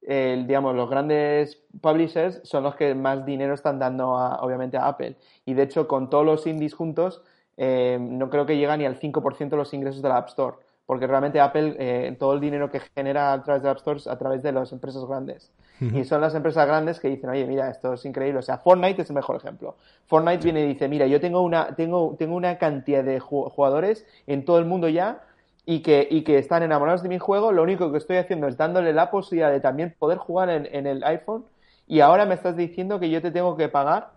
digamos, 0.08 0.76
los 0.76 0.90
grandes 0.90 1.64
publishers 1.82 2.42
son 2.44 2.64
los 2.64 2.76
que 2.76 2.94
más 2.94 3.26
dinero 3.26 3.54
están 3.54 3.80
dando, 3.80 4.12
obviamente, 4.12 4.78
a 4.78 4.88
Apple. 4.88 5.16
Y 5.46 5.54
de 5.54 5.64
hecho, 5.64 5.88
con 5.88 6.10
todos 6.10 6.26
los 6.26 6.46
indies 6.46 6.74
juntos, 6.74 7.24
eh, 7.58 7.98
no 8.00 8.30
creo 8.30 8.46
que 8.46 8.58
llega 8.58 8.76
ni 8.78 8.86
al 8.86 9.00
5% 9.00 9.50
de 9.50 9.58
los 9.58 9.74
ingresos 9.74 10.02
de 10.02 10.10
la 10.10 10.18
App 10.18 10.30
Store. 10.30 10.58
Porque 10.86 11.08
realmente 11.08 11.40
Apple, 11.40 11.76
eh, 11.80 12.16
todo 12.20 12.34
el 12.34 12.40
dinero 12.40 12.70
que 12.70 12.80
genera 12.96 13.34
a 13.34 13.42
través 13.42 13.64
de 13.64 13.68
la 13.68 13.72
App 13.72 13.78
Store 13.78 13.98
es 13.98 14.08
a 14.08 14.18
través 14.20 14.44
de 14.44 14.52
las 14.52 14.72
empresas 14.72 15.04
grandes. 15.06 15.52
Y 15.82 16.06
son 16.06 16.22
las 16.22 16.34
empresas 16.36 16.66
grandes 16.68 17.00
que 17.00 17.10
dicen, 17.10 17.30
oye, 17.30 17.46
mira, 17.46 17.70
esto 17.70 17.94
es 17.94 18.06
increíble. 18.06 18.40
O 18.40 18.42
sea, 18.44 18.60
Fortnite 18.60 19.02
es 19.02 19.10
el 19.10 19.16
mejor 19.16 19.36
ejemplo. 19.36 19.76
Fortnite 20.06 20.44
viene 20.44 20.62
y 20.62 20.68
dice, 20.68 20.88
mira, 20.88 21.06
yo 21.08 21.20
tengo 21.20 21.42
una, 21.42 21.76
tengo, 21.76 22.16
tengo 22.18 22.36
una 22.36 22.58
cantidad 22.58 23.04
de 23.04 23.20
jugadores 23.20 24.06
en 24.26 24.46
todo 24.46 24.60
el 24.60 24.66
mundo 24.66 24.88
ya 24.88 25.24
y 25.66 25.82
que, 25.82 26.08
y 26.10 26.24
que 26.24 26.38
están 26.38 26.64
enamorados 26.64 27.04
de 27.04 27.10
mi 27.10 27.20
juego, 27.20 27.52
lo 27.52 27.64
único 27.64 27.92
que 27.92 27.98
estoy 27.98 28.18
haciendo 28.18 28.48
es 28.48 28.58
dándole 28.58 28.94
la 28.94 29.10
posibilidad 29.10 29.52
de 29.52 29.60
también 29.60 29.96
poder 29.98 30.18
jugar 30.18 30.50
en, 30.50 30.68
en 30.72 30.86
el 30.88 31.04
iPhone 31.04 31.46
y 31.88 32.00
ahora 32.00 32.26
me 32.26 32.36
estás 32.36 32.56
diciendo 32.56 33.00
que 33.00 33.10
yo 33.10 33.22
te 33.22 33.32
tengo 33.32 33.58
que 33.58 33.68
pagar 33.68 34.12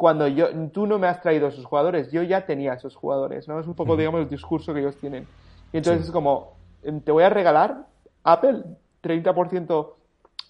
cuando 0.00 0.26
yo, 0.26 0.48
tú 0.70 0.86
no 0.86 0.98
me 0.98 1.08
has 1.08 1.20
traído 1.20 1.48
esos 1.48 1.66
jugadores, 1.66 2.10
yo 2.10 2.22
ya 2.22 2.46
tenía 2.46 2.72
esos 2.72 2.96
jugadores, 2.96 3.46
¿no? 3.48 3.60
Es 3.60 3.66
un 3.66 3.74
poco, 3.74 3.98
digamos, 3.98 4.22
el 4.22 4.30
discurso 4.30 4.72
que 4.72 4.80
ellos 4.80 4.96
tienen. 4.96 5.26
Y 5.74 5.76
entonces 5.76 6.06
es 6.06 6.10
como, 6.10 6.54
em, 6.82 7.02
te 7.02 7.12
voy 7.12 7.22
a 7.22 7.28
regalar, 7.28 7.84
Apple, 8.24 8.64
30% 9.02 9.96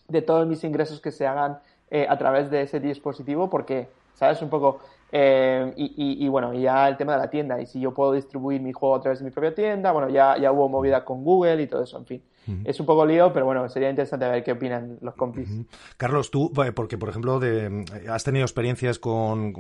de 0.07 0.23
todos 0.23 0.47
mis 0.47 0.63
ingresos 0.63 1.01
que 1.01 1.11
se 1.11 1.27
hagan 1.27 1.59
eh, 1.91 2.07
a 2.09 2.17
través 2.17 2.49
de 2.49 2.63
ese 2.63 2.79
dispositivo, 2.79 3.51
porque, 3.51 3.89
¿sabes? 4.21 4.43
Un 4.43 4.51
poco, 4.51 4.81
eh, 5.11 5.73
y, 5.77 6.25
y, 6.25 6.29
bueno, 6.29 6.53
ya 6.55 6.89
el 6.89 6.97
tema 6.99 7.15
de 7.15 7.19
la 7.21 7.31
tienda, 7.31 7.61
y 7.61 7.67
si 7.67 7.81
yo 7.81 7.95
puedo 7.95 8.13
distribuir 8.13 8.61
mi 8.61 8.73
juego 8.73 8.97
a 8.97 9.01
través 9.01 9.19
de 9.21 9.25
mi 9.25 9.31
propia 9.31 9.55
tienda, 9.55 9.93
bueno, 9.93 10.11
ya, 10.11 10.37
ya 10.39 10.53
hubo 10.53 10.69
movida 10.69 11.05
con 11.05 11.25
Google 11.25 11.63
y 11.63 11.67
todo 11.67 11.83
eso, 11.83 11.99
en 11.99 12.07
fin. 12.07 12.30
Es 12.65 12.81
un 12.81 12.87
poco 12.87 13.07
lío, 13.07 13.33
pero 13.33 13.47
bueno, 13.47 13.69
sería 13.69 13.91
interesante 13.91 14.29
ver 14.29 14.43
qué 14.43 14.53
opinan 14.53 14.99
los 15.03 15.15
compis. 15.15 15.49
Carlos, 15.97 16.31
tú, 16.31 16.53
porque 16.75 16.99
por 16.99 17.09
ejemplo, 17.09 17.39
de, 17.39 17.85
has 18.09 18.25
tenido 18.25 18.45
experiencias 18.45 18.99
con, 18.99 19.53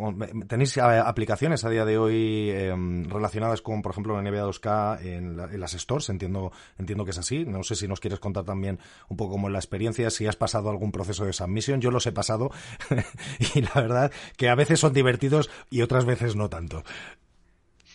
¿Tenéis 0.48 0.76
eh, 0.76 0.80
aplicaciones 0.80 1.64
a 1.64 1.70
día 1.70 1.84
de 1.84 1.98
hoy 1.98 2.50
em, 2.50 3.04
relacionadas 3.04 3.62
con, 3.62 3.82
por 3.82 3.92
ejemplo, 3.92 4.20
la 4.20 4.28
NBA 4.28 4.44
2K 4.44 5.02
en, 5.02 5.60
las 5.60 5.72
stores? 5.72 6.08
Entiendo, 6.08 6.52
entiendo 6.78 7.04
que 7.04 7.10
es 7.12 7.18
así. 7.18 7.44
No 7.44 7.62
sé 7.62 7.76
si 7.76 7.86
nos 7.86 8.00
quieres 8.00 8.18
contar 8.18 8.44
también 8.44 8.78
un 9.08 9.16
poco 9.16 9.32
cómo 9.32 9.48
es 9.48 9.52
la 9.52 9.58
experiencia, 9.58 10.10
si 10.10 10.26
has 10.26 10.36
pasado 10.36 10.70
algún 10.70 10.92
proceso 10.92 11.24
de 11.24 11.32
submission. 11.32 11.80
Yo 11.80 11.90
los 11.90 12.06
he 12.06 12.12
pasado 12.12 12.50
y 13.54 13.62
la 13.62 13.72
verdad 13.74 14.12
que 14.36 14.48
a 14.48 14.54
veces 14.54 14.80
son 14.80 14.92
divertidos 14.92 15.50
y 15.70 15.82
otras 15.82 16.04
veces 16.04 16.36
no 16.36 16.48
tanto. 16.48 16.82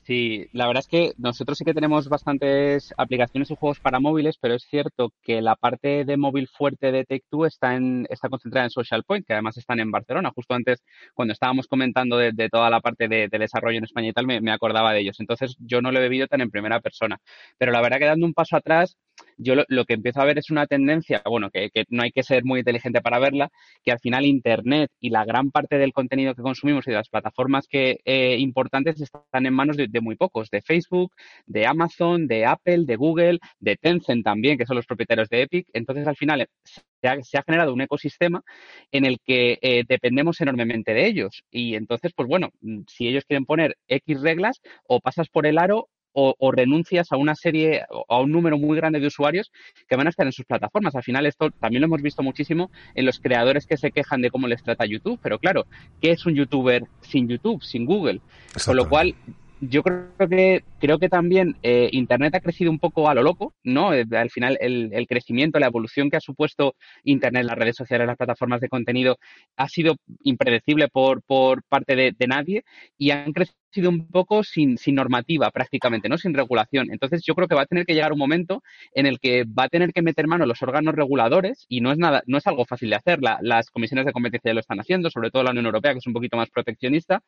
Sí, 0.05 0.47
la 0.53 0.67
verdad 0.67 0.81
es 0.81 0.87
que 0.87 1.13
nosotros 1.17 1.57
sí 1.57 1.65
que 1.65 1.73
tenemos 1.73 2.07
bastantes 2.09 2.93
aplicaciones 2.95 3.49
y 3.49 3.55
juegos 3.55 3.79
para 3.79 3.99
móviles, 3.99 4.37
pero 4.39 4.53
es 4.53 4.63
cierto 4.69 5.11
que 5.23 5.41
la 5.41 5.55
parte 5.55 6.05
de 6.05 6.15
móvil 6.15 6.47
fuerte 6.47 6.91
de 6.91 7.05
Take-Two 7.05 7.47
está, 7.47 7.73
en, 7.73 8.05
está 8.11 8.29
concentrada 8.29 8.65
en 8.65 8.69
Social 8.69 9.03
Point, 9.03 9.25
que 9.25 9.33
además 9.33 9.57
están 9.57 9.79
en 9.79 9.89
Barcelona. 9.89 10.31
Justo 10.35 10.53
antes, 10.53 10.83
cuando 11.15 11.33
estábamos 11.33 11.67
comentando 11.67 12.17
de, 12.17 12.49
toda 12.51 12.69
la 12.69 12.81
parte 12.81 13.07
de, 13.07 13.29
desarrollo 13.29 13.79
en 13.79 13.85
España 13.85 14.09
y 14.09 14.13
tal, 14.13 14.27
me, 14.27 14.41
me, 14.41 14.51
acordaba 14.51 14.93
de 14.93 14.99
ellos. 14.99 15.19
Entonces, 15.19 15.55
yo 15.59 15.81
no 15.81 15.91
lo 15.91 15.99
he 15.99 16.03
vivido 16.03 16.27
tan 16.27 16.41
en 16.41 16.51
primera 16.51 16.81
persona. 16.81 17.17
Pero 17.57 17.71
la 17.71 17.81
verdad 17.81 17.97
que 17.97 18.05
dando 18.05 18.27
un 18.27 18.33
paso 18.35 18.57
atrás, 18.57 18.97
yo 19.37 19.55
lo, 19.67 19.85
que 19.85 19.93
empiezo 19.93 20.21
a 20.21 20.25
ver 20.25 20.37
es 20.37 20.49
una 20.49 20.67
tendencia, 20.67 21.21
bueno, 21.25 21.49
que, 21.49 21.69
no 21.89 22.03
hay 22.03 22.11
que 22.11 22.23
ser 22.23 22.43
muy 22.45 22.59
inteligente 22.59 23.01
para 23.01 23.19
verla, 23.19 23.49
que 23.83 23.91
al 23.91 23.99
final 23.99 24.25
Internet 24.25 24.91
y 24.99 25.09
la 25.09 25.25
gran 25.25 25.51
parte 25.51 25.77
del 25.77 25.93
contenido 25.93 26.35
que 26.35 26.41
consumimos 26.41 26.87
y 26.87 26.91
de 26.91 26.97
las 26.97 27.09
plataformas 27.09 27.67
que 27.67 27.99
eh, 28.05 28.37
importantes 28.39 29.01
están 29.01 29.45
en 29.45 29.53
manos 29.53 29.77
de, 29.77 29.89
muy 30.01 30.15
pocos, 30.15 30.49
de 30.49 30.61
Facebook, 30.61 31.13
de 31.45 31.65
Amazon, 31.65 32.27
de 32.27 32.45
Apple, 32.45 32.85
de 32.85 32.95
Google, 32.95 33.39
de 33.59 33.77
Tencent 33.77 34.23
también, 34.23 34.57
que 34.57 34.65
son 34.65 34.77
los 34.77 34.85
propietarios 34.85 35.29
de 35.29 35.43
Epic. 35.43 35.67
Entonces, 35.73 36.07
al 36.07 36.15
final, 36.15 36.47
se 37.23 37.37
ha, 37.37 37.43
generado 37.43 37.73
un 37.73 37.81
ecosistema 37.81 38.41
en 38.91 39.05
el 39.05 39.19
que 39.23 39.59
eh, 39.61 39.83
dependemos 39.87 40.41
enormemente 40.41 40.93
de 40.93 41.05
ellos. 41.05 41.43
Y 41.51 41.75
entonces, 41.75 42.11
pues 42.15 42.27
bueno, 42.27 42.49
si 42.87 43.07
ellos 43.07 43.25
quieren 43.25 43.45
poner 43.45 43.77
X 43.87 44.21
reglas, 44.21 44.61
o 44.87 44.99
pasas 44.99 45.29
por 45.29 45.45
el 45.45 45.57
aro 45.57 45.89
o, 46.15 46.51
renuncias 46.51 47.11
a 47.11 47.17
una 47.17 47.35
serie, 47.35 47.83
a 48.07 48.19
un 48.19 48.31
número 48.31 48.57
muy 48.57 48.77
grande 48.77 48.99
de 48.99 49.07
usuarios 49.07 49.51
que 49.87 49.95
van 49.95 50.07
a 50.07 50.09
estar 50.09 50.25
en 50.25 50.31
sus 50.31 50.45
plataformas. 50.45 50.95
Al 50.95 51.03
final 51.03 51.25
esto 51.25 51.51
también 51.51 51.81
lo 51.81 51.87
hemos 51.87 52.01
visto 52.01 52.23
muchísimo 52.23 52.71
en 52.93 53.05
los 53.05 53.19
creadores 53.19 53.65
que 53.65 53.77
se 53.77 53.91
quejan 53.91 54.21
de 54.21 54.31
cómo 54.31 54.47
les 54.47 54.63
trata 54.63 54.85
YouTube, 54.85 55.19
pero 55.21 55.39
claro, 55.39 55.65
¿qué 56.01 56.11
es 56.11 56.25
un 56.25 56.35
youtuber 56.35 56.83
sin 57.01 57.27
YouTube, 57.27 57.61
sin 57.63 57.85
Google? 57.85 58.21
Con 58.65 58.77
lo 58.77 58.87
cual, 58.87 59.15
yo 59.61 59.83
creo 59.83 60.29
que 60.29 60.63
creo 60.79 60.99
que 60.99 61.09
también 61.09 61.57
eh, 61.63 61.89
Internet 61.91 62.35
ha 62.35 62.39
crecido 62.39 62.71
un 62.71 62.79
poco 62.79 63.09
a 63.09 63.13
lo 63.13 63.23
loco, 63.23 63.53
¿no? 63.63 63.93
Eh, 63.93 64.05
al 64.11 64.29
final 64.29 64.57
el, 64.59 64.89
el, 64.93 65.07
crecimiento, 65.07 65.59
la 65.59 65.67
evolución 65.67 66.09
que 66.09 66.17
ha 66.17 66.21
supuesto 66.21 66.75
Internet, 67.03 67.45
las 67.45 67.57
redes 67.57 67.75
sociales, 67.75 68.07
las 68.07 68.17
plataformas 68.17 68.61
de 68.61 68.69
contenido, 68.69 69.17
ha 69.55 69.67
sido 69.67 69.95
impredecible 70.23 70.87
por, 70.87 71.21
por 71.23 71.63
parte 71.63 71.95
de, 71.95 72.13
de 72.17 72.27
nadie 72.27 72.63
y 72.97 73.11
han 73.11 73.31
crecido 73.33 73.57
sido 73.75 73.89
un 73.89 74.07
poco 74.07 74.43
sin, 74.43 74.77
sin 74.77 74.95
normativa 74.95 75.51
prácticamente, 75.51 76.09
¿no? 76.09 76.17
Sin 76.17 76.33
regulación. 76.33 76.87
Entonces 76.91 77.21
yo 77.25 77.35
creo 77.35 77.47
que 77.47 77.55
va 77.55 77.63
a 77.63 77.65
tener 77.65 77.85
que 77.85 77.93
llegar 77.93 78.13
un 78.13 78.19
momento 78.19 78.63
en 78.93 79.05
el 79.05 79.19
que 79.19 79.43
va 79.43 79.63
a 79.63 79.69
tener 79.69 79.91
que 79.91 80.01
meter 80.01 80.27
mano 80.27 80.45
los 80.45 80.61
órganos 80.63 80.95
reguladores 80.95 81.65
y 81.67 81.81
no 81.81 81.91
es 81.91 81.97
nada, 81.97 82.23
no 82.25 82.37
es 82.37 82.47
algo 82.47 82.65
fácil 82.65 82.89
de 82.89 82.95
hacer. 82.95 83.19
las 83.21 83.69
comisiones 83.69 84.05
de 84.05 84.13
competencia 84.13 84.49
ya 84.49 84.53
lo 84.53 84.61
están 84.61 84.79
haciendo, 84.79 85.09
sobre 85.09 85.29
todo 85.29 85.43
la 85.43 85.51
Unión 85.51 85.65
Europea, 85.65 85.91
que 85.91 85.99
es 85.99 86.07
un 86.07 86.13
poquito 86.13 86.37
más 86.37 86.49
proteccionista, 86.49 87.21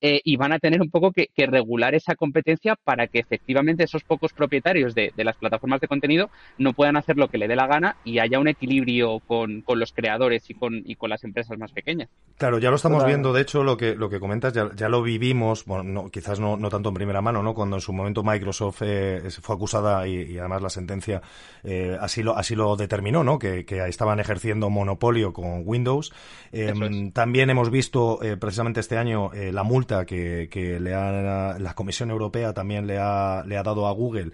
eh, 0.00 0.20
y 0.24 0.36
van 0.36 0.52
a 0.52 0.58
tener 0.58 0.80
un 0.80 0.90
poco 0.90 1.12
que, 1.12 1.28
regular 1.48 1.94
esa 1.94 2.14
competencia 2.14 2.76
para 2.76 3.06
que 3.06 3.18
efectivamente 3.18 3.82
esos 3.82 4.04
pocos 4.04 4.32
propietarios 4.34 4.94
de, 4.94 5.12
las 5.16 5.36
plataformas 5.36 5.80
de 5.80 5.88
contenido 5.88 6.30
no 6.58 6.74
puedan 6.74 6.96
hacer 6.96 7.16
lo 7.16 7.28
que 7.28 7.38
le 7.38 7.48
dé 7.48 7.56
la 7.56 7.66
gana 7.66 7.96
y 8.04 8.18
haya 8.18 8.38
un 8.38 8.48
equilibrio 8.48 9.20
con, 9.20 9.64
los 9.66 9.92
creadores 9.92 10.48
y 10.50 10.54
con, 10.54 10.82
y 10.84 10.94
con 10.94 11.10
las 11.10 11.24
empresas 11.24 11.58
más 11.58 11.72
pequeñas. 11.72 12.10
Claro, 12.36 12.58
ya 12.58 12.70
lo 12.70 12.76
estamos 12.76 13.04
viendo, 13.04 13.32
de 13.32 13.42
hecho, 13.42 13.64
lo 13.64 13.76
que, 13.76 13.94
lo 13.94 14.10
que 14.10 14.20
comentas, 14.20 14.52
ya, 14.52 14.70
ya 14.76 14.88
lo 14.88 15.02
vivimos, 15.02 15.64
bueno, 15.64 15.84
no, 15.88 16.10
quizás 16.10 16.38
no, 16.40 16.56
no, 16.56 16.68
tanto 16.68 16.90
en 16.90 16.94
primera 16.94 17.20
mano, 17.20 17.42
¿no? 17.42 17.54
Cuando 17.54 17.76
en 17.76 17.80
su 17.80 17.92
momento 17.92 18.22
Microsoft 18.22 18.82
eh, 18.82 19.28
fue 19.40 19.56
acusada 19.56 20.06
y, 20.06 20.38
además 20.38 20.62
la 20.62 20.70
sentencia 20.70 21.22
eh, 21.64 21.96
así, 22.00 22.22
lo, 22.22 22.36
así 22.36 22.54
lo 22.54 22.76
determinó, 22.76 23.24
¿no? 23.24 23.38
Que, 23.38 23.64
estaban 23.88 24.20
ejerciendo 24.20 24.70
monopolio 24.70 25.32
con 25.32 25.62
Windows. 25.64 26.12
Em, 26.52 27.12
también 27.12 27.50
hemos 27.50 27.70
visto 27.70 28.22
eh, 28.22 28.36
precisamente 28.36 28.80
este 28.80 28.96
año 28.96 29.30
la 29.32 29.62
multa 29.62 30.04
que, 30.04 30.48
que 30.50 30.80
le 30.80 30.94
ha, 30.94 31.58
la 31.58 31.74
Comisión 31.74 32.10
Europea 32.10 32.52
también 32.52 32.86
le 32.86 32.98
ha, 32.98 33.44
le 33.46 33.56
ha 33.56 33.62
dado 33.62 33.86
a 33.86 33.92
Google, 33.92 34.32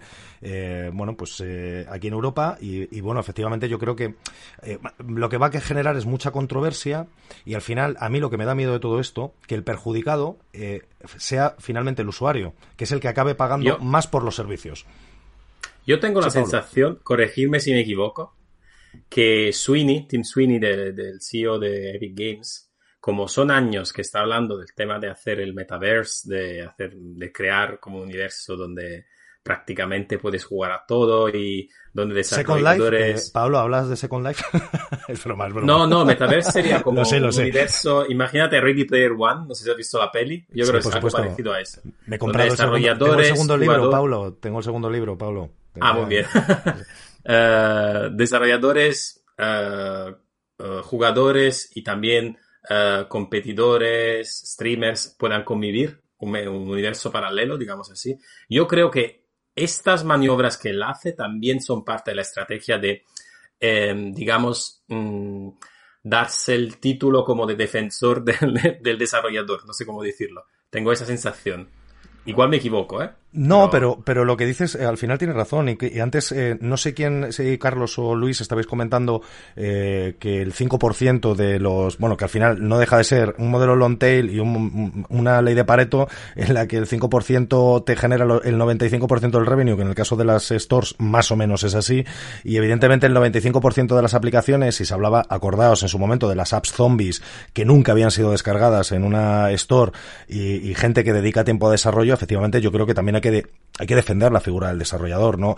bueno, 0.93 1.15
pues 1.15 1.43
aquí 1.89 2.07
en 2.07 2.13
Europa 2.13 2.57
y, 2.59 2.95
y, 2.95 3.01
bueno, 3.01 3.19
efectivamente 3.19 3.69
yo 3.69 3.79
creo 3.79 3.95
que 3.95 4.15
lo 5.05 5.29
que 5.29 5.37
va 5.37 5.47
a 5.47 5.51
generar 5.51 5.95
es 5.95 6.05
mucha 6.05 6.31
controversia 6.31 7.07
y 7.45 7.53
al 7.53 7.61
final 7.61 7.97
a 7.99 8.09
mí 8.09 8.19
lo 8.19 8.29
que 8.29 8.37
me 8.37 8.45
da 8.45 8.55
miedo 8.55 8.73
de 8.73 8.79
todo 8.79 8.99
esto, 8.99 9.33
que 9.47 9.55
el 9.55 9.63
perjudicado 9.63 10.37
sea 11.35 11.55
finalmente 11.59 12.01
el 12.01 12.07
usuario, 12.07 12.53
que 12.77 12.85
es 12.85 12.91
el 12.91 12.99
que 12.99 13.09
acabe 13.09 13.35
pagando 13.35 13.77
más 13.79 14.07
por 14.07 14.23
los 14.23 14.35
servicios. 14.35 14.85
Yo 15.85 15.99
tengo 15.99 16.21
la 16.21 16.29
sensación, 16.29 16.99
corregirme 17.03 17.59
si 17.59 17.71
me 17.71 17.81
equivoco, 17.81 18.35
que 19.09 19.51
Sweeney, 19.51 20.07
Tim 20.07 20.23
Sweeney 20.23 20.59
del 20.59 21.19
CEO 21.21 21.59
de 21.59 21.95
Epic 21.95 22.13
Games, 22.17 22.71
como 23.01 23.27
son 23.27 23.51
años 23.51 23.91
que 23.91 24.01
está 24.01 24.21
hablando 24.21 24.57
del 24.57 24.73
tema 24.73 24.97
de 24.97 25.09
hacer 25.09 25.41
el 25.41 25.53
metaverse, 25.53 26.29
de 26.33 26.63
hacer, 26.63 26.95
de 26.95 27.31
crear 27.31 27.79
como 27.79 27.97
un 27.97 28.03
universo 28.03 28.55
donde 28.55 29.05
prácticamente 29.45 30.17
puedes 30.17 30.43
jugar 30.43 30.71
a 30.71 30.85
todo 30.87 31.29
y 31.29 31.69
donde 31.93 32.15
desarrolladores... 32.15 33.27
Eh, 33.27 33.31
Pablo, 33.31 33.59
¿hablas 33.59 33.87
de 33.87 33.95
Second 33.95 34.25
Life? 34.25 34.43
es 35.07 35.23
broma, 35.23 35.45
es 35.45 35.53
broma. 35.53 35.67
No, 35.67 35.85
no, 35.85 36.03
Metaverse 36.03 36.51
sería 36.51 36.81
como 36.83 37.03
un 37.03 37.23
universo... 37.23 38.07
Imagínate 38.09 38.59
Ready 38.59 38.85
Player 38.85 39.11
One, 39.11 39.45
no 39.47 39.53
sé 39.53 39.65
si 39.65 39.69
has 39.69 39.77
visto 39.77 39.99
la 39.99 40.11
peli. 40.11 40.43
Yo 40.49 40.65
creo 40.65 40.81
que 40.81 40.87
es 40.87 40.95
algo 40.95 41.09
parecido 41.11 41.53
a 41.53 41.61
eso. 41.61 41.79
Me 42.07 42.15
he 42.15 42.19
comprado 42.19 42.49
el 42.49 42.57
segundo, 42.57 42.97
tengo 42.97 43.19
el 43.19 43.25
segundo 43.25 43.57
libro, 43.57 43.91
Pablo. 43.91 44.33
Tengo 44.33 44.57
el 44.57 44.63
segundo 44.63 44.89
libro, 44.89 45.15
Pablo. 45.15 45.51
Ah, 45.79 45.93
muy 45.93 46.05
bien. 46.05 46.25
Eh, 47.27 48.09
desarrolladores, 48.11 49.25
eh, 49.39 50.15
jugadores 50.83 51.71
y 51.73 51.83
también 51.83 52.37
competidores, 53.07 54.43
streamers 54.45 55.15
puedan 55.17 55.43
convivir, 55.43 56.03
un, 56.19 56.35
un 56.35 56.69
universo 56.69 57.11
paralelo, 57.11 57.57
digamos 57.57 57.89
así. 57.89 58.15
Yo 58.47 58.67
creo 58.67 58.91
que 58.91 59.24
estas 59.55 60.03
maniobras 60.03 60.57
que 60.57 60.69
él 60.69 60.83
hace 60.83 61.13
también 61.13 61.61
son 61.61 61.85
parte 61.85 62.11
de 62.11 62.15
la 62.15 62.21
estrategia 62.23 62.77
de, 62.77 63.03
em, 63.59 64.13
digamos, 64.13 64.83
mm, 64.87 65.49
darse 66.03 66.55
el 66.55 66.77
título 66.77 67.23
como 67.23 67.45
de 67.45 67.55
defensor 67.55 68.23
del 68.81 68.97
desarrollador, 68.97 69.65
no 69.65 69.73
sé 69.73 69.85
cómo 69.85 70.03
decirlo. 70.03 70.45
Tengo 70.69 70.91
esa 70.91 71.05
sensación. 71.05 71.69
Igual 72.25 72.49
me 72.49 72.57
equivoco, 72.57 73.01
¿eh? 73.01 73.11
No, 73.35 73.69
pero, 73.69 74.01
pero 74.03 74.23
lo 74.23 74.37
que 74.37 74.45
dices 74.45 74.75
eh, 74.75 74.85
al 74.85 74.97
final 74.97 75.17
tiene 75.17 75.33
razón. 75.33 75.67
Y, 75.69 75.99
antes, 75.99 76.31
eh, 76.31 76.57
no 76.61 76.77
sé 76.77 76.93
quién, 76.93 77.33
si 77.33 77.57
Carlos 77.57 77.99
o 77.99 78.15
Luis 78.15 78.39
estabais 78.39 78.65
comentando 78.65 79.21
eh, 79.57 80.15
que 80.19 80.41
el 80.41 80.53
5% 80.53 81.35
de 81.35 81.59
los, 81.59 81.97
bueno, 81.97 82.15
que 82.15 82.23
al 82.23 82.29
final 82.29 82.65
no 82.65 82.79
deja 82.79 82.97
de 82.97 83.03
ser 83.03 83.35
un 83.37 83.51
modelo 83.51 83.75
long 83.75 83.97
tail 83.97 84.29
y 84.29 84.39
una 84.39 85.41
ley 85.41 85.53
de 85.53 85.65
Pareto 85.65 86.07
en 86.37 86.53
la 86.53 86.65
que 86.65 86.77
el 86.77 86.87
5% 86.87 87.83
te 87.83 87.97
genera 87.97 88.23
el 88.23 88.57
95% 88.57 89.31
del 89.31 89.45
revenue, 89.45 89.75
que 89.75 89.81
en 89.81 89.89
el 89.89 89.95
caso 89.95 90.15
de 90.15 90.23
las 90.23 90.49
stores 90.51 90.95
más 90.97 91.29
o 91.29 91.35
menos 91.35 91.63
es 91.63 91.75
así. 91.75 92.05
Y 92.45 92.55
evidentemente 92.55 93.07
el 93.07 93.13
95% 93.13 93.97
de 93.97 94.01
las 94.01 94.13
aplicaciones, 94.13 94.75
si 94.75 94.85
se 94.85 94.93
hablaba, 94.93 95.25
acordados 95.27 95.83
en 95.83 95.89
su 95.89 95.99
momento 95.99 96.29
de 96.29 96.35
las 96.35 96.53
apps 96.53 96.71
zombies 96.71 97.21
que 97.51 97.65
nunca 97.65 97.91
habían 97.91 98.11
sido 98.11 98.31
descargadas 98.31 98.93
en 98.93 99.03
una 99.03 99.51
store 99.51 99.91
y, 100.29 100.69
y 100.69 100.73
gente 100.73 101.03
que 101.03 101.11
dedica 101.11 101.43
tiempo 101.43 101.67
a 101.67 101.71
desarrollo, 101.71 102.13
efectivamente 102.13 102.61
yo 102.61 102.71
creo 102.71 102.85
que 102.85 102.93
también 102.93 103.15
hay 103.15 103.24
que, 103.31 103.47
hay 103.77 103.87
que 103.87 103.95
defender 103.95 104.31
la 104.31 104.39
figura 104.39 104.69
del 104.69 104.79
desarrollador, 104.79 105.37
¿no? 105.37 105.55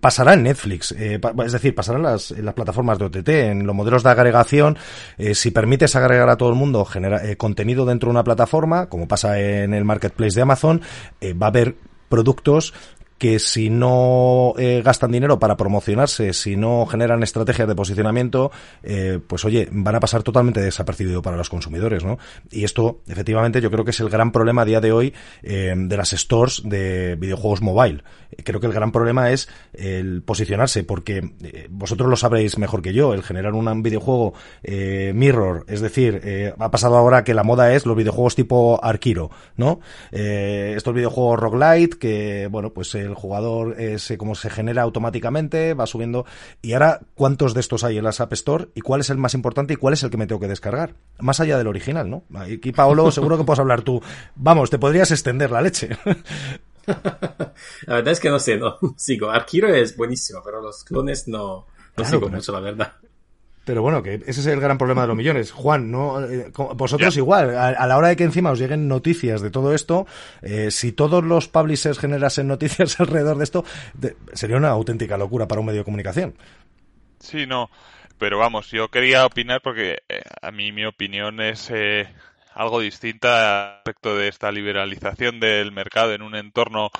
pasará 0.00 0.34
en 0.34 0.42
Netflix, 0.42 0.92
eh, 0.92 1.20
es 1.44 1.52
decir, 1.52 1.74
pasará 1.74 1.98
en 1.98 2.04
las, 2.04 2.30
las, 2.32 2.54
plataformas 2.54 2.98
de 2.98 3.04
OTT, 3.06 3.28
en 3.28 3.66
los 3.66 3.74
modelos 3.74 4.02
de 4.02 4.10
agregación, 4.10 4.76
eh, 5.16 5.34
si 5.34 5.50
permites 5.50 5.96
agregar 5.96 6.28
a 6.28 6.36
todo 6.36 6.50
el 6.50 6.56
mundo 6.56 6.84
genera, 6.84 7.24
eh, 7.24 7.36
contenido 7.36 7.86
dentro 7.86 8.08
de 8.08 8.12
una 8.12 8.24
plataforma, 8.24 8.88
como 8.88 9.08
pasa 9.08 9.40
en 9.40 9.72
el 9.72 9.84
marketplace 9.84 10.34
de 10.34 10.42
Amazon, 10.42 10.82
va 11.22 11.46
a 11.46 11.50
haber 11.50 11.76
productos 12.08 12.74
que 13.20 13.38
si 13.38 13.68
no 13.68 14.54
eh, 14.56 14.80
gastan 14.82 15.12
dinero 15.12 15.38
para 15.38 15.58
promocionarse, 15.58 16.32
si 16.32 16.56
no 16.56 16.86
generan 16.86 17.22
estrategias 17.22 17.68
de 17.68 17.74
posicionamiento, 17.74 18.50
eh, 18.82 19.20
pues 19.24 19.44
oye, 19.44 19.68
van 19.70 19.94
a 19.94 20.00
pasar 20.00 20.22
totalmente 20.22 20.62
desapercibido 20.62 21.20
para 21.20 21.36
los 21.36 21.50
consumidores, 21.50 22.02
¿no? 22.02 22.18
Y 22.50 22.64
esto, 22.64 23.02
efectivamente, 23.06 23.60
yo 23.60 23.70
creo 23.70 23.84
que 23.84 23.90
es 23.90 24.00
el 24.00 24.08
gran 24.08 24.32
problema 24.32 24.62
a 24.62 24.64
día 24.64 24.80
de 24.80 24.92
hoy 24.92 25.12
eh, 25.42 25.74
de 25.76 25.96
las 25.98 26.12
stores 26.12 26.62
de 26.64 27.16
videojuegos 27.16 27.60
mobile. 27.60 28.02
Creo 28.42 28.58
que 28.58 28.68
el 28.68 28.72
gran 28.72 28.90
problema 28.90 29.30
es 29.30 29.50
el 29.74 30.22
posicionarse, 30.22 30.82
porque 30.82 31.20
vosotros 31.68 32.08
lo 32.08 32.16
sabréis 32.16 32.56
mejor 32.56 32.80
que 32.80 32.94
yo, 32.94 33.12
el 33.12 33.22
generar 33.22 33.52
un 33.52 33.82
videojuego 33.82 34.32
mirror, 35.12 35.66
es 35.68 35.80
decir, 35.80 36.54
ha 36.56 36.70
pasado 36.70 36.96
ahora 36.96 37.24
que 37.24 37.34
la 37.34 37.42
moda 37.42 37.74
es 37.74 37.84
los 37.86 37.96
videojuegos 37.96 38.36
tipo 38.36 38.80
Arkiro, 38.82 39.30
¿no? 39.56 39.80
estos 40.12 40.94
videojuegos 40.94 41.40
roguelite 41.40 41.98
que, 41.98 42.48
bueno, 42.50 42.70
pues 42.70 42.94
el 42.94 43.09
jugador 43.14 43.80
eh, 43.80 43.98
se, 43.98 44.18
como 44.18 44.34
se 44.34 44.50
genera 44.50 44.82
automáticamente, 44.82 45.74
va 45.74 45.86
subiendo. 45.86 46.26
Y 46.62 46.72
ahora, 46.72 47.00
¿cuántos 47.14 47.54
de 47.54 47.60
estos 47.60 47.84
hay 47.84 47.98
en 47.98 48.04
las 48.04 48.20
App 48.20 48.32
Store? 48.32 48.68
¿Y 48.74 48.80
cuál 48.80 49.00
es 49.00 49.10
el 49.10 49.18
más 49.18 49.34
importante 49.34 49.74
y 49.74 49.76
cuál 49.76 49.94
es 49.94 50.02
el 50.02 50.10
que 50.10 50.16
me 50.16 50.26
tengo 50.26 50.40
que 50.40 50.48
descargar? 50.48 50.94
Más 51.18 51.40
allá 51.40 51.58
del 51.58 51.66
original, 51.66 52.08
¿no? 52.10 52.24
Aquí, 52.34 52.72
Paolo, 52.72 53.10
seguro 53.12 53.38
que 53.38 53.44
puedes 53.44 53.60
hablar 53.60 53.82
tú. 53.82 54.02
Vamos, 54.34 54.70
te 54.70 54.78
podrías 54.78 55.10
extender 55.10 55.50
la 55.50 55.62
leche. 55.62 55.90
la 56.86 57.94
verdad 57.94 58.12
es 58.12 58.20
que 58.20 58.30
no 58.30 58.38
sé, 58.38 58.56
no 58.56 58.78
sigo. 58.96 59.30
Arkiro 59.30 59.68
es 59.74 59.96
buenísimo, 59.96 60.40
pero 60.44 60.60
los 60.60 60.84
clones 60.84 61.28
no, 61.28 61.66
no 61.96 62.04
sigo 62.04 62.28
mucho, 62.28 62.52
la 62.52 62.60
verdad. 62.60 62.92
Pero 63.64 63.82
bueno, 63.82 64.02
que 64.02 64.14
ese 64.14 64.40
es 64.40 64.46
el 64.46 64.60
gran 64.60 64.78
problema 64.78 65.02
de 65.02 65.08
los 65.08 65.16
millones. 65.16 65.52
Juan, 65.52 65.90
no, 65.90 66.24
eh, 66.24 66.50
vosotros 66.74 67.16
igual, 67.16 67.56
a, 67.56 67.86
la 67.86 67.96
hora 67.96 68.08
de 68.08 68.16
que 68.16 68.24
encima 68.24 68.50
os 68.50 68.58
lleguen 68.58 68.88
noticias 68.88 69.42
de 69.42 69.50
todo 69.50 69.74
esto, 69.74 70.06
eh, 70.42 70.70
si 70.70 70.92
todos 70.92 71.22
los 71.22 71.48
publishers 71.48 71.98
generasen 71.98 72.48
noticias 72.48 72.98
alrededor 73.00 73.36
de 73.36 73.44
esto, 73.44 73.64
sería 74.32 74.56
una 74.56 74.70
auténtica 74.70 75.18
locura 75.18 75.46
para 75.46 75.60
un 75.60 75.66
medio 75.66 75.80
de 75.80 75.84
comunicación. 75.84 76.34
Sí, 77.18 77.46
no, 77.46 77.70
pero 78.18 78.38
vamos, 78.38 78.70
yo 78.70 78.88
quería 78.88 79.26
opinar 79.26 79.60
porque 79.60 79.98
eh, 80.08 80.22
a 80.40 80.50
mí 80.50 80.72
mi 80.72 80.86
opinión 80.86 81.40
es 81.40 81.70
algo 82.54 82.80
distinta 82.80 83.82
respecto 83.84 84.16
de 84.16 84.28
esta 84.28 84.50
liberalización 84.50 85.38
del 85.38 85.70
mercado 85.70 86.14
en 86.14 86.22
un 86.22 86.34
entorno 86.34 86.90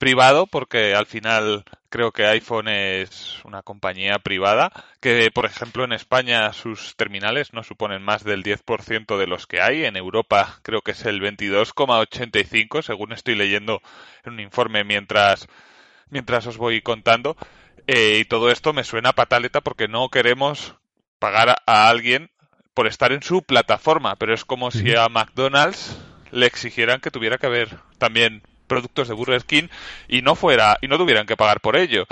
privado 0.00 0.46
porque 0.46 0.94
al 0.94 1.04
final 1.04 1.64
creo 1.90 2.10
que 2.10 2.24
iPhone 2.24 2.68
es 2.68 3.36
una 3.44 3.62
compañía 3.62 4.18
privada 4.18 4.72
que 4.98 5.30
por 5.30 5.44
ejemplo 5.44 5.84
en 5.84 5.92
España 5.92 6.54
sus 6.54 6.96
terminales 6.96 7.52
no 7.52 7.62
suponen 7.62 8.02
más 8.02 8.24
del 8.24 8.42
10% 8.42 9.18
de 9.18 9.26
los 9.26 9.46
que 9.46 9.60
hay. 9.60 9.84
En 9.84 9.96
Europa 9.96 10.58
creo 10.62 10.80
que 10.80 10.92
es 10.92 11.04
el 11.04 11.20
22,85 11.20 12.80
según 12.80 13.12
estoy 13.12 13.34
leyendo 13.34 13.82
en 14.24 14.32
un 14.32 14.40
informe 14.40 14.84
mientras 14.84 15.46
mientras 16.08 16.46
os 16.46 16.56
voy 16.56 16.80
contando. 16.80 17.36
Eh, 17.86 18.20
y 18.20 18.24
todo 18.24 18.50
esto 18.50 18.72
me 18.72 18.84
suena 18.84 19.12
pataleta 19.12 19.60
porque 19.60 19.86
no 19.86 20.08
queremos 20.08 20.76
pagar 21.18 21.56
a 21.66 21.88
alguien 21.90 22.30
por 22.72 22.86
estar 22.86 23.12
en 23.12 23.22
su 23.22 23.42
plataforma 23.42 24.16
pero 24.16 24.32
es 24.32 24.46
como 24.46 24.70
si 24.70 24.96
a 24.96 25.10
McDonald's 25.10 25.98
le 26.30 26.46
exigieran 26.46 27.00
que 27.00 27.10
tuviera 27.10 27.36
que 27.36 27.46
haber 27.46 27.76
también 27.98 28.42
productos 28.70 29.08
de 29.08 29.14
Burger 29.14 29.44
King 29.44 29.66
y 30.06 30.22
no 30.22 30.36
fuera 30.36 30.78
y 30.80 30.86
no 30.86 30.96
tuvieran 30.96 31.26
que 31.26 31.36
pagar 31.36 31.60
por 31.60 31.76
ello. 31.76 32.06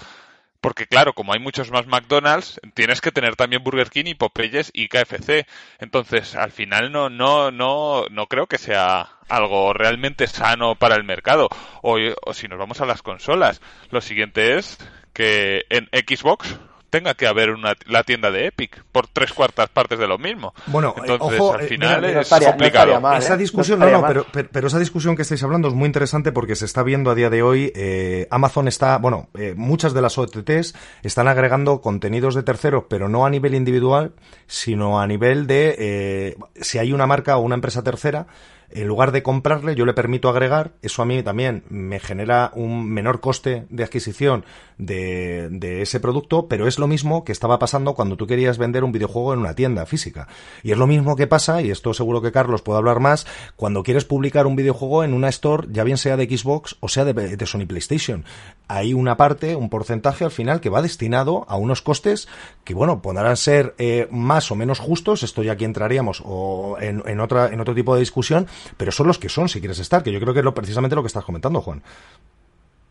Porque 0.61 0.88
claro, 0.88 1.12
como 1.12 1.32
hay 1.32 1.38
muchos 1.38 1.70
más 1.70 1.86
McDonald's, 1.86 2.61
tienes 2.74 3.00
que 3.00 3.12
tener 3.12 3.36
también 3.36 3.62
Burger 3.62 3.90
King 3.90 4.06
y 4.06 4.14
Popeyes 4.16 4.72
y 4.74 4.88
KFC. 4.88 5.46
Entonces, 5.78 6.34
al 6.34 6.50
final 6.50 6.90
no 6.90 7.09
no 7.09 7.52
no 7.52 8.06
no 8.11 8.26
creo 8.26 8.48
que 8.48 8.59
sea 8.59 9.09
algo 9.28 9.72
realmente 9.72 10.26
sano 10.26 10.74
para 10.74 10.96
el 10.96 11.04
mercado. 11.04 11.48
O, 11.82 11.98
o 12.26 12.34
si 12.34 12.48
nos 12.48 12.59
vamos 12.59 12.80
a 12.80 12.86
las 12.86 13.02
consolas, 13.02 13.61
lo 13.90 14.00
siguiente 14.00 14.59
es 14.59 14.78
que 15.12 15.64
en 15.70 15.88
Xbox 15.92 16.59
tenga 16.91 17.14
que 17.14 17.26
haber 17.26 17.51
una, 17.51 17.74
la 17.86 18.03
tienda 18.03 18.30
de 18.30 18.47
Epic 18.47 18.82
por 18.93 19.07
tres 19.07 19.32
cuartas 19.32 19.68
partes 19.68 19.99
de 19.99 20.07
lo 20.07 20.18
mismo. 20.18 20.55
Bueno, 20.66 20.95
eh, 20.97 21.01
Entonces, 21.03 21.41
ojo, 21.41 21.55
al 21.55 21.62
eh, 21.62 21.68
final 21.68 22.05
es 22.05 22.28
complicado. 22.28 23.16
esa 23.16 23.34
¿eh? 23.34 23.36
discusión, 23.36 23.78
no, 23.78 23.91
no, 23.91 24.07
pero, 24.07 24.26
pero, 24.51 24.68
esa 24.68 24.78
discusión 24.78 25.16
que 25.16 25.22
estáis 25.22 25.43
hablando 25.43 25.68
es 25.68 25.74
muy 25.74 25.86
interesante 25.86 26.32
porque 26.32 26.57
se 26.57 26.64
está 26.64 26.82
viendo 26.82 27.11
a 27.11 27.14
día 27.14 27.30
de 27.30 27.43
hoy, 27.43 27.72
eh, 27.74 28.26
Amazon 28.30 28.68
está, 28.68 28.99
bueno, 28.99 29.28
eh, 29.34 29.55
muchas 29.57 29.95
de 29.95 30.03
las 30.03 30.18
OTTs 30.18 30.74
están 31.03 31.28
agregando 31.28 31.80
contenidos 31.80 32.34
de 32.34 32.43
terceros, 32.43 32.84
pero 32.89 33.09
no 33.09 33.26
a 33.26 33.30
nivel 33.30 33.55
individual, 33.55 34.12
sino 34.47 35.01
a 35.01 35.07
nivel 35.07 35.47
de 35.47 35.74
eh, 35.78 36.36
si 36.61 36.78
hay 36.78 36.93
una 36.93 37.07
marca 37.07 37.36
o 37.36 37.41
una 37.41 37.55
empresa 37.55 37.82
tercera 37.82 38.26
en 38.70 38.86
lugar 38.86 39.12
de 39.12 39.22
comprarle, 39.22 39.74
yo 39.74 39.86
le 39.86 39.94
permito 39.94 40.28
agregar, 40.28 40.72
eso 40.82 41.02
a 41.02 41.06
mí 41.06 41.22
también 41.22 41.64
me 41.70 42.00
genera 42.00 42.52
un 42.54 42.88
menor 42.88 43.20
coste 43.20 43.66
de 43.70 43.82
adquisición 43.82 44.44
de, 44.76 45.48
de, 45.50 45.82
ese 45.82 46.00
producto, 46.00 46.48
pero 46.48 46.68
es 46.68 46.78
lo 46.78 46.86
mismo 46.86 47.24
que 47.24 47.32
estaba 47.32 47.58
pasando 47.58 47.94
cuando 47.94 48.16
tú 48.16 48.26
querías 48.26 48.58
vender 48.58 48.84
un 48.84 48.92
videojuego 48.92 49.32
en 49.32 49.40
una 49.40 49.54
tienda 49.54 49.86
física. 49.86 50.28
Y 50.62 50.72
es 50.72 50.78
lo 50.78 50.86
mismo 50.86 51.16
que 51.16 51.26
pasa, 51.26 51.62
y 51.62 51.70
esto 51.70 51.94
seguro 51.94 52.20
que 52.20 52.30
Carlos 52.30 52.62
puede 52.62 52.78
hablar 52.78 53.00
más, 53.00 53.26
cuando 53.56 53.82
quieres 53.82 54.04
publicar 54.04 54.46
un 54.46 54.56
videojuego 54.56 55.02
en 55.02 55.14
una 55.14 55.28
store, 55.28 55.68
ya 55.70 55.82
bien 55.84 55.96
sea 55.96 56.16
de 56.16 56.26
Xbox 56.26 56.76
o 56.80 56.88
sea 56.88 57.04
de, 57.04 57.36
de 57.36 57.46
Sony 57.46 57.66
PlayStation. 57.66 58.24
Hay 58.68 58.92
una 58.92 59.16
parte, 59.16 59.56
un 59.56 59.70
porcentaje 59.70 60.24
al 60.24 60.30
final 60.30 60.60
que 60.60 60.68
va 60.68 60.82
destinado 60.82 61.46
a 61.48 61.56
unos 61.56 61.82
costes 61.82 62.28
que, 62.64 62.74
bueno, 62.74 63.00
podrán 63.00 63.36
ser 63.36 63.74
eh, 63.78 64.08
más 64.10 64.50
o 64.50 64.54
menos 64.54 64.78
justos, 64.78 65.22
esto 65.22 65.42
ya 65.42 65.52
aquí 65.52 65.64
entraríamos 65.64 66.22
o 66.24 66.76
en, 66.80 67.02
en, 67.06 67.20
otra, 67.20 67.48
en 67.48 67.60
otro 67.60 67.74
tipo 67.74 67.94
de 67.94 68.00
discusión, 68.00 68.46
pero 68.76 68.92
son 68.92 69.06
los 69.06 69.18
que 69.18 69.28
son 69.28 69.48
si 69.48 69.61
quieres 69.61 69.78
estar, 69.78 70.02
que 70.02 70.12
yo 70.12 70.20
creo 70.20 70.32
que 70.32 70.40
es 70.40 70.44
lo, 70.44 70.54
precisamente 70.54 70.96
lo 70.96 71.02
que 71.02 71.09
estás 71.09 71.24
comentando, 71.24 71.61
Juan. 71.61 71.82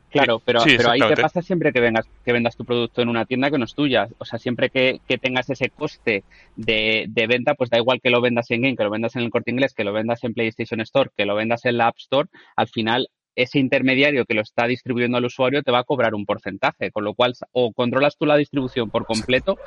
Claro, 0.10 0.42
pero, 0.44 0.62
pero 0.66 0.92
ahí 0.92 1.02
te 1.02 1.22
pasa 1.22 1.42
siempre 1.42 1.74
que 1.74 1.82
vengas, 1.82 2.08
que 2.24 2.32
vendas 2.32 2.56
tu 2.56 2.64
producto 2.64 3.02
en 3.02 3.10
una 3.10 3.26
tienda 3.26 3.52
que 3.52 3.58
no 3.58 3.66
es 3.66 3.76
tuya. 3.76 4.08
O 4.20 4.26
sea, 4.26 4.40
siempre 4.40 4.70
que, 4.70 5.02
que 5.08 5.18
tengas 5.18 5.50
ese 5.50 5.70
coste 5.70 6.24
de, 6.56 7.06
de, 7.10 7.28
venta, 7.28 7.56
pues 7.56 7.70
da 7.70 7.78
igual 7.78 8.00
que 8.02 8.10
lo 8.10 8.22
vendas 8.22 8.50
en 8.52 8.62
Game, 8.62 8.78
que 8.78 8.84
lo 8.84 8.90
vendas 8.90 9.16
en 9.18 9.24
el 9.24 9.30
corte 9.30 9.52
inglés, 9.52 9.74
que 9.74 9.84
lo 9.84 9.92
vendas 9.92 10.24
en 10.24 10.34
PlayStation 10.34 10.80
Store, 10.82 11.10
que 11.16 11.26
lo 11.26 11.36
vendas 11.36 11.66
en 11.66 11.78
la 11.78 11.88
App 11.88 11.98
Store, 11.98 12.30
al 12.56 12.68
final 12.70 13.10
ese 13.38 13.60
intermediario 13.60 14.26
que 14.26 14.34
lo 14.34 14.42
está 14.42 14.66
distribuyendo 14.66 15.18
al 15.18 15.26
usuario 15.26 15.62
te 15.62 15.72
va 15.72 15.80
a 15.80 15.84
cobrar 15.84 16.16
un 16.16 16.26
porcentaje, 16.26 16.92
con 16.92 17.06
lo 17.06 17.14
cual 17.14 17.36
o 17.52 17.72
controlas 17.72 18.18
tú 18.18 18.26
la 18.26 18.36
distribución 18.36 18.90
por 18.90 19.06
completo 19.06 19.58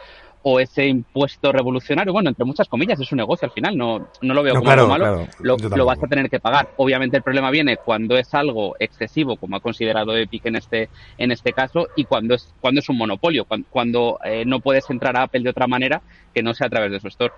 o 0.42 0.58
ese 0.58 0.86
impuesto 0.86 1.52
revolucionario, 1.52 2.12
bueno, 2.12 2.30
entre 2.30 2.44
muchas 2.44 2.66
comillas, 2.66 2.98
es 2.98 3.12
un 3.12 3.18
negocio 3.18 3.46
al 3.46 3.52
final, 3.52 3.76
no, 3.76 4.08
no 4.22 4.34
lo 4.34 4.42
veo 4.42 4.54
como 4.56 4.70
algo 4.70 4.88
malo, 4.88 5.26
lo, 5.38 5.84
vas 5.84 6.02
a 6.02 6.08
tener 6.08 6.28
que 6.28 6.40
pagar. 6.40 6.70
Obviamente 6.78 7.16
el 7.16 7.22
problema 7.22 7.50
viene 7.50 7.76
cuando 7.76 8.16
es 8.16 8.34
algo 8.34 8.74
excesivo, 8.80 9.36
como 9.36 9.56
ha 9.56 9.60
considerado 9.60 10.16
Epic 10.16 10.46
en 10.46 10.56
este, 10.56 10.88
en 11.18 11.30
este 11.30 11.52
caso, 11.52 11.86
y 11.94 12.04
cuando 12.04 12.34
es, 12.34 12.52
cuando 12.60 12.80
es 12.80 12.88
un 12.88 12.98
monopolio, 12.98 13.46
cuando, 13.70 14.18
eh, 14.24 14.44
no 14.46 14.60
puedes 14.60 14.88
entrar 14.90 15.16
a 15.16 15.24
Apple 15.24 15.42
de 15.42 15.50
otra 15.50 15.68
manera 15.68 16.02
que 16.34 16.42
no 16.42 16.54
sea 16.54 16.66
a 16.66 16.70
través 16.70 16.90
de 16.90 16.98
su 16.98 17.08
store. 17.08 17.34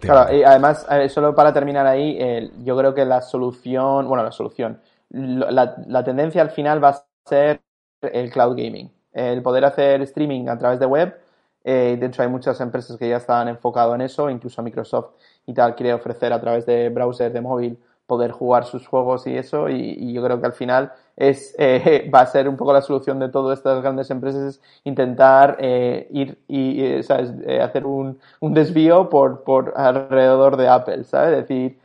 Claro, 0.00 0.34
y 0.34 0.42
además, 0.42 0.86
solo 1.08 1.34
para 1.34 1.52
terminar 1.52 1.86
ahí, 1.86 2.18
yo 2.64 2.76
creo 2.76 2.94
que 2.94 3.04
la 3.04 3.20
solución, 3.20 4.08
bueno, 4.08 4.24
la 4.24 4.32
solución, 4.32 4.80
la, 5.12 5.76
la 5.86 6.04
tendencia 6.04 6.42
al 6.42 6.50
final 6.50 6.82
va 6.82 6.88
a 6.90 7.06
ser 7.26 7.62
el 8.00 8.30
cloud 8.30 8.56
gaming, 8.56 8.90
el 9.12 9.42
poder 9.42 9.64
hacer 9.64 10.02
streaming 10.02 10.48
a 10.48 10.58
través 10.58 10.80
de 10.80 10.86
web. 10.86 11.16
Eh, 11.64 11.96
de 11.98 12.06
hecho, 12.06 12.22
hay 12.22 12.28
muchas 12.28 12.60
empresas 12.60 12.96
que 12.96 13.08
ya 13.08 13.18
están 13.18 13.48
enfocadas 13.48 13.94
en 13.94 14.00
eso, 14.00 14.28
incluso 14.30 14.62
Microsoft 14.62 15.12
y 15.46 15.54
tal 15.54 15.74
quiere 15.76 15.94
ofrecer 15.94 16.32
a 16.32 16.40
través 16.40 16.66
de 16.66 16.88
browser 16.88 17.32
de 17.32 17.40
móvil 17.40 17.78
poder 18.06 18.32
jugar 18.32 18.64
sus 18.64 18.86
juegos 18.86 19.26
y 19.26 19.36
eso. 19.36 19.68
Y, 19.68 20.12
yo 20.12 20.22
creo 20.24 20.40
que 20.40 20.46
al 20.46 20.52
final 20.52 20.92
es 21.16 21.54
eh, 21.58 22.10
va 22.14 22.20
a 22.22 22.26
ser 22.26 22.48
un 22.48 22.56
poco 22.56 22.72
la 22.72 22.82
solución 22.82 23.18
de 23.18 23.28
todas 23.28 23.58
estas 23.58 23.82
grandes 23.82 24.10
empresas 24.10 24.56
es 24.56 24.62
intentar 24.84 25.56
eh, 25.60 26.08
ir 26.10 26.38
y 26.48 26.82
eh, 26.84 27.60
hacer 27.62 27.86
un, 27.86 28.18
un 28.40 28.54
desvío 28.54 29.08
por, 29.08 29.44
por 29.44 29.74
alrededor 29.76 30.56
de 30.56 30.68
Apple, 30.68 31.04
¿sabes? 31.04 31.38
Es 31.38 31.48
decir, 31.48 31.78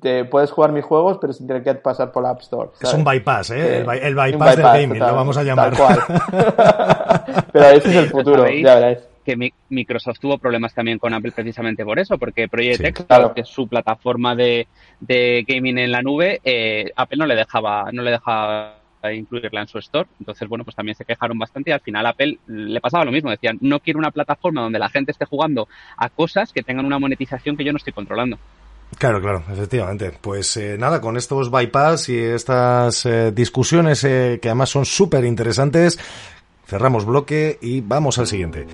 te 0.00 0.24
puedes 0.24 0.50
jugar 0.50 0.72
mis 0.72 0.84
juegos, 0.84 1.18
pero 1.20 1.32
sin 1.32 1.46
tener 1.46 1.62
que 1.62 1.74
pasar 1.74 2.10
por 2.10 2.22
la 2.22 2.30
App 2.30 2.40
Store. 2.40 2.70
Es 2.80 2.94
un 2.94 3.04
bypass, 3.04 3.50
¿eh? 3.50 3.78
el, 3.78 4.14
bypass, 4.14 4.56
del 4.56 4.64
gaming, 4.64 4.98
lo 4.98 5.14
vamos 5.14 5.36
a 5.36 5.42
llamar. 5.42 5.72
pero 7.52 7.66
ese 7.66 7.90
es 7.90 7.96
el 7.96 8.08
futuro, 8.08 8.48
ya 8.48 8.76
verás. 8.76 9.08
Que 9.24 9.52
Microsoft 9.68 10.20
tuvo 10.20 10.38
problemas 10.38 10.72
también 10.72 10.98
con 10.98 11.12
Apple 11.12 11.32
precisamente 11.32 11.84
por 11.84 11.98
eso, 11.98 12.16
porque 12.16 12.48
Project 12.48 12.82
X, 12.82 13.06
que 13.34 13.40
es 13.42 13.48
su 13.48 13.68
plataforma 13.68 14.34
de, 14.34 14.68
de 15.00 15.44
gaming 15.46 15.76
en 15.76 15.92
la 15.92 16.00
nube, 16.00 16.40
eh, 16.42 16.90
Apple 16.96 17.18
no 17.18 17.26
le 17.26 17.36
dejaba, 17.36 17.90
no 17.92 18.02
le 18.02 18.12
dejaba 18.12 18.78
incluirla 19.12 19.60
en 19.60 19.68
su 19.68 19.78
store. 19.78 20.08
Entonces, 20.18 20.48
bueno, 20.48 20.64
pues 20.64 20.76
también 20.76 20.96
se 20.96 21.04
quejaron 21.04 21.38
bastante 21.38 21.68
y 21.70 21.72
al 21.74 21.80
final 21.80 22.06
Apple 22.06 22.38
le 22.46 22.80
pasaba 22.80 23.04
lo 23.04 23.12
mismo. 23.12 23.30
Decían, 23.30 23.58
no 23.60 23.80
quiero 23.80 23.98
una 23.98 24.12
plataforma 24.12 24.62
donde 24.62 24.78
la 24.78 24.88
gente 24.88 25.12
esté 25.12 25.26
jugando 25.26 25.68
a 25.98 26.08
cosas 26.08 26.50
que 26.50 26.62
tengan 26.62 26.86
una 26.86 26.98
monetización 26.98 27.54
que 27.54 27.64
yo 27.64 27.72
no 27.72 27.76
estoy 27.76 27.92
controlando. 27.92 28.38
Claro, 28.96 29.20
claro, 29.20 29.44
efectivamente. 29.52 30.12
Pues 30.20 30.56
eh, 30.56 30.76
nada, 30.78 31.00
con 31.00 31.16
estos 31.16 31.50
bypass 31.50 32.08
y 32.08 32.18
estas 32.18 33.04
eh, 33.06 33.32
discusiones 33.32 34.02
eh, 34.04 34.38
que 34.40 34.48
además 34.48 34.70
son 34.70 34.84
súper 34.84 35.24
interesantes, 35.24 35.98
cerramos 36.66 37.04
bloque 37.04 37.58
y 37.60 37.80
vamos 37.80 38.18
al 38.18 38.26
siguiente. 38.26 38.66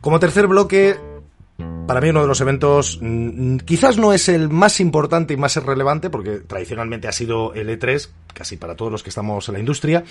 Como 0.00 0.20
tercer 0.20 0.46
bloque, 0.46 0.98
para 1.86 2.00
mí 2.00 2.08
uno 2.08 2.22
de 2.22 2.26
los 2.26 2.40
eventos 2.40 2.98
mm, 3.00 3.58
quizás 3.58 3.98
no 3.98 4.12
es 4.12 4.28
el 4.28 4.48
más 4.48 4.80
importante 4.80 5.34
y 5.34 5.36
más 5.36 5.56
relevante 5.56 6.10
porque 6.10 6.38
tradicionalmente 6.38 7.08
ha 7.08 7.12
sido 7.12 7.52
el 7.54 7.68
E3 7.68 8.08
casi 8.32 8.56
para 8.56 8.74
todos 8.74 8.90
los 8.90 9.02
que 9.02 9.10
estamos 9.10 9.48
en 9.48 9.54
la 9.54 9.60
industria 9.60 10.04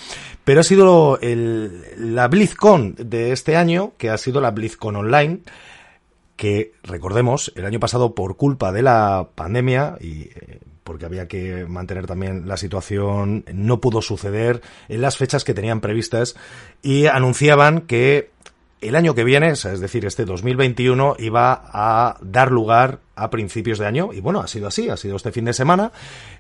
pero 0.43 0.59
ha 0.59 0.63
sido 0.63 1.19
el, 1.21 1.84
la 1.97 2.28
BlizzCon 2.28 2.95
de 2.97 3.32
este 3.32 3.55
año 3.55 3.93
que 3.97 4.09
ha 4.09 4.17
sido 4.17 4.39
la 4.39 4.51
BlizzCon 4.51 4.95
Online 4.95 5.39
que 6.36 6.74
recordemos 6.84 7.51
el 7.55 7.65
año 7.65 7.80
pasado 7.80 8.13
por 8.13 8.38
culpa 8.38 8.71
de 8.71 8.82
la 8.82 9.30
pandemia 9.36 9.97
y 9.99 10.24
eh, 10.24 10.59
porque 10.84 11.05
había 11.05 11.28
que 11.28 11.65
mantener 11.65 12.07
también 12.07 12.47
la 12.47 12.57
situación, 12.57 13.45
no 13.53 13.80
pudo 13.80 14.01
suceder 14.01 14.61
en 14.89 15.01
las 15.01 15.17
fechas 15.17 15.43
que 15.45 15.53
tenían 15.53 15.80
previstas 15.80 16.36
y 16.82 17.05
anunciaban 17.05 17.82
que 17.82 18.32
el 18.84 18.95
año 18.95 19.15
que 19.15 19.23
viene, 19.23 19.49
es 19.49 19.79
decir, 19.79 20.05
este 20.05 20.25
2021, 20.25 21.15
iba 21.19 21.63
a 21.65 22.17
dar 22.21 22.51
lugar 22.51 22.99
a 23.15 23.29
principios 23.29 23.79
de 23.79 23.86
año. 23.86 24.11
Y 24.13 24.19
bueno, 24.19 24.39
ha 24.39 24.47
sido 24.47 24.67
así, 24.67 24.89
ha 24.89 24.97
sido 24.97 25.15
este 25.15 25.31
fin 25.31 25.45
de 25.45 25.53
semana. 25.53 25.91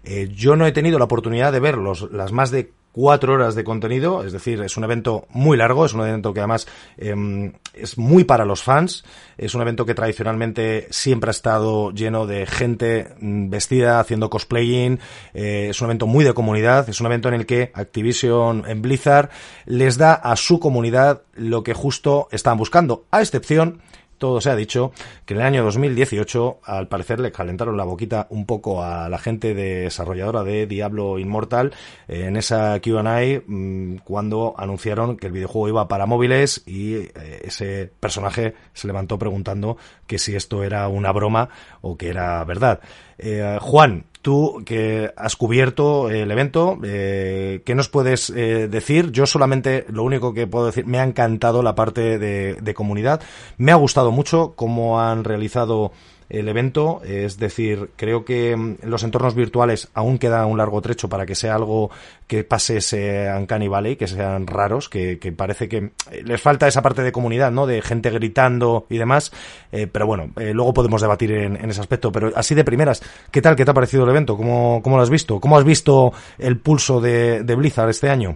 Eh, 0.03 0.29
yo 0.33 0.55
no 0.55 0.65
he 0.65 0.71
tenido 0.71 0.99
la 0.99 1.05
oportunidad 1.05 1.51
de 1.51 1.59
ver 1.59 1.77
los, 1.77 2.11
las 2.11 2.31
más 2.31 2.51
de 2.51 2.71
cuatro 2.93 3.33
horas 3.33 3.55
de 3.55 3.63
contenido, 3.63 4.23
es 4.23 4.31
decir, 4.31 4.61
es 4.61 4.77
un 4.77 4.83
evento 4.83 5.25
muy 5.31 5.57
largo, 5.57 5.85
es 5.85 5.93
un 5.93 6.01
evento 6.01 6.33
que 6.33 6.39
además 6.39 6.67
em, 6.95 7.51
es 7.73 7.97
muy 7.97 8.23
para 8.23 8.45
los 8.45 8.61
fans, 8.63 9.03
es 9.35 9.55
un 9.55 9.61
evento 9.61 9.85
que 9.85 9.95
tradicionalmente 9.95 10.87
siempre 10.91 11.29
ha 11.29 11.31
estado 11.31 11.91
lleno 11.91 12.27
de 12.27 12.45
gente 12.45 13.15
mm, 13.19 13.49
vestida 13.49 13.99
haciendo 13.99 14.29
cosplaying, 14.29 14.99
eh, 15.33 15.67
es 15.71 15.81
un 15.81 15.87
evento 15.87 16.05
muy 16.05 16.23
de 16.23 16.35
comunidad, 16.35 16.87
es 16.87 17.01
un 17.01 17.07
evento 17.07 17.27
en 17.27 17.33
el 17.33 17.47
que 17.47 17.71
Activision 17.73 18.63
en 18.67 18.83
Blizzard 18.83 19.29
les 19.65 19.97
da 19.97 20.13
a 20.13 20.35
su 20.35 20.59
comunidad 20.59 21.23
lo 21.33 21.63
que 21.63 21.73
justo 21.73 22.27
estaban 22.31 22.59
buscando, 22.59 23.05
a 23.09 23.21
excepción 23.21 23.81
todo 24.23 24.39
se 24.39 24.49
ha 24.49 24.55
dicho, 24.55 24.93
que 25.25 25.33
en 25.33 25.41
el 25.41 25.45
año 25.45 25.65
2018 25.65 26.61
al 26.63 26.87
parecer 26.87 27.19
le 27.19 27.33
calentaron 27.33 27.75
la 27.75 27.83
boquita 27.83 28.27
un 28.29 28.45
poco 28.45 28.81
a 28.81 29.09
la 29.09 29.17
gente 29.17 29.53
desarrolladora 29.53 30.45
de 30.45 30.65
Diablo 30.65 31.19
Immortal 31.19 31.73
eh, 32.07 32.27
en 32.27 32.37
esa 32.37 32.79
Q&A 32.79 33.41
mm, 33.45 33.97
cuando 34.05 34.55
anunciaron 34.57 35.17
que 35.17 35.27
el 35.27 35.33
videojuego 35.33 35.67
iba 35.67 35.89
para 35.89 36.05
móviles 36.05 36.63
y 36.65 36.93
eh, 36.93 37.41
ese 37.43 37.91
personaje 37.99 38.53
se 38.71 38.87
levantó 38.87 39.19
preguntando 39.19 39.75
que 40.07 40.17
si 40.17 40.37
esto 40.37 40.63
era 40.63 40.87
una 40.87 41.11
broma 41.11 41.49
o 41.81 41.97
que 41.97 42.07
era 42.07 42.41
verdad. 42.45 42.79
Eh, 43.17 43.57
Juan, 43.59 44.05
Tú 44.23 44.63
que 44.65 45.11
has 45.17 45.35
cubierto 45.35 46.09
el 46.09 46.31
evento, 46.31 46.79
eh, 46.81 47.61
¿qué 47.65 47.75
nos 47.75 47.89
puedes 47.89 48.29
eh, 48.29 48.69
decir? 48.69 49.11
Yo 49.11 49.25
solamente 49.25 49.85
lo 49.89 50.01
único 50.03 50.33
que 50.33 50.47
puedo 50.47 50.67
decir, 50.67 50.85
me 50.85 50.97
ha 50.97 51.03
encantado 51.03 51.61
la 51.61 51.75
parte 51.75 52.17
de, 52.17 52.53
de 52.53 52.73
comunidad, 52.73 53.21
me 53.57 53.73
ha 53.73 53.75
gustado 53.75 54.11
mucho 54.11 54.53
cómo 54.55 55.01
han 55.01 55.25
realizado 55.25 55.91
el 56.33 56.47
evento. 56.49 57.01
Es 57.05 57.37
decir, 57.37 57.91
creo 57.95 58.25
que 58.25 58.55
mm, 58.55 58.77
los 58.83 59.03
entornos 59.03 59.35
virtuales 59.35 59.89
aún 59.93 60.17
queda 60.17 60.45
un 60.45 60.57
largo 60.57 60.81
trecho 60.81 61.07
para 61.07 61.25
que 61.25 61.35
sea 61.35 61.55
algo 61.55 61.91
que 62.27 62.43
pase 62.43 62.77
ese 62.77 63.29
Uncanny 63.31 63.67
Valley, 63.67 63.95
que 63.95 64.07
sean 64.07 64.47
raros, 64.47 64.89
que, 64.89 65.17
parece 65.37 65.69
que 65.69 65.91
eh, 66.11 66.23
les 66.23 66.41
falta 66.41 66.67
esa 66.67 66.81
parte 66.81 67.03
de 67.03 67.11
comunidad, 67.11 67.51
¿no? 67.51 67.67
De 67.67 67.81
gente 67.81 68.09
gritando 68.09 68.87
y 68.89 68.97
demás. 68.97 69.31
Eh, 69.71 69.87
pero 69.87 70.07
bueno, 70.07 70.31
eh, 70.37 70.53
luego 70.53 70.73
podemos 70.73 71.01
debatir 71.01 71.31
en, 71.31 71.69
ese 71.69 71.81
aspecto. 71.81 72.11
Pero 72.11 72.31
así 72.35 72.55
de 72.55 72.63
primeras, 72.63 73.01
¿qué 73.31 73.41
tal? 73.41 73.55
¿Qué 73.55 73.65
te 73.65 73.71
ha 73.71 73.75
parecido 73.75 74.03
el 74.03 74.09
evento? 74.09 74.35
¿Cómo, 74.35 74.81
cómo 74.83 74.97
lo 74.97 75.03
has 75.03 75.09
visto? 75.09 75.39
¿Cómo 75.39 75.57
has 75.57 75.63
visto 75.63 76.13
el 76.39 76.57
pulso 76.57 76.99
de, 76.99 77.43
de 77.43 77.55
Blizzard 77.55 77.89
este 77.89 78.09
año? 78.09 78.35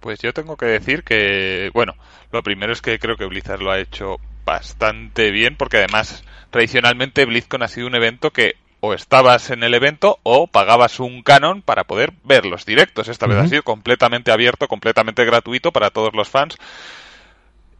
Pues 0.00 0.18
yo 0.20 0.34
tengo 0.34 0.58
que 0.58 0.66
decir 0.66 1.02
que, 1.02 1.70
bueno, 1.72 1.94
lo 2.30 2.42
primero 2.42 2.74
es 2.74 2.82
que 2.82 2.98
creo 2.98 3.16
que 3.16 3.24
Blizzard 3.24 3.62
lo 3.62 3.70
ha 3.70 3.78
hecho 3.78 4.18
bastante 4.44 5.30
bien 5.30 5.56
porque 5.56 5.78
además 5.78 6.24
tradicionalmente 6.54 7.24
BlizzCon 7.24 7.64
ha 7.64 7.68
sido 7.68 7.88
un 7.88 7.96
evento 7.96 8.30
que 8.30 8.54
o 8.78 8.94
estabas 8.94 9.50
en 9.50 9.64
el 9.64 9.74
evento 9.74 10.20
o 10.22 10.46
pagabas 10.46 11.00
un 11.00 11.24
canon 11.24 11.62
para 11.62 11.82
poder 11.82 12.12
ver 12.22 12.46
los 12.46 12.64
directos. 12.64 13.08
Esta 13.08 13.26
vez 13.26 13.38
ha 13.38 13.48
sido 13.48 13.64
completamente 13.64 14.30
abierto, 14.30 14.68
completamente 14.68 15.24
gratuito 15.24 15.72
para 15.72 15.90
todos 15.90 16.14
los 16.14 16.28
fans. 16.28 16.56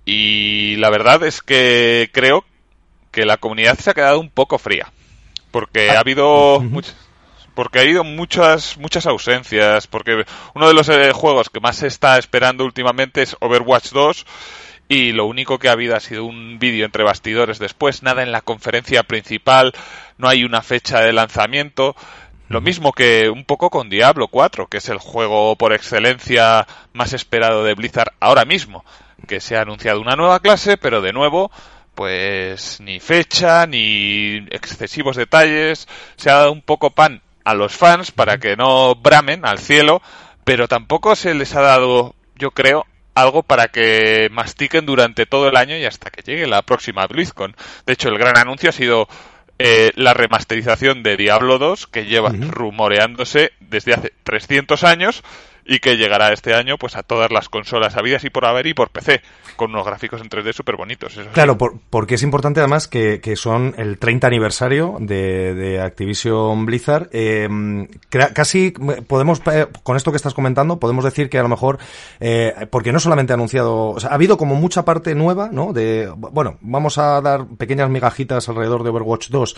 Y 0.05 0.75
la 0.79 0.91
verdad 0.91 1.23
es 1.23 1.41
que 1.41 2.11
creo 2.13 2.45
que 3.13 3.25
la 3.25 3.37
comunidad 3.37 3.79
se 3.79 3.91
ha 3.91 3.95
quedado 3.95 4.19
un 4.19 4.29
poco 4.29 4.59
fría. 4.59 4.91
Porque 5.53 5.93
ha 5.93 6.01
habido 6.01 6.61
porque 7.55 7.79
ha 7.79 7.83
habido 7.83 8.03
muchas 8.03 8.77
muchas 8.77 9.07
ausencias, 9.07 9.87
porque 9.87 10.25
uno 10.55 10.67
de 10.67 10.75
los 10.75 10.89
eh, 10.89 11.13
juegos 11.13 11.49
que 11.49 11.61
más 11.61 11.77
se 11.77 11.87
está 11.87 12.19
esperando 12.19 12.65
últimamente 12.65 13.23
es 13.23 13.37
Overwatch 13.39 13.93
2 13.93 14.27
y 14.89 15.13
lo 15.13 15.27
único 15.27 15.59
que 15.59 15.69
ha 15.69 15.73
habido 15.73 15.97
ha 15.97 16.01
sido 16.01 16.25
un 16.25 16.59
vídeo 16.59 16.85
entre 16.85 17.05
bastidores 17.05 17.59
después, 17.59 18.03
nada 18.03 18.23
en 18.23 18.33
la 18.33 18.43
conferencia 18.43 19.03
principal, 19.03 19.73
no 20.19 20.29
hay 20.29 20.45
una 20.45 20.63
fecha 20.63 21.01
de 21.01 21.13
lanzamiento. 21.13 21.97
Lo 22.49 22.61
mismo 22.61 22.93
que 22.93 23.31
un 23.31 23.45
poco 23.45 23.71
con 23.71 23.89
Diablo 23.89 24.29
4, 24.29 24.69
que 24.69 24.77
es 24.77 24.89
el 24.91 24.99
juego 24.99 25.57
por 25.57 25.73
excelencia 25.73 26.67
más 26.93 27.15
esperado 27.15 27.65
de 27.65 27.75
Blizzard 27.75 28.13
ahora 28.21 28.45
mismo, 28.45 28.85
que 29.27 29.41
se 29.41 29.57
ha 29.57 29.63
anunciado 29.63 30.01
una 30.01 30.17
nueva 30.17 30.41
clase, 30.41 30.77
pero 30.77 31.01
de 31.01 31.15
nuevo, 31.15 31.51
pues 31.95 32.81
ni 32.81 33.01
fecha, 33.01 33.67
ni 33.67 34.37
excesivos 34.51 35.17
detalles, 35.17 35.89
se 36.17 36.31
ha 36.31 36.35
dado 36.35 36.53
un 36.53 36.63
poco 36.63 36.91
pan 36.91 37.23
a 37.45 37.55
los 37.55 37.75
fans 37.75 38.11
para 38.11 38.39
que 38.39 38.57
no 38.57 38.95
bramen 38.95 39.47
al 39.47 39.59
cielo, 39.59 40.03
pero 40.45 40.69
tampoco 40.69 41.17
se 41.17 41.35
les 41.35 41.55
ha 41.55 41.63
dado, 41.63 42.15
yo 42.37 42.51
creo, 42.51 42.87
algo 43.15 43.43
para 43.43 43.69
que 43.69 44.29
mastiquen 44.33 44.87
durante 44.87 45.27
todo 45.27 45.49
el 45.49 45.57
año 45.57 45.77
y 45.77 45.85
hasta 45.85 46.11
que 46.11 46.23
llegue 46.23 46.47
la 46.47 46.63
próxima 46.63 47.07
BlizzCon. 47.07 47.57
De 47.87 47.93
hecho, 47.93 48.09
el 48.09 48.19
gran 48.19 48.37
anuncio 48.37 48.71
ha 48.71 48.73
sido 48.73 49.09
eh, 49.59 49.93
la 49.95 50.15
remasterización 50.15 51.03
de 51.03 51.17
Diablo 51.17 51.59
2, 51.59 51.87
que 51.87 52.07
lleva 52.07 52.31
rumoreándose 52.31 53.53
desde 53.61 53.95
hace 53.95 54.13
300 54.25 54.83
años 54.85 55.23
y 55.65 55.79
que 55.79 55.97
llegará 55.97 56.33
este 56.33 56.55
año 56.55 56.77
pues 56.79 56.97
a 56.97 57.03
todas 57.03 57.31
las 57.31 57.49
consolas 57.49 57.97
habidas 57.97 58.25
y 58.25 58.31
por 58.31 58.45
haber 58.45 58.67
y 58.67 58.75
por 58.75 58.91
PC, 58.91 59.23
con 59.57 59.71
unos 59.71 59.87
gráficos 59.87 60.21
en 60.21 60.29
3D 60.29 60.53
súper 60.53 60.77
bonitos. 60.77 61.19
claro, 61.33 61.57
porque 61.57 62.17
es 62.17 62.23
importante 62.23 62.61
además 62.61 62.89
que, 62.89 63.21
que, 63.21 63.37
son 63.37 63.75
el 63.79 63.99
30 63.99 64.27
aniversario 64.27 64.97
de, 65.01 65.55
de 65.55 65.81
Activision 65.81 66.67
Blizzard. 66.67 67.09
Eh, 67.13 67.49
casi 68.11 68.71
podemos, 68.71 69.43
eh, 69.53 69.67
con 69.83 69.97
esto 69.97 70.11
que 70.11 70.17
estás 70.17 70.35
comentando, 70.35 70.79
podemos 70.79 71.05
decir 71.05 71.29
que 71.29 71.39
a 71.39 71.43
lo 71.43 71.49
mejor, 71.49 71.79
eh, 72.21 72.55
porque 72.71 72.93
no 72.93 73.01
solamente 73.01 73.33
ha 73.33 73.35
anunciado, 73.35 73.91
o 73.91 74.01
sea, 74.01 74.11
ha 74.11 74.15
habido 74.15 74.37
como 74.37 74.55
mucha 74.55 74.85
parte 74.85 75.15
nueva, 75.15 75.49
¿no? 75.51 75.73
De, 75.73 76.11
bueno, 76.17 76.59
vamos 76.61 76.99
a 76.99 77.21
dar 77.21 77.47
pequeñas 77.47 77.91
migajitas 77.91 78.49
alrededor 78.49 78.83
de 78.83 78.91
Overwatch 78.91 79.29
2, 79.31 79.57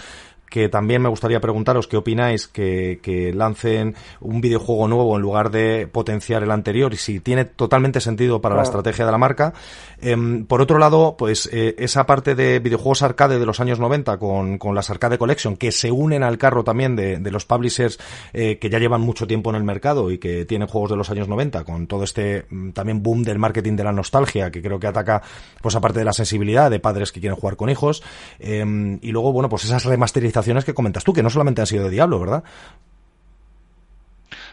que 0.49 0.69
también 0.69 1.03
me 1.03 1.09
gustaría 1.09 1.41
preguntaros 1.41 1.87
qué 1.89 1.97
opináis 1.97 2.47
que, 2.47 3.01
que, 3.03 3.33
lancen 3.33 3.95
un 4.21 4.41
videojuego 4.41 4.89
nuevo 4.89 5.17
en 5.17 5.23
lugar 5.23 5.51
de 5.51 5.89
potenciar 5.91 6.43
el 6.43 6.51
anterior 6.51 6.95
y 6.95 6.97
si 6.97 7.21
tiene 7.21 7.45
totalmente 7.45 8.01
sentido 8.01 8.41
para 8.41 8.55
la 8.55 8.63
estrategia 8.63 9.05
de 9.05 9.13
la 9.13 9.19
marca. 9.19 9.53
Em, 10.01 10.47
por 10.47 10.61
otro 10.61 10.79
lado, 10.79 11.17
pues 11.19 11.49
eh, 11.53 11.75
esa 11.79 12.07
parte 12.07 12.35
de 12.35 12.59
videojuegos 12.61 13.03
arcade 13.03 13.39
de 13.39 13.47
los 13.47 13.61
años 13.61 13.81
90 13.81 14.19
con, 14.19 14.59
con 14.59 14.75
las 14.75 14.91
Arcade 14.91 15.19
Collection 15.19 15.57
que 15.57 15.73
se 15.73 15.91
unen 15.91 16.23
al 16.23 16.39
carro 16.39 16.65
también 16.65 16.97
de, 16.97 17.19
de 17.19 17.31
los 17.31 17.45
publishers 17.45 17.99
eh, 18.33 18.59
que 18.59 18.71
ya 18.71 18.79
llevan 18.79 19.01
mucho 19.01 19.27
tiempo 19.27 19.51
en 19.51 19.57
el 19.57 19.65
mercado 19.65 20.11
y 20.11 20.19
que 20.19 20.45
tienen 20.45 20.69
juegos 20.69 20.91
de 20.91 20.97
los 20.97 21.11
años 21.11 21.29
90 21.29 21.65
con 21.65 21.87
todo 21.87 22.05
este 22.05 22.47
mm, 22.51 22.71
también 22.71 23.03
boom 23.03 23.23
del 23.23 23.39
marketing 23.39 23.77
de 23.77 23.85
la 23.85 23.93
nostalgia 23.93 24.51
que 24.51 24.63
creo 24.63 24.79
que 24.79 24.87
ataca 24.87 25.23
pues 25.61 25.75
aparte 25.75 25.99
de 25.99 26.05
la 26.05 26.13
sensibilidad 26.13 26.71
de 26.71 26.79
padres 26.79 27.11
que 27.11 27.21
quieren 27.21 27.37
jugar 27.37 27.57
con 27.57 27.71
hijos 27.71 28.03
em, 28.39 28.99
y 29.03 29.11
luego 29.13 29.33
bueno 29.33 29.49
pues 29.49 29.65
esas 29.65 29.85
remasterizaciones 29.85 30.36
que 30.65 30.75
comentas 30.75 31.05
tú, 31.05 31.13
que 31.13 31.23
no 31.23 31.31
solamente 31.31 31.61
han 31.61 31.67
sido 31.67 31.85
de 31.85 31.91
Diablo, 31.91 32.21
¿verdad? 32.21 32.45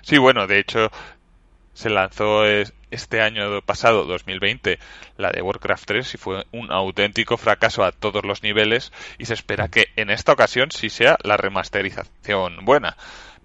Sí, 0.01 0.17
bueno, 0.17 0.47
de 0.47 0.59
hecho 0.59 0.91
se 1.73 1.89
lanzó 1.89 2.45
este 2.45 3.21
año 3.21 3.61
pasado, 3.61 4.05
2020, 4.05 4.77
la 5.17 5.31
de 5.31 5.41
Warcraft 5.41 5.85
3 5.85 6.13
y 6.13 6.17
fue 6.17 6.45
un 6.51 6.71
auténtico 6.71 7.37
fracaso 7.37 7.83
a 7.83 7.91
todos 7.91 8.23
los 8.23 8.43
niveles 8.43 8.91
y 9.17 9.25
se 9.25 9.33
espera 9.33 9.69
que 9.69 9.87
en 9.95 10.09
esta 10.09 10.33
ocasión 10.33 10.71
sí 10.71 10.89
sea 10.89 11.17
la 11.23 11.37
remasterización 11.37 12.63
buena. 12.63 12.95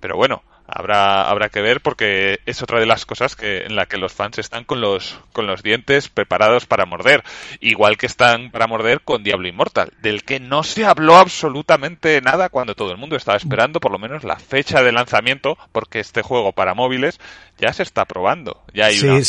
Pero 0.01 0.17
bueno, 0.17 0.43
habrá 0.79 1.29
habrá 1.29 1.49
que 1.49 1.61
ver 1.61 1.81
porque 1.81 2.39
es 2.47 2.63
otra 2.63 2.79
de 2.79 2.87
las 2.87 3.05
cosas 3.05 3.35
que 3.35 3.65
en 3.65 3.75
la 3.75 3.87
que 3.87 3.97
los 3.97 4.13
fans 4.13 4.39
están 4.39 4.63
con 4.63 4.81
los 4.81 5.19
con 5.33 5.49
los 5.49 5.63
dientes 5.65 6.09
preparados 6.09 6.67
para 6.67 6.87
morder. 6.87 7.25
Igual 7.61 7.97
que 7.97 8.07
están 8.07 8.53
para 8.53 8.69
morder 8.69 9.01
con 9.01 9.25
Diablo 9.25 9.49
Immortal 9.49 9.93
del 10.01 10.23
que 10.23 10.39
no 10.39 10.63
se 10.63 10.87
habló 10.87 11.17
absolutamente 11.17 12.21
nada 12.21 12.49
cuando 12.49 12.77
todo 12.77 12.93
el 12.93 12.97
mundo 12.97 13.17
estaba 13.17 13.37
esperando 13.37 13.81
por 13.81 13.91
lo 13.91 13.99
menos 13.99 14.23
la 14.23 14.39
fecha 14.39 14.83
de 14.83 14.93
lanzamiento 14.93 15.59
porque 15.73 15.99
este 15.99 16.23
juego 16.23 16.53
para 16.53 16.75
móviles 16.75 17.19
ya 17.59 17.73
se 17.73 17.83
está 17.83 18.05
probando. 18.05 18.63
Ya 18.73 18.87
hay, 18.87 19.01
una, 19.01 19.21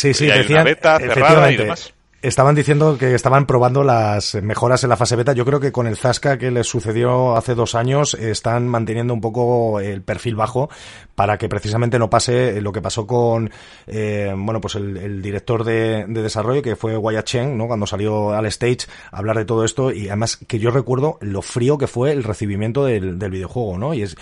una 0.48 0.62
beta 0.62 0.98
cerrada 0.98 1.50
y 1.50 1.56
demás 1.56 1.92
Estaban 2.22 2.54
diciendo 2.54 2.98
que 2.98 3.14
estaban 3.14 3.46
probando 3.46 3.82
las 3.82 4.34
mejoras 4.42 4.84
en 4.84 4.90
la 4.90 4.98
fase 4.98 5.16
beta. 5.16 5.32
Yo 5.32 5.46
creo 5.46 5.58
que 5.58 5.72
con 5.72 5.86
el 5.86 5.96
Zasca 5.96 6.36
que 6.36 6.50
les 6.50 6.66
sucedió 6.66 7.34
hace 7.34 7.54
dos 7.54 7.74
años 7.74 8.12
están 8.12 8.68
manteniendo 8.68 9.14
un 9.14 9.22
poco 9.22 9.80
el 9.80 10.02
perfil 10.02 10.36
bajo 10.36 10.68
para 11.14 11.38
que 11.38 11.48
precisamente 11.48 11.98
no 11.98 12.10
pase 12.10 12.60
lo 12.60 12.72
que 12.72 12.82
pasó 12.82 13.06
con, 13.06 13.50
eh, 13.86 14.34
bueno, 14.36 14.60
pues 14.60 14.74
el, 14.74 15.22
director 15.22 15.64
de, 15.64 16.04
desarrollo 16.08 16.60
que 16.60 16.76
fue 16.76 16.94
Wyatt 16.94 17.24
Chen, 17.24 17.56
¿no? 17.56 17.66
Cuando 17.66 17.86
salió 17.86 18.34
al 18.34 18.44
stage 18.46 18.86
a 19.12 19.16
hablar 19.16 19.38
de 19.38 19.46
todo 19.46 19.64
esto 19.64 19.90
y 19.90 20.08
además 20.08 20.36
que 20.36 20.58
yo 20.58 20.70
recuerdo 20.70 21.16
lo 21.22 21.40
frío 21.40 21.78
que 21.78 21.86
fue 21.86 22.12
el 22.12 22.22
recibimiento 22.22 22.84
del, 22.84 23.18
del 23.18 23.30
videojuego, 23.30 23.78
¿no? 23.78 23.94
Y 23.94 24.02
es, 24.02 24.16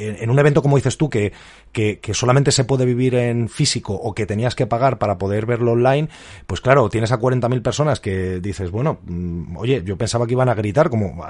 en 0.00 0.30
un 0.30 0.38
evento 0.38 0.62
como 0.62 0.76
dices 0.76 0.96
tú, 0.96 1.08
que, 1.10 1.32
que, 1.72 2.00
solamente 2.14 2.52
se 2.52 2.64
puede 2.64 2.84
vivir 2.84 3.14
en 3.14 3.48
físico 3.48 3.94
o 3.94 4.14
que 4.14 4.26
tenías 4.26 4.54
que 4.54 4.66
pagar 4.66 4.98
para 4.98 5.18
poder 5.18 5.46
verlo 5.46 5.72
online, 5.72 6.08
pues 6.46 6.60
claro, 6.60 6.88
tienes 6.88 7.12
a 7.12 7.18
40.000 7.18 7.62
personas 7.62 8.00
que 8.00 8.40
dices, 8.40 8.70
bueno, 8.70 8.98
mm, 9.04 9.56
oye, 9.56 9.82
yo 9.84 9.96
pensaba 9.96 10.26
que 10.26 10.32
iban 10.32 10.48
a 10.48 10.54
gritar, 10.54 10.90
como 10.90 11.24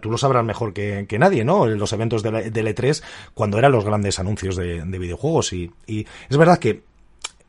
tú 0.00 0.10
lo 0.10 0.18
sabrás 0.18 0.44
mejor 0.44 0.72
que, 0.72 1.06
nadie, 1.18 1.44
¿no? 1.44 1.66
Los 1.66 1.92
eventos 1.92 2.22
de, 2.22 2.30
L3, 2.52 3.02
cuando 3.34 3.58
eran 3.58 3.72
los 3.72 3.84
grandes 3.84 4.18
anuncios 4.18 4.56
de, 4.56 4.82
videojuegos. 4.98 5.52
Y, 5.52 5.70
y 5.86 6.06
es 6.28 6.36
verdad 6.36 6.58
que 6.58 6.82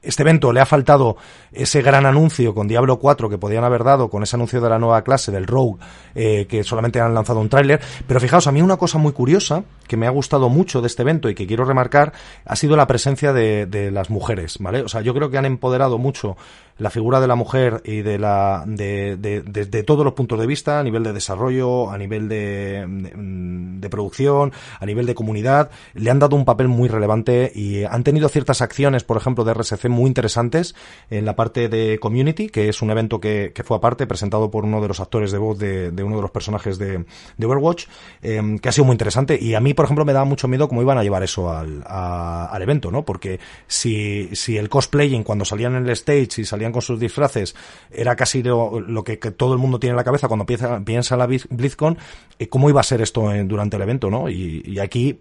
este 0.05 0.23
evento 0.23 0.53
le 0.53 0.61
ha 0.61 0.65
faltado 0.65 1.17
ese 1.51 1.81
gran 1.81 2.05
anuncio 2.05 2.53
con 2.53 2.67
Diablo 2.67 2.99
4 2.99 3.29
que 3.29 3.37
podían 3.37 3.63
haber 3.63 3.83
dado 3.83 4.09
con 4.09 4.23
ese 4.23 4.35
anuncio 4.35 4.61
de 4.61 4.69
la 4.69 4.79
nueva 4.79 5.03
clase 5.03 5.31
del 5.31 5.47
Rogue, 5.47 5.79
eh, 6.13 6.45
que 6.47 6.63
solamente 6.63 6.99
han 6.99 7.13
lanzado 7.13 7.39
un 7.39 7.49
tráiler. 7.49 7.81
Pero 8.07 8.19
fijaos, 8.19 8.47
a 8.47 8.51
mí 8.51 8.61
una 8.61 8.77
cosa 8.77 8.97
muy 8.97 9.13
curiosa 9.13 9.63
que 9.87 9.97
me 9.97 10.07
ha 10.07 10.11
gustado 10.11 10.49
mucho 10.49 10.81
de 10.81 10.87
este 10.87 11.01
evento 11.01 11.29
y 11.29 11.35
que 11.35 11.47
quiero 11.47 11.65
remarcar 11.65 12.13
ha 12.45 12.55
sido 12.55 12.75
la 12.75 12.87
presencia 12.87 13.33
de, 13.33 13.65
de 13.65 13.91
las 13.91 14.09
mujeres, 14.09 14.57
¿vale? 14.59 14.81
O 14.81 14.87
sea, 14.87 15.01
yo 15.01 15.13
creo 15.13 15.29
que 15.29 15.37
han 15.37 15.45
empoderado 15.45 15.97
mucho 15.97 16.37
la 16.77 16.89
figura 16.89 17.21
de 17.21 17.27
la 17.27 17.35
mujer 17.35 17.81
y 17.85 18.01
de 18.01 18.19
la 18.19 18.63
de, 18.67 19.17
de, 19.17 19.41
de, 19.41 19.83
todos 19.83 20.03
los 20.03 20.13
puntos 20.13 20.39
de 20.39 20.45
vista, 20.45 20.79
a 20.79 20.83
nivel 20.83 21.03
de 21.03 21.13
desarrollo, 21.13 21.89
a 21.89 21.97
nivel 21.97 22.27
de, 22.27 22.85
de, 22.87 23.89
producción, 23.89 24.51
a 24.79 24.85
nivel 24.85 25.05
de 25.05 25.15
comunidad, 25.15 25.69
le 25.93 26.11
han 26.11 26.19
dado 26.19 26.35
un 26.35 26.43
papel 26.43 26.67
muy 26.67 26.89
relevante 26.89 27.51
y 27.55 27.83
han 27.83 28.03
tenido 28.03 28.27
ciertas 28.27 28.61
acciones, 28.61 29.03
por 29.03 29.15
ejemplo, 29.17 29.43
de 29.43 29.53
RSC 29.53 29.87
muy 29.87 30.07
interesantes 30.07 30.75
en 31.09 31.25
la 31.25 31.35
parte 31.35 31.69
de 31.69 31.97
Community, 31.99 32.49
que 32.49 32.67
es 32.67 32.81
un 32.81 32.91
evento 32.91 33.19
que, 33.19 33.51
que 33.55 33.63
fue 33.63 33.77
aparte, 33.77 34.05
presentado 34.05 34.51
por 34.51 34.65
uno 34.65 34.81
de 34.81 34.87
los 34.87 34.99
actores 34.99 35.31
de 35.31 35.37
voz 35.37 35.57
de, 35.57 35.91
uno 36.03 36.17
de 36.17 36.21
los 36.21 36.31
personajes 36.31 36.77
de, 36.77 37.05
Overwatch, 37.41 37.85
eh, 38.21 38.57
que 38.61 38.69
ha 38.69 38.71
sido 38.71 38.85
muy 38.85 38.93
interesante 38.93 39.37
y 39.39 39.53
a 39.53 39.59
mí, 39.59 39.73
por 39.73 39.85
ejemplo, 39.85 40.03
me 40.03 40.13
da 40.13 40.25
mucho 40.25 40.47
miedo 40.47 40.67
cómo 40.67 40.81
iban 40.81 40.97
a 40.97 41.03
llevar 41.03 41.23
eso 41.23 41.51
al, 41.51 41.83
al 41.87 42.61
evento, 42.61 42.91
¿no? 42.91 43.05
Porque 43.05 43.39
si, 43.67 44.29
si 44.35 44.57
el 44.57 44.67
cosplaying 44.67 45.23
cuando 45.23 45.45
salían 45.45 45.75
en 45.75 45.85
el 45.85 45.91
stage 45.91 46.41
y 46.41 46.45
salían 46.45 46.64
con 46.71 46.81
sus 46.81 46.99
disfraces 46.99 47.55
era 47.91 48.15
casi 48.15 48.43
lo, 48.43 49.03
que, 49.03 49.17
todo 49.17 49.53
el 49.53 49.59
mundo 49.59 49.79
tiene 49.79 49.91
en 49.91 49.97
la 49.97 50.03
cabeza 50.03 50.27
cuando 50.27 50.45
piensa, 50.45 50.83
piensa 50.83 51.17
la 51.17 51.25
BlizzCon, 51.27 51.97
eh, 52.39 52.47
¿cómo 52.47 52.69
iba 52.69 52.81
a 52.81 52.83
ser 52.83 53.01
esto 53.01 53.29
durante 53.45 53.77
el 53.77 53.83
evento, 53.83 54.09
no? 54.09 54.29
Y, 54.29 54.79
aquí, 54.79 55.19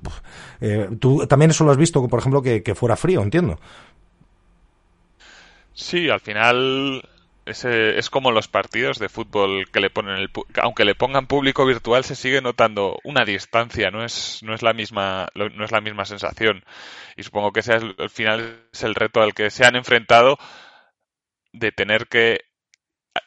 eh, 0.60 0.88
tú 1.00 1.26
también 1.26 1.50
eso 1.50 1.64
lo 1.64 1.70
has 1.70 1.76
visto, 1.76 2.06
por 2.08 2.18
ejemplo, 2.18 2.42
que, 2.42 2.74
fuera 2.74 2.96
frío, 2.96 3.22
entiendo. 3.22 3.58
Sí, 5.72 6.08
al 6.08 6.20
final 6.20 7.02
es, 7.46 7.64
es 7.64 8.10
como 8.10 8.30
los 8.30 8.48
partidos 8.48 8.98
de 8.98 9.08
fútbol 9.08 9.66
que 9.70 9.80
le 9.80 9.90
ponen 9.90 10.16
el, 10.16 10.30
aunque 10.62 10.84
le 10.84 10.94
pongan 10.94 11.26
público 11.26 11.66
virtual 11.66 12.04
se 12.04 12.14
sigue 12.14 12.40
notando 12.40 12.98
una 13.04 13.24
distancia 13.24 13.90
no 13.90 14.04
es 14.04 14.40
no 14.42 14.54
es 14.54 14.62
la 14.62 14.72
misma 14.72 15.28
no 15.34 15.64
es 15.64 15.70
la 15.70 15.80
misma 15.80 16.04
sensación 16.06 16.64
y 17.16 17.22
supongo 17.22 17.52
que 17.52 17.60
ese 17.60 17.74
al 17.74 18.10
final 18.10 18.62
es 18.72 18.82
el 18.82 18.94
reto 18.94 19.20
al 19.20 19.34
que 19.34 19.50
se 19.50 19.64
han 19.66 19.76
enfrentado 19.76 20.38
de 21.54 21.72
tener 21.72 22.08
que 22.08 22.40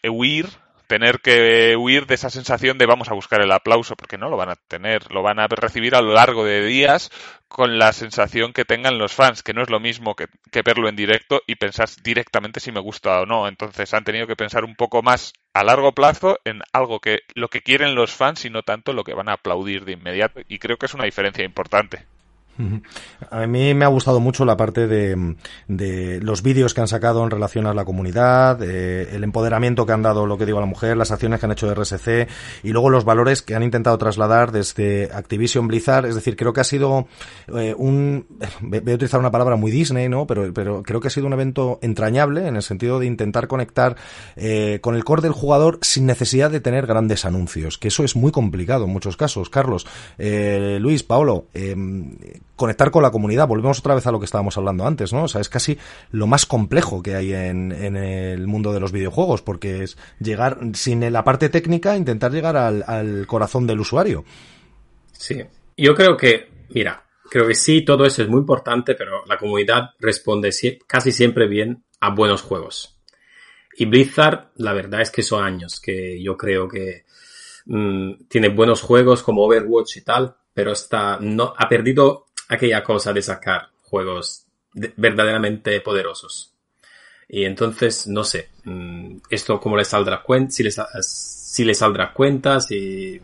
huir, 0.03 0.47
tener 0.87 1.19
que 1.19 1.75
huir 1.77 2.05
de 2.07 2.15
esa 2.15 2.29
sensación 2.29 2.77
de 2.77 2.85
vamos 2.85 3.09
a 3.09 3.13
buscar 3.13 3.41
el 3.41 3.51
aplauso, 3.51 3.95
porque 3.95 4.17
no 4.17 4.29
lo 4.29 4.37
van 4.37 4.49
a 4.49 4.55
tener, 4.55 5.11
lo 5.11 5.23
van 5.23 5.39
a 5.39 5.47
recibir 5.47 5.95
a 5.95 6.01
lo 6.01 6.13
largo 6.13 6.45
de 6.45 6.65
días 6.65 7.09
con 7.47 7.79
la 7.79 7.93
sensación 7.93 8.53
que 8.53 8.65
tengan 8.65 8.97
los 8.97 9.13
fans, 9.13 9.43
que 9.43 9.53
no 9.53 9.61
es 9.61 9.69
lo 9.69 9.79
mismo 9.79 10.15
que, 10.15 10.27
que 10.51 10.61
verlo 10.61 10.89
en 10.89 10.95
directo 10.95 11.41
y 11.47 11.55
pensar 11.55 11.89
directamente 12.03 12.59
si 12.59 12.71
me 12.71 12.81
gusta 12.81 13.21
o 13.21 13.25
no. 13.25 13.47
Entonces 13.47 13.93
han 13.93 14.03
tenido 14.03 14.27
que 14.27 14.35
pensar 14.35 14.65
un 14.65 14.75
poco 14.75 15.01
más 15.01 15.33
a 15.53 15.63
largo 15.63 15.93
plazo 15.93 16.39
en 16.43 16.61
algo 16.73 16.99
que 16.99 17.19
lo 17.33 17.47
que 17.49 17.61
quieren 17.61 17.95
los 17.95 18.11
fans 18.11 18.45
y 18.45 18.49
no 18.49 18.63
tanto 18.63 18.93
lo 18.93 19.03
que 19.03 19.13
van 19.13 19.29
a 19.29 19.33
aplaudir 19.33 19.85
de 19.85 19.93
inmediato. 19.93 20.41
Y 20.47 20.59
creo 20.59 20.77
que 20.77 20.85
es 20.87 20.93
una 20.93 21.05
diferencia 21.05 21.45
importante. 21.45 22.05
A 23.29 23.45
mí 23.47 23.73
me 23.73 23.85
ha 23.85 23.87
gustado 23.87 24.19
mucho 24.19 24.45
la 24.45 24.57
parte 24.57 24.87
de, 24.87 25.35
de 25.67 26.19
los 26.21 26.41
vídeos 26.41 26.73
que 26.73 26.81
han 26.81 26.87
sacado 26.87 27.23
en 27.23 27.29
relación 27.29 27.67
a 27.67 27.73
la 27.73 27.85
comunidad, 27.85 28.61
eh, 28.61 29.09
el 29.15 29.23
empoderamiento 29.23 29.85
que 29.85 29.93
han 29.93 30.01
dado, 30.01 30.25
lo 30.25 30.37
que 30.37 30.45
digo, 30.45 30.57
a 30.57 30.61
la 30.61 30.67
mujer, 30.67 30.97
las 30.97 31.11
acciones 31.11 31.39
que 31.39 31.45
han 31.45 31.51
hecho 31.51 31.67
de 31.67 31.75
RSC 31.75 32.27
y 32.63 32.69
luego 32.69 32.89
los 32.89 33.05
valores 33.05 33.41
que 33.41 33.55
han 33.55 33.63
intentado 33.63 33.97
trasladar 33.97 34.51
desde 34.51 35.09
Activision 35.13 35.67
Blizzard. 35.67 36.05
Es 36.05 36.15
decir, 36.15 36.35
creo 36.35 36.53
que 36.53 36.61
ha 36.61 36.65
sido 36.65 37.07
eh, 37.55 37.75
un, 37.77 38.25
voy 38.61 38.79
a 38.79 38.95
utilizar 38.95 39.19
una 39.19 39.31
palabra 39.31 39.55
muy 39.55 39.71
Disney, 39.71 40.09
¿no? 40.09 40.25
Pero, 40.25 40.53
pero 40.53 40.83
creo 40.83 40.99
que 40.99 41.07
ha 41.07 41.11
sido 41.11 41.27
un 41.27 41.33
evento 41.33 41.79
entrañable 41.81 42.47
en 42.47 42.55
el 42.55 42.63
sentido 42.63 42.99
de 42.99 43.05
intentar 43.05 43.47
conectar 43.47 43.95
eh, 44.35 44.79
con 44.81 44.95
el 44.95 45.03
core 45.03 45.21
del 45.21 45.31
jugador 45.31 45.79
sin 45.81 46.05
necesidad 46.05 46.51
de 46.51 46.59
tener 46.59 46.87
grandes 46.87 47.25
anuncios, 47.25 47.77
que 47.77 47.89
eso 47.89 48.03
es 48.03 48.15
muy 48.15 48.31
complicado 48.31 48.85
en 48.85 48.91
muchos 48.91 49.17
casos. 49.17 49.49
Carlos, 49.49 49.85
Luis, 50.17 51.03
Paolo, 51.03 51.45
conectar 52.57 52.91
con 52.91 53.03
la 53.03 53.11
comunidad. 53.11 53.47
Volvemos 53.47 53.79
otra 53.79 53.95
vez 53.95 54.05
a 54.07 54.11
lo 54.11 54.19
que 54.19 54.25
estábamos 54.25 54.57
hablando 54.57 54.85
antes, 54.85 55.13
¿no? 55.13 55.23
O 55.23 55.27
sea, 55.29 55.39
es 55.39 55.47
casi 55.47 55.77
lo 56.11 56.27
más 56.27 56.45
complejo 56.45 57.01
que 57.01 57.15
hay 57.15 57.31
en, 57.31 57.71
el 57.71 58.47
mundo 58.47 58.73
de 58.73 58.81
los 58.81 58.91
videojuegos, 58.91 59.41
porque 59.41 59.83
es 59.83 59.97
llegar, 60.19 60.59
sin 60.73 61.09
la 61.13 61.23
parte 61.23 61.47
técnica, 61.47 61.95
intentar 61.95 62.31
llegar 62.31 62.57
al, 62.57 63.25
corazón 63.27 63.65
del 63.67 63.79
usuario. 63.79 64.25
Sí, 65.13 65.41
yo 65.77 65.95
creo 65.95 66.17
que, 66.17 66.49
mira, 66.69 67.05
creo 67.29 67.47
que 67.47 67.55
sí, 67.55 67.85
todo 67.85 68.05
eso 68.05 68.23
es 68.23 68.27
muy 68.27 68.39
importante, 68.39 68.95
pero 68.95 69.23
la 69.25 69.37
comunidad 69.37 69.91
responde 69.99 70.51
casi 70.85 71.11
siempre 71.11 71.47
bien 71.47 71.85
a 72.01 72.13
buenos 72.13 72.41
juegos. 72.41 72.99
Y 73.77 73.85
Blizzard, 73.85 74.51
la 74.55 74.73
verdad 74.73 75.01
es 75.01 75.11
que 75.11 75.21
son 75.21 75.43
años 75.43 75.79
que 75.79 76.21
yo 76.21 76.35
creo 76.35 76.67
que 76.67 77.05
mm, 77.67 78.25
tiene 78.27 78.49
buenos 78.49 78.81
juegos 78.81 79.21
como 79.21 79.43
Overwatch 79.43 79.97
y 79.97 80.01
tal, 80.01 80.35
pero 80.57 80.71
está, 80.71 81.19
no, 81.21 81.53
ha 81.55 81.69
perdido 81.69 82.26
aquella 82.49 82.83
cosa 82.83 83.13
de 83.13 83.21
sacar 83.21 83.69
juegos 83.83 84.45
verdaderamente 84.73 85.79
poderosos. 85.81 86.53
Y 87.29 87.43
entonces, 87.43 88.07
no 88.07 88.23
sé, 88.23 88.49
mm, 88.63 89.17
esto 89.29 89.59
cómo 89.59 89.75
le 89.75 89.83
saldrá 89.83 90.21
cuenta, 90.21 90.51
si 90.51 90.63
le, 90.63 90.71
si 91.01 91.65
le 91.65 91.73
saldrá 91.73 92.13
cuenta, 92.13 92.61
si... 92.61 93.19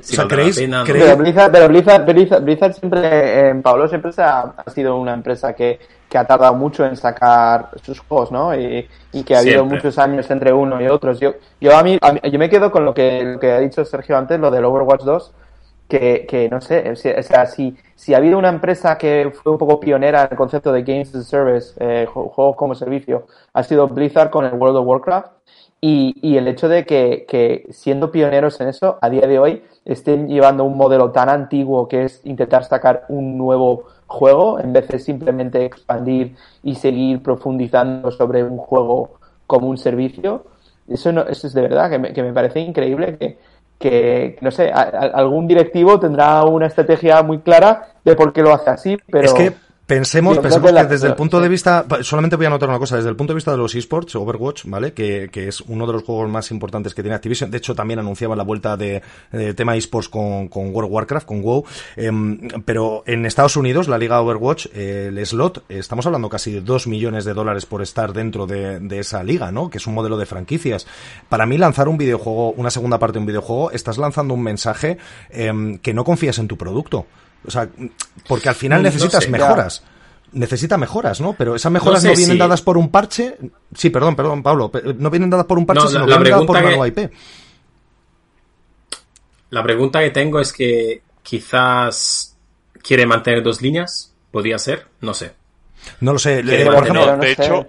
si 0.00 0.20
o 0.20 0.28
pena, 0.28 0.84
Pero, 0.86 1.16
Blizzard, 1.68 2.04
Blizzard, 2.42 2.74
siempre, 2.74 3.48
en 3.48 3.62
Pablo 3.62 3.88
siempre 3.88 4.10
ha, 4.18 4.54
sido 4.74 4.96
una 4.98 5.14
empresa 5.14 5.54
que, 5.54 5.78
que, 6.08 6.18
ha 6.18 6.26
tardado 6.26 6.54
mucho 6.54 6.84
en 6.84 6.96
sacar 6.96 7.70
sus 7.82 8.00
juegos, 8.00 8.30
¿no? 8.30 8.54
Y, 8.54 8.86
y 9.12 9.22
que 9.22 9.36
ha 9.36 9.38
habido 9.38 9.64
muchos 9.64 9.96
años 9.98 10.30
entre 10.30 10.52
uno 10.52 10.82
y 10.82 10.88
otros. 10.88 11.18
Yo, 11.18 11.34
yo, 11.60 11.74
a 11.74 11.82
mí, 11.82 11.98
yo 12.30 12.38
me 12.38 12.50
quedo 12.50 12.70
con 12.70 12.84
lo 12.84 12.92
que, 12.92 13.24
lo 13.24 13.40
que 13.40 13.52
ha 13.52 13.60
dicho 13.60 13.84
Sergio 13.86 14.18
antes, 14.18 14.38
lo 14.38 14.50
del 14.50 14.66
Overwatch 14.66 15.02
2 15.02 15.32
que, 15.88 16.26
que 16.26 16.48
no 16.48 16.60
sé, 16.60 16.90
o 16.90 16.96
sea, 16.96 17.46
si, 17.46 17.76
si 17.94 18.14
ha 18.14 18.18
habido 18.18 18.38
una 18.38 18.48
empresa 18.48 18.96
que 18.96 19.30
fue 19.42 19.52
un 19.52 19.58
poco 19.58 19.80
pionera 19.80 20.22
en 20.22 20.28
el 20.32 20.36
concepto 20.36 20.72
de 20.72 20.82
Games 20.82 21.14
as 21.14 21.22
a 21.22 21.24
Service, 21.24 21.74
eh, 21.78 22.06
juegos 22.06 22.56
como 22.56 22.74
servicio, 22.74 23.26
ha 23.52 23.62
sido 23.62 23.86
Blizzard 23.88 24.30
con 24.30 24.44
el 24.44 24.54
World 24.54 24.76
of 24.78 24.86
Warcraft. 24.86 25.32
Y, 25.80 26.16
y 26.22 26.38
el 26.38 26.48
hecho 26.48 26.66
de 26.66 26.86
que, 26.86 27.26
que, 27.28 27.66
siendo 27.70 28.10
pioneros 28.10 28.58
en 28.62 28.68
eso, 28.68 28.96
a 29.02 29.10
día 29.10 29.26
de 29.26 29.38
hoy 29.38 29.62
estén 29.84 30.28
llevando 30.28 30.64
un 30.64 30.78
modelo 30.78 31.10
tan 31.12 31.28
antiguo 31.28 31.88
que 31.88 32.04
es 32.04 32.22
intentar 32.24 32.64
sacar 32.64 33.04
un 33.10 33.36
nuevo 33.36 33.84
juego 34.06 34.58
en 34.58 34.72
vez 34.72 34.88
de 34.88 34.98
simplemente 34.98 35.62
expandir 35.62 36.36
y 36.62 36.76
seguir 36.76 37.22
profundizando 37.22 38.10
sobre 38.10 38.42
un 38.42 38.56
juego 38.56 39.18
como 39.46 39.68
un 39.68 39.76
servicio, 39.76 40.44
eso, 40.88 41.12
no, 41.12 41.22
eso 41.22 41.46
es 41.46 41.54
de 41.54 41.62
verdad 41.62 41.90
que 41.90 41.98
me, 41.98 42.12
que 42.12 42.22
me 42.22 42.32
parece 42.32 42.60
increíble 42.60 43.16
que, 43.18 43.38
que, 43.78 44.38
no 44.40 44.50
sé, 44.50 44.70
algún 44.72 45.46
directivo 45.46 46.00
tendrá 46.00 46.44
una 46.44 46.66
estrategia 46.66 47.22
muy 47.22 47.40
clara 47.40 47.88
de 48.04 48.14
por 48.14 48.32
qué 48.32 48.42
lo 48.42 48.54
hace 48.54 48.70
así, 48.70 48.98
pero... 49.10 49.32
Pensemos, 49.86 50.38
pensemos 50.38 50.72
que, 50.72 50.84
desde 50.84 51.08
el 51.08 51.14
punto 51.14 51.38
de 51.42 51.48
vista, 51.48 51.84
solamente 52.00 52.36
voy 52.36 52.46
a 52.46 52.48
anotar 52.48 52.70
una 52.70 52.78
cosa, 52.78 52.96
desde 52.96 53.10
el 53.10 53.16
punto 53.16 53.34
de 53.34 53.34
vista 53.34 53.50
de 53.50 53.58
los 53.58 53.74
esports, 53.74 54.16
Overwatch, 54.16 54.64
¿vale? 54.64 54.94
Que, 54.94 55.28
que 55.30 55.46
es 55.46 55.60
uno 55.60 55.86
de 55.86 55.92
los 55.92 56.04
juegos 56.04 56.30
más 56.30 56.50
importantes 56.52 56.94
que 56.94 57.02
tiene 57.02 57.14
Activision. 57.14 57.50
De 57.50 57.58
hecho, 57.58 57.74
también 57.74 57.98
anunciaba 57.98 58.34
la 58.34 58.44
vuelta 58.44 58.78
de, 58.78 59.02
tema 59.54 59.76
esports 59.76 60.08
con, 60.08 60.48
con, 60.48 60.74
World 60.74 60.86
of 60.86 60.92
Warcraft, 60.92 61.26
con 61.26 61.42
WoW. 61.42 61.66
Em, 61.96 62.38
pero 62.64 63.02
en 63.06 63.26
Estados 63.26 63.58
Unidos, 63.58 63.86
la 63.86 63.98
liga 63.98 64.22
Overwatch, 64.22 64.68
el 64.74 65.24
slot, 65.26 65.64
estamos 65.68 66.06
hablando 66.06 66.30
casi 66.30 66.50
de 66.50 66.60
2 66.62 66.86
millones 66.86 67.26
de 67.26 67.34
dólares 67.34 67.66
por 67.66 67.82
estar 67.82 68.14
dentro 68.14 68.46
de, 68.46 68.80
de, 68.80 69.00
esa 69.00 69.22
liga, 69.22 69.52
¿no? 69.52 69.68
Que 69.68 69.76
es 69.76 69.86
un 69.86 69.92
modelo 69.92 70.16
de 70.16 70.24
franquicias. 70.24 70.86
Para 71.28 71.44
mí, 71.44 71.58
lanzar 71.58 71.88
un 71.88 71.98
videojuego, 71.98 72.52
una 72.52 72.70
segunda 72.70 72.98
parte 72.98 73.14
de 73.14 73.18
un 73.18 73.26
videojuego, 73.26 73.70
estás 73.70 73.98
lanzando 73.98 74.32
un 74.32 74.42
mensaje 74.42 74.96
em, 75.28 75.76
que 75.76 75.92
no 75.92 76.04
confías 76.04 76.38
en 76.38 76.48
tu 76.48 76.56
producto. 76.56 77.04
O 77.46 77.50
sea, 77.50 77.68
porque 78.28 78.48
al 78.48 78.54
final 78.54 78.82
necesitas 78.82 79.28
mejoras. 79.28 79.82
Necesita 80.32 80.76
mejoras, 80.76 81.20
¿no? 81.20 81.34
Pero 81.34 81.54
esas 81.54 81.70
mejoras 81.70 82.02
no, 82.02 82.14
vienen 82.14 82.38
dadas 82.38 82.60
por 82.60 82.76
un 82.76 82.90
parche. 82.90 83.36
Sí, 83.74 83.90
perdón, 83.90 84.16
perdón, 84.16 84.42
Pablo. 84.42 84.70
No 84.98 85.10
vienen 85.10 85.30
dadas 85.30 85.46
por 85.46 85.58
un 85.58 85.66
parche, 85.66 85.88
sino 85.88 86.06
vienen 86.06 86.24
dadas 86.24 86.44
por 86.44 86.56
una 86.56 86.68
nueva 86.68 86.88
IP. 86.88 87.10
La 89.50 89.62
pregunta 89.62 90.00
que 90.00 90.10
tengo 90.10 90.40
es 90.40 90.52
que 90.52 91.02
quizás 91.22 92.36
quiere 92.82 93.06
mantener 93.06 93.42
dos 93.42 93.62
líneas. 93.62 94.12
¿Podría 94.32 94.58
ser? 94.58 94.86
No 95.00 95.14
sé. 95.14 95.32
No 96.00 96.14
lo 96.14 96.18
sé. 96.18 96.42
por 96.42 96.74
ejemplo, 96.74 97.16
de, 97.18 97.30
hecho, 97.30 97.64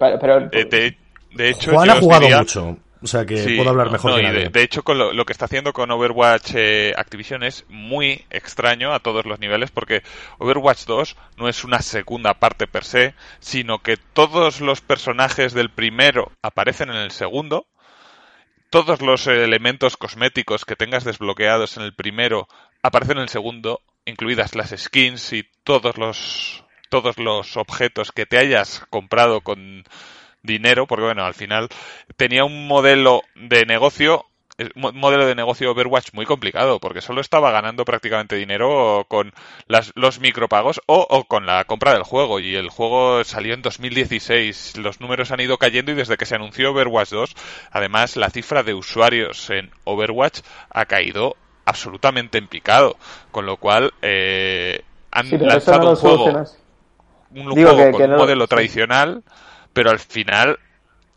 de, 1.36 1.50
hecho, 1.50 1.70
Juan 1.70 1.90
ha 1.90 2.00
jugado 2.00 2.28
mucho. 2.28 2.78
O 3.06 3.08
sea 3.08 3.24
que 3.24 3.54
puedo 3.56 3.70
hablar 3.70 3.92
mejor. 3.92 4.20
de, 4.20 4.62
hecho, 4.64 4.82
con 4.82 4.98
lo, 4.98 5.24
que 5.24 5.32
está 5.32 5.44
haciendo 5.44 5.72
con 5.72 5.92
Overwatch 5.92 6.54
eh, 6.56 6.92
Activision 6.96 7.44
es 7.44 7.64
muy 7.68 8.24
extraño 8.30 8.92
a 8.92 8.98
todos 8.98 9.26
los 9.26 9.38
niveles 9.38 9.70
porque 9.70 10.02
Overwatch 10.38 10.86
2 10.86 11.16
no 11.36 11.48
es 11.48 11.62
una 11.62 11.82
segunda 11.82 12.34
parte 12.34 12.66
per 12.66 12.82
se, 12.82 13.14
sino 13.38 13.78
que 13.78 13.96
todos 13.96 14.60
los 14.60 14.80
personajes 14.80 15.54
del 15.54 15.70
primero 15.70 16.32
aparecen 16.42 16.90
en 16.90 16.96
el 16.96 17.12
segundo. 17.12 17.68
Todos 18.70 19.00
los 19.00 19.28
elementos 19.28 19.96
cosméticos 19.96 20.64
que 20.64 20.74
tengas 20.74 21.04
desbloqueados 21.04 21.76
en 21.76 21.84
el 21.84 21.94
primero 21.94 22.48
aparecen 22.82 23.18
en 23.18 23.22
el 23.22 23.28
segundo, 23.28 23.82
incluidas 24.04 24.56
las 24.56 24.74
skins 24.76 25.32
y 25.32 25.48
todos 25.62 25.96
los 25.96 26.64
todos 26.88 27.18
los 27.18 27.56
objetos 27.56 28.10
que 28.10 28.26
te 28.26 28.38
hayas 28.38 28.84
comprado 28.90 29.42
con 29.42 29.84
dinero, 30.42 30.86
porque 30.86 31.04
bueno, 31.04 31.24
al 31.24 31.34
final 31.34 31.68
tenía 32.16 32.44
un 32.44 32.66
modelo 32.66 33.22
de 33.34 33.66
negocio 33.66 34.26
modelo 34.74 35.26
de 35.26 35.34
negocio 35.34 35.70
Overwatch 35.70 36.12
muy 36.12 36.24
complicado, 36.24 36.80
porque 36.80 37.02
solo 37.02 37.20
estaba 37.20 37.50
ganando 37.50 37.84
prácticamente 37.84 38.36
dinero 38.36 39.04
con 39.08 39.32
las, 39.66 39.92
los 39.94 40.18
micropagos 40.20 40.80
o, 40.86 41.06
o, 41.08 41.24
con 41.24 41.44
la 41.46 41.64
compra 41.64 41.92
del 41.92 42.04
juego. 42.04 42.40
Y 42.40 42.56
el 42.56 42.70
juego 42.70 43.22
salió 43.24 43.54
en 43.54 43.62
2016. 43.62 44.78
Los 44.78 45.00
números 45.00 45.30
han 45.30 45.40
ido 45.40 45.58
cayendo 45.58 45.92
y 45.92 45.94
desde 45.94 46.16
que 46.16 46.26
se 46.26 46.36
anunció 46.36 46.70
Overwatch 46.70 47.10
2, 47.10 47.34
además 47.70 48.16
la 48.16 48.30
cifra 48.30 48.62
de 48.62 48.74
usuarios 48.74 49.50
en 49.50 49.70
Overwatch 49.84 50.40
ha 50.70 50.86
caído 50.86 51.36
absolutamente 51.66 52.38
en 52.38 52.48
picado. 52.48 52.96
Con 53.30 53.44
lo 53.44 53.58
cual, 53.58 53.92
eh, 54.00 54.82
han 55.10 55.30
lanzado 55.30 55.90
un 55.90 55.96
juego, 55.96 56.44
un 57.30 57.50
juego 57.50 57.90
con 57.92 58.10
un 58.10 58.16
modelo 58.16 58.46
tradicional, 58.46 59.22
pero 59.76 59.90
al 59.90 59.98
final 59.98 60.58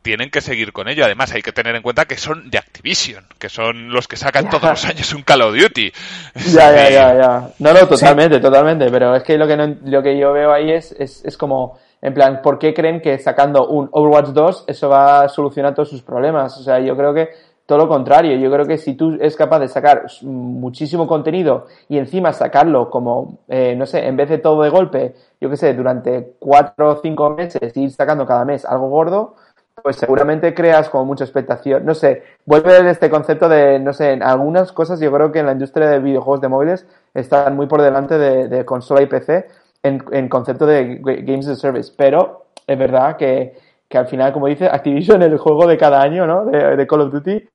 tienen 0.01 0.29
que 0.29 0.41
seguir 0.41 0.73
con 0.73 0.89
ello. 0.89 1.05
Además, 1.05 1.33
hay 1.33 1.41
que 1.41 1.53
tener 1.53 1.77
en 1.77 1.81
cuenta 1.81 2.03
que 2.03 2.17
son 2.17 2.49
de 2.49 2.57
Activision, 2.57 3.23
que 3.37 3.47
son 3.47 3.89
los 3.89 4.05
que 4.05 4.17
sacan 4.17 4.49
todos 4.49 4.69
los 4.69 4.83
años 4.83 5.13
un 5.13 5.23
Call 5.23 5.43
of 5.43 5.55
Duty. 5.55 5.93
Ya, 6.53 6.69
ya, 6.73 6.89
ya, 6.89 7.13
ya. 7.15 7.49
No, 7.59 7.73
no, 7.73 7.87
totalmente, 7.87 8.39
totalmente. 8.39 8.89
Pero 8.91 9.15
es 9.15 9.23
que 9.23 9.37
lo 9.37 9.47
que, 9.47 9.55
no, 9.55 9.77
lo 9.85 10.03
que 10.03 10.19
yo 10.19 10.33
veo 10.33 10.51
ahí 10.51 10.73
es, 10.73 10.91
es, 10.91 11.23
es 11.23 11.37
como, 11.37 11.79
en 12.01 12.13
plan, 12.13 12.41
¿por 12.41 12.59
qué 12.59 12.73
creen 12.73 12.99
que 12.99 13.17
sacando 13.17 13.65
un 13.69 13.87
Overwatch 13.93 14.33
2 14.33 14.65
eso 14.67 14.89
va 14.89 15.21
a 15.21 15.29
solucionar 15.29 15.73
todos 15.73 15.89
sus 15.89 16.01
problemas? 16.01 16.57
O 16.57 16.63
sea, 16.63 16.81
yo 16.81 16.97
creo 16.97 17.13
que 17.13 17.29
todo 17.69 17.77
lo 17.77 17.87
contrario. 17.87 18.35
Yo 18.35 18.51
creo 18.51 18.65
que 18.65 18.79
si 18.79 18.95
tú 18.95 19.13
eres 19.13 19.35
capaz 19.35 19.59
de 19.59 19.67
sacar 19.67 20.07
muchísimo 20.23 21.05
contenido 21.05 21.67
y 21.87 21.99
encima 21.99 22.33
sacarlo 22.33 22.89
como, 22.89 23.37
eh, 23.47 23.75
no 23.77 23.85
sé, 23.85 24.07
en 24.07 24.17
vez 24.17 24.27
de 24.27 24.39
todo 24.39 24.63
de 24.63 24.71
golpe, 24.71 25.13
yo 25.39 25.51
qué 25.51 25.55
sé, 25.55 25.75
durante 25.75 26.33
cuatro 26.39 26.93
o 26.93 26.95
cinco 26.95 27.29
meses, 27.29 27.77
ir 27.77 27.91
sacando 27.91 28.25
cada 28.25 28.43
mes 28.43 28.65
algo 28.65 28.89
gordo, 28.89 29.35
pues 29.83 29.97
seguramente 29.97 30.55
creas 30.55 30.89
como 30.89 31.05
mucha 31.05 31.25
expectación. 31.25 31.85
No 31.85 31.93
sé, 31.93 32.23
vuelve 32.43 32.73
a 32.73 32.89
este 32.89 33.07
concepto 33.07 33.47
de, 33.47 33.77
no 33.77 33.93
sé, 33.93 34.13
en 34.13 34.23
algunas 34.23 34.71
cosas 34.71 34.99
yo 34.99 35.11
creo 35.11 35.31
que 35.31 35.37
en 35.37 35.45
la 35.45 35.51
industria 35.51 35.87
de 35.89 35.99
videojuegos 35.99 36.41
de 36.41 36.47
móviles 36.47 36.87
están 37.13 37.55
muy 37.55 37.67
por 37.67 37.83
delante 37.83 38.17
de, 38.17 38.65
consola 38.65 39.03
y 39.03 39.05
PC 39.05 39.45
en, 39.83 40.03
en, 40.11 40.27
concepto 40.27 40.65
de 40.65 40.95
Games 41.23 41.47
as 41.47 41.59
a 41.59 41.61
Service. 41.61 41.93
Pero 41.95 42.45
es 42.65 42.79
verdad 42.79 43.15
que, 43.15 43.55
que 43.89 43.97
al 43.97 44.07
final, 44.07 44.31
como 44.31 44.47
dice, 44.47 44.67
Activision 44.67 45.21
el 45.23 45.37
juego 45.37 45.67
de 45.67 45.77
cada 45.77 46.01
año, 46.01 46.27
¿no? 46.27 46.45
De, 46.45 46.77
de 46.77 46.87
Call 46.87 47.01
of 47.01 47.11
Duty. 47.11 47.49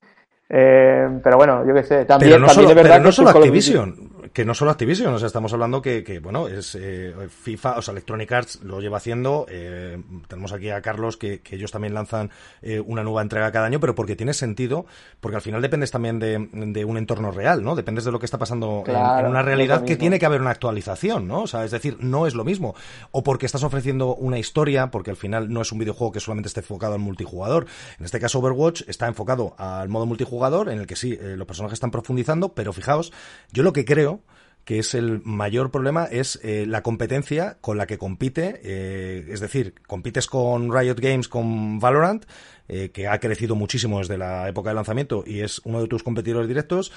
Eh, 0.49 1.09
pero 1.23 1.37
bueno, 1.37 1.65
yo 1.67 1.73
qué 1.73 1.83
sé. 1.85 2.05
También, 2.05 2.41
no 2.41 2.47
también 2.47 2.69
solo, 2.69 2.83
verdad 2.83 3.01
no 3.01 3.13
solo 3.13 3.31
Activision 3.31 4.14
que 4.35 4.45
no 4.45 4.53
solo 4.53 4.73
Activision, 4.73 5.15
o 5.15 5.19
sea, 5.21 5.29
estamos 5.29 5.53
hablando 5.53 5.81
que, 5.81 6.03
que 6.03 6.19
bueno, 6.19 6.49
es 6.49 6.75
eh, 6.75 7.15
FIFA, 7.29 7.79
o 7.79 7.83
sea, 7.83 7.93
Electronic 7.93 8.33
Arts 8.33 8.61
lo 8.65 8.81
lleva 8.81 8.97
haciendo. 8.97 9.47
Eh, 9.49 10.03
tenemos 10.27 10.53
aquí 10.53 10.71
a 10.71 10.83
Carlos 10.83 11.17
que, 11.17 11.41
que 11.41 11.55
ellos 11.55 11.71
también 11.71 11.95
lanzan 11.95 12.33
eh, 12.61 12.81
una 12.81 13.05
nueva 13.05 13.23
entrega 13.23 13.53
cada 13.53 13.67
año, 13.67 13.79
pero 13.79 13.95
porque 13.95 14.17
tiene 14.17 14.35
sentido, 14.35 14.87
porque 15.21 15.37
al 15.37 15.43
final 15.43 15.63
dependes 15.63 15.93
también 15.93 16.19
de, 16.19 16.49
de 16.51 16.85
un 16.85 16.99
entorno 16.99 17.31
real, 17.31 17.63
¿no? 17.63 17.77
Dependes 17.77 18.05
de 18.05 18.11
lo 18.11 18.19
que 18.19 18.27
está 18.27 18.37
pasando 18.37 18.83
en, 18.85 18.97
una 18.97 19.43
realidad 19.43 19.85
que 19.85 19.95
tiene 19.95 20.19
que 20.19 20.27
haber 20.27 20.41
una 20.41 20.51
actualización, 20.51 21.29
¿no? 21.29 21.43
O 21.43 21.47
sea, 21.47 21.65
es 21.65 21.71
decir, 21.71 21.99
no 22.01 22.27
es 22.27 22.35
lo 22.35 22.45
mismo. 22.45 22.75
O 23.13 23.23
porque 23.23 23.47
estás 23.47 23.63
ofreciendo 23.63 24.17
una 24.17 24.41
historia, 24.41 24.91
porque 24.91 25.11
al 25.11 25.17
final 25.17 25.53
no 25.53 25.63
es 25.63 25.71
un 25.71 25.79
videojuego 25.79 26.11
que 26.11 26.19
solamente 26.19 26.49
esté 26.49 26.59
enfocado 26.59 26.95
al 26.95 27.01
multijugador. 27.01 27.67
En 28.01 28.05
este 28.05 28.19
caso, 28.19 28.41
Overwatch 28.41 28.83
está 28.89 29.07
enfocado 29.07 29.55
al 29.59 29.89
modo 29.89 30.07
multijugador, 30.07 30.71
en 30.71 30.81
el 30.81 30.89
que 30.89 30.97
sí, 30.97 31.17
los 31.21 31.47
personajes 31.47 31.77
están 31.77 31.93
profundizando, 31.93 32.53
pero 32.53 32.73
fijaos, 32.73 33.13
yo 33.53 33.63
lo 33.63 33.73
que 33.73 33.85
creo 33.85 34.24
que 34.65 34.79
es 34.79 34.95
el 34.95 35.21
mayor 35.25 35.71
problema, 35.71 36.05
es 36.05 36.41
eh, 36.43 36.65
la 36.67 36.83
competencia 36.83 37.59
con 37.61 37.77
la 37.77 37.87
que 37.87 37.99
compite, 37.99 38.61
eh, 38.65 39.27
es 39.29 39.41
decir, 39.41 39.75
compites 39.87 40.27
con 40.27 40.73
Riot 40.73 40.99
Games, 40.99 41.29
con 41.29 41.79
Valorant, 41.79 42.25
eh, 42.69 42.91
que 42.93 43.07
ha 43.07 43.21
crecido 43.21 43.55
muchísimo 43.55 43.99
desde 43.99 44.17
la 44.17 44.49
época 44.49 44.71
de 44.71 44.75
lanzamiento 44.75 45.23
y 45.27 45.41
es 45.41 45.61
uno 45.65 45.83
de 45.83 45.89
tus 45.89 46.03
competidores 46.03 46.49
directos, 46.49 46.93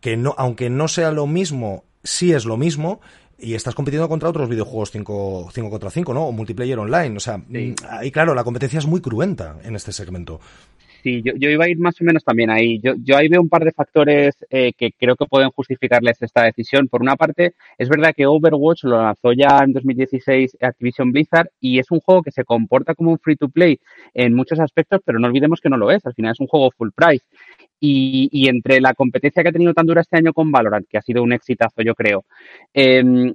que 0.00 0.16
no, 0.16 0.34
aunque 0.36 0.68
no 0.68 0.88
sea 0.88 1.10
lo 1.10 1.26
mismo, 1.26 1.84
sí 2.04 2.32
es 2.32 2.44
lo 2.44 2.58
mismo, 2.58 3.00
y 3.38 3.54
estás 3.54 3.74
compitiendo 3.74 4.08
contra 4.08 4.28
otros 4.28 4.48
videojuegos 4.48 4.90
5, 4.90 5.50
contra 5.70 5.90
5, 5.90 6.14
¿no? 6.14 6.26
O 6.26 6.32
multiplayer 6.32 6.78
online. 6.78 7.16
O 7.16 7.20
sea, 7.20 7.38
mm, 7.38 7.74
ahí 7.90 8.10
claro, 8.10 8.34
la 8.34 8.44
competencia 8.44 8.78
es 8.78 8.86
muy 8.86 9.00
cruenta 9.00 9.58
en 9.62 9.76
este 9.76 9.92
segmento. 9.92 10.40
Sí, 11.06 11.22
yo, 11.22 11.34
yo, 11.36 11.48
iba 11.50 11.66
a 11.66 11.68
ir 11.68 11.78
más 11.78 12.00
o 12.00 12.04
menos 12.04 12.24
también 12.24 12.50
ahí. 12.50 12.80
Yo, 12.82 12.94
yo 13.00 13.16
ahí 13.16 13.28
veo 13.28 13.40
un 13.40 13.48
par 13.48 13.64
de 13.64 13.70
factores 13.70 14.34
eh, 14.50 14.72
que 14.76 14.90
creo 14.90 15.14
que 15.14 15.26
pueden 15.26 15.50
justificarles 15.50 16.20
esta 16.20 16.42
decisión. 16.42 16.88
Por 16.88 17.00
una 17.00 17.14
parte, 17.14 17.54
es 17.78 17.88
verdad 17.88 18.12
que 18.12 18.26
Overwatch 18.26 18.82
lo 18.82 19.00
lanzó 19.00 19.32
ya 19.32 19.60
en 19.62 19.72
2016 19.72 20.56
Activision 20.60 21.12
Blizzard 21.12 21.48
y 21.60 21.78
es 21.78 21.92
un 21.92 22.00
juego 22.00 22.22
que 22.22 22.32
se 22.32 22.42
comporta 22.42 22.96
como 22.96 23.12
un 23.12 23.20
free 23.20 23.36
to 23.36 23.48
play 23.48 23.78
en 24.14 24.34
muchos 24.34 24.58
aspectos, 24.58 25.00
pero 25.04 25.20
no 25.20 25.28
olvidemos 25.28 25.60
que 25.60 25.68
no 25.68 25.76
lo 25.76 25.92
es. 25.92 26.04
Al 26.04 26.14
final 26.14 26.32
es 26.32 26.40
un 26.40 26.48
juego 26.48 26.72
full 26.76 26.90
price. 26.92 27.24
Y, 27.78 28.28
y 28.32 28.48
entre 28.48 28.80
la 28.80 28.92
competencia 28.94 29.44
que 29.44 29.50
ha 29.50 29.52
tenido 29.52 29.74
tan 29.74 29.86
dura 29.86 30.00
este 30.00 30.16
año 30.16 30.32
con 30.32 30.50
Valorant, 30.50 30.88
que 30.88 30.98
ha 30.98 31.02
sido 31.02 31.22
un 31.22 31.32
exitazo, 31.32 31.82
yo 31.82 31.94
creo, 31.94 32.24
eh, 32.74 33.32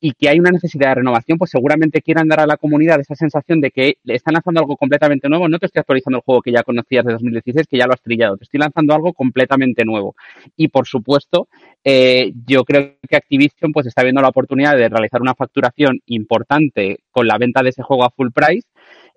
y 0.00 0.12
que 0.12 0.28
hay 0.28 0.40
una 0.40 0.50
necesidad 0.50 0.88
de 0.88 0.94
renovación, 0.96 1.36
pues 1.36 1.50
seguramente 1.50 2.00
quieran 2.00 2.26
dar 2.26 2.40
a 2.40 2.46
la 2.46 2.56
comunidad 2.56 3.00
esa 3.00 3.14
sensación 3.14 3.60
de 3.60 3.70
que 3.70 3.98
le 4.02 4.14
están 4.14 4.34
lanzando 4.34 4.60
algo 4.60 4.76
completamente 4.76 5.28
nuevo. 5.28 5.48
No 5.48 5.58
te 5.58 5.66
estoy 5.66 5.80
actualizando 5.80 6.18
el 6.18 6.22
juego 6.24 6.40
que 6.40 6.52
ya 6.52 6.62
conocías 6.62 7.04
de 7.04 7.12
2016, 7.12 7.66
que 7.66 7.76
ya 7.76 7.86
lo 7.86 7.92
has 7.92 8.00
trillado, 8.00 8.36
te 8.38 8.44
estoy 8.44 8.60
lanzando 8.60 8.94
algo 8.94 9.12
completamente 9.12 9.84
nuevo. 9.84 10.16
Y 10.56 10.68
por 10.68 10.86
supuesto, 10.86 11.48
eh, 11.84 12.32
yo 12.46 12.64
creo 12.64 12.94
que 13.08 13.16
Activision 13.16 13.72
pues 13.72 13.86
está 13.86 14.02
viendo 14.02 14.22
la 14.22 14.28
oportunidad 14.28 14.76
de 14.76 14.88
realizar 14.88 15.20
una 15.20 15.34
facturación 15.34 16.00
importante 16.06 17.00
con 17.10 17.26
la 17.26 17.36
venta 17.36 17.62
de 17.62 17.70
ese 17.70 17.82
juego 17.82 18.04
a 18.04 18.10
full 18.10 18.28
price, 18.34 18.66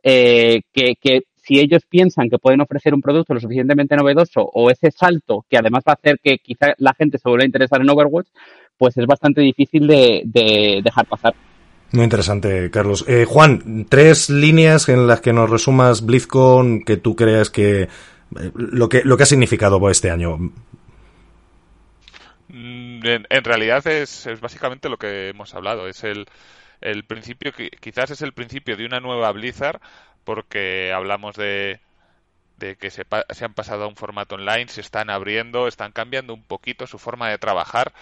eh, 0.03 0.61
que, 0.73 0.95
que 0.99 1.21
si 1.43 1.59
ellos 1.59 1.83
piensan 1.87 2.29
que 2.29 2.39
pueden 2.39 2.61
ofrecer 2.61 2.93
un 2.93 3.01
producto 3.01 3.33
lo 3.33 3.39
suficientemente 3.39 3.95
novedoso 3.95 4.41
o 4.41 4.69
ese 4.69 4.91
salto 4.91 5.45
que 5.49 5.57
además 5.57 5.83
va 5.87 5.91
a 5.91 5.95
hacer 5.95 6.19
que 6.23 6.37
quizá 6.37 6.73
la 6.77 6.93
gente 6.93 7.17
se 7.17 7.27
vuelva 7.27 7.43
a 7.43 7.47
interesar 7.47 7.81
en 7.81 7.89
Overwatch, 7.89 8.27
pues 8.77 8.97
es 8.97 9.05
bastante 9.05 9.41
difícil 9.41 9.85
de, 9.85 10.21
dejar 10.83 11.05
pasar. 11.05 11.35
Muy 11.91 12.05
interesante, 12.05 12.71
Carlos. 12.71 13.05
Eh, 13.07 13.25
Juan, 13.25 13.85
tres 13.89 14.29
líneas 14.29 14.89
en 14.89 15.05
las 15.05 15.21
que 15.21 15.33
nos 15.33 15.49
resumas 15.49 16.05
BlizzCon 16.05 16.83
que 16.83 16.97
tú 16.97 17.15
creas 17.15 17.49
que 17.49 17.83
eh, 17.83 17.87
lo 18.55 18.89
que 18.89 19.03
lo 19.03 19.15
que 19.15 19.23
ha 19.23 19.27
significado 19.27 19.89
este 19.89 20.09
año. 20.09 20.37
Mm, 22.47 22.99
en, 23.29 23.43
realidad 23.43 23.85
es, 23.85 24.27
básicamente 24.41 24.89
lo 24.89 24.97
que 24.97 25.29
hemos 25.29 25.53
hablado. 25.53 25.87
Es 25.87 26.03
el, 26.03 26.25
el 26.81 27.03
principio, 27.03 27.51
quizás 27.79 28.09
es 28.11 28.21
el 28.21 28.33
principio 28.33 28.75
de 28.75 28.85
una 28.85 28.99
nueva 28.99 29.31
Blizzard, 29.31 29.79
porque 30.23 30.91
hablamos 30.93 31.35
de, 31.35 31.79
que 32.59 32.89
se, 32.89 33.05
se 33.29 33.45
han 33.45 33.53
pasado 33.53 33.83
a 33.83 33.87
un 33.87 33.95
formato 33.95 34.35
online, 34.35 34.67
se 34.67 34.81
están 34.81 35.09
abriendo, 35.09 35.67
están 35.67 35.91
cambiando 35.91 36.33
un 36.33 36.43
poquito 36.43 36.87
su 36.87 36.99
forma 36.99 37.29
de 37.29 37.37
trabajar 37.37 37.93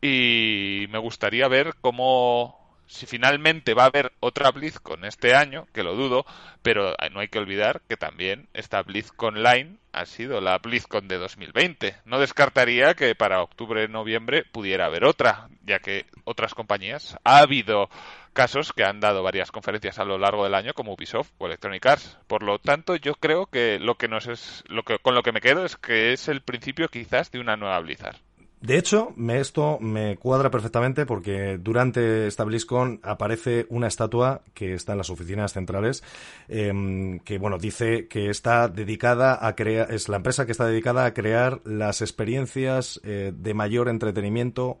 y 0.00 0.86
me 0.90 0.98
gustaría 0.98 1.48
ver 1.48 1.74
cómo 1.80 2.64
si 2.86 3.06
finalmente 3.06 3.74
va 3.74 3.84
a 3.84 3.86
haber 3.86 4.12
otra 4.20 4.50
BlizzCon 4.50 5.04
este 5.04 5.34
año, 5.34 5.66
que 5.72 5.82
lo 5.82 5.94
dudo, 5.94 6.26
pero 6.62 6.94
no 7.12 7.20
hay 7.20 7.28
que 7.28 7.38
olvidar 7.38 7.80
que 7.88 7.96
también 7.96 8.48
esta 8.52 8.82
BlizzCon 8.82 9.42
Line 9.42 9.78
ha 9.92 10.06
sido 10.06 10.40
la 10.40 10.58
BlizzCon 10.58 11.08
de 11.08 11.18
2020. 11.18 11.96
No 12.04 12.18
descartaría 12.18 12.94
que 12.94 13.14
para 13.14 13.42
octubre-noviembre 13.42 14.44
pudiera 14.44 14.86
haber 14.86 15.04
otra, 15.04 15.48
ya 15.64 15.78
que 15.78 16.06
otras 16.24 16.54
compañías 16.54 17.16
ha 17.24 17.38
habido 17.38 17.88
casos 18.34 18.74
que 18.74 18.84
han 18.84 19.00
dado 19.00 19.22
varias 19.22 19.50
conferencias 19.50 19.98
a 19.98 20.04
lo 20.04 20.18
largo 20.18 20.44
del 20.44 20.54
año 20.54 20.74
como 20.74 20.92
Ubisoft 20.92 21.30
o 21.38 21.46
Electronic 21.46 21.86
Arts. 21.86 22.18
Por 22.26 22.42
lo 22.42 22.58
tanto, 22.58 22.96
yo 22.96 23.14
creo 23.14 23.46
que 23.46 23.78
lo 23.78 23.94
que 23.94 24.08
nos 24.08 24.26
es 24.26 24.62
lo 24.66 24.82
que 24.82 24.98
con 24.98 25.14
lo 25.14 25.22
que 25.22 25.32
me 25.32 25.40
quedo 25.40 25.64
es 25.64 25.76
que 25.76 26.12
es 26.12 26.28
el 26.28 26.42
principio 26.42 26.88
quizás 26.88 27.30
de 27.30 27.40
una 27.40 27.56
nueva 27.56 27.80
Blizzard. 27.80 28.16
De 28.64 28.78
hecho, 28.78 29.14
esto 29.28 29.78
me 29.78 30.16
cuadra 30.16 30.50
perfectamente 30.50 31.04
porque 31.04 31.58
durante 31.58 32.26
esta 32.26 32.44
BlizzCon 32.44 32.98
aparece 33.02 33.66
una 33.68 33.88
estatua 33.88 34.40
que 34.54 34.72
está 34.72 34.92
en 34.92 34.98
las 34.98 35.10
oficinas 35.10 35.52
centrales, 35.52 36.02
em, 36.48 37.18
que 37.18 37.36
bueno, 37.36 37.58
dice 37.58 38.08
que 38.08 38.30
está 38.30 38.68
dedicada 38.68 39.46
a 39.46 39.54
crear, 39.54 39.92
es 39.92 40.08
la 40.08 40.16
empresa 40.16 40.46
que 40.46 40.52
está 40.52 40.64
dedicada 40.64 41.04
a 41.04 41.12
crear 41.12 41.60
las 41.64 42.00
experiencias 42.00 43.02
eh, 43.04 43.32
de 43.36 43.52
mayor 43.52 43.90
entretenimiento 43.90 44.78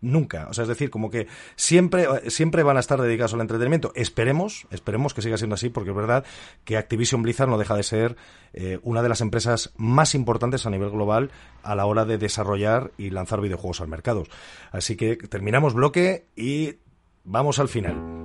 nunca. 0.00 0.48
O 0.48 0.54
sea, 0.54 0.62
es 0.62 0.68
decir, 0.68 0.90
como 0.90 1.10
que 1.10 1.26
siempre, 1.56 2.06
siempre 2.30 2.62
van 2.62 2.76
a 2.76 2.80
estar 2.80 3.00
dedicados 3.00 3.34
al 3.34 3.40
entretenimiento. 3.40 3.92
Esperemos, 3.94 4.66
esperemos 4.70 5.14
que 5.14 5.22
siga 5.22 5.36
siendo 5.36 5.54
así, 5.54 5.68
porque 5.68 5.90
es 5.90 5.96
verdad 5.96 6.24
que 6.64 6.76
Activision 6.76 7.22
Blizzard 7.22 7.48
no 7.48 7.58
deja 7.58 7.76
de 7.76 7.82
ser 7.82 8.16
eh, 8.52 8.78
una 8.82 9.02
de 9.02 9.08
las 9.08 9.20
empresas 9.20 9.72
más 9.76 10.14
importantes 10.14 10.66
a 10.66 10.70
nivel 10.70 10.90
global 10.90 11.30
a 11.62 11.74
la 11.74 11.86
hora 11.86 12.04
de 12.04 12.18
desarrollar 12.18 12.92
y 12.98 13.10
lanzar 13.10 13.40
videojuegos 13.40 13.80
al 13.80 13.88
mercado. 13.88 14.24
Así 14.72 14.96
que 14.96 15.16
terminamos 15.16 15.74
bloque 15.74 16.26
y 16.36 16.76
vamos 17.24 17.58
al 17.58 17.68
final. 17.68 18.19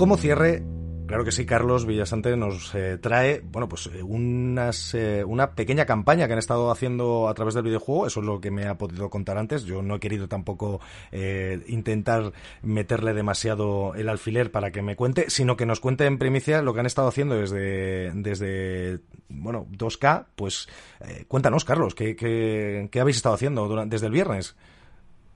Como 0.00 0.16
cierre, 0.16 0.62
Claro 1.06 1.24
que 1.24 1.32
sí, 1.32 1.44
Carlos 1.44 1.86
Villasante 1.86 2.36
nos 2.36 2.72
eh, 2.76 2.96
trae, 2.96 3.42
bueno, 3.44 3.68
pues 3.68 3.90
eh, 3.92 4.00
unas, 4.00 4.94
eh, 4.94 5.24
una 5.24 5.56
pequeña 5.56 5.84
campaña 5.84 6.28
que 6.28 6.34
han 6.34 6.38
estado 6.38 6.70
haciendo 6.70 7.28
a 7.28 7.34
través 7.34 7.52
del 7.52 7.64
videojuego. 7.64 8.06
Eso 8.06 8.20
es 8.20 8.26
lo 8.26 8.40
que 8.40 8.52
me 8.52 8.66
ha 8.66 8.78
podido 8.78 9.10
contar 9.10 9.36
antes. 9.36 9.64
Yo 9.64 9.82
no 9.82 9.96
he 9.96 10.00
querido 10.00 10.28
tampoco 10.28 10.80
intentar 11.66 12.32
meterle 12.62 13.12
demasiado 13.12 13.92
el 13.96 14.08
alfiler 14.08 14.52
para 14.52 14.70
que 14.70 14.82
me 14.82 14.94
cuente, 14.94 15.28
sino 15.30 15.56
que 15.56 15.66
nos 15.66 15.80
cuente 15.80 16.06
en 16.06 16.16
primicia 16.16 16.62
lo 16.62 16.74
que 16.74 16.80
han 16.80 16.86
estado 16.86 17.08
haciendo 17.08 17.34
desde, 17.34 18.12
desde 18.14 19.00
bueno, 19.28 19.66
2K. 19.72 20.26
Pues 20.36 20.68
cuéntanos, 21.26 21.64
Carlos, 21.64 21.96
¿qué, 21.96 22.14
qué, 22.14 22.88
qué 22.92 23.00
habéis 23.00 23.16
estado 23.16 23.34
haciendo 23.34 23.66
durante, 23.66 23.96
desde 23.96 24.06
el 24.06 24.12
viernes? 24.12 24.54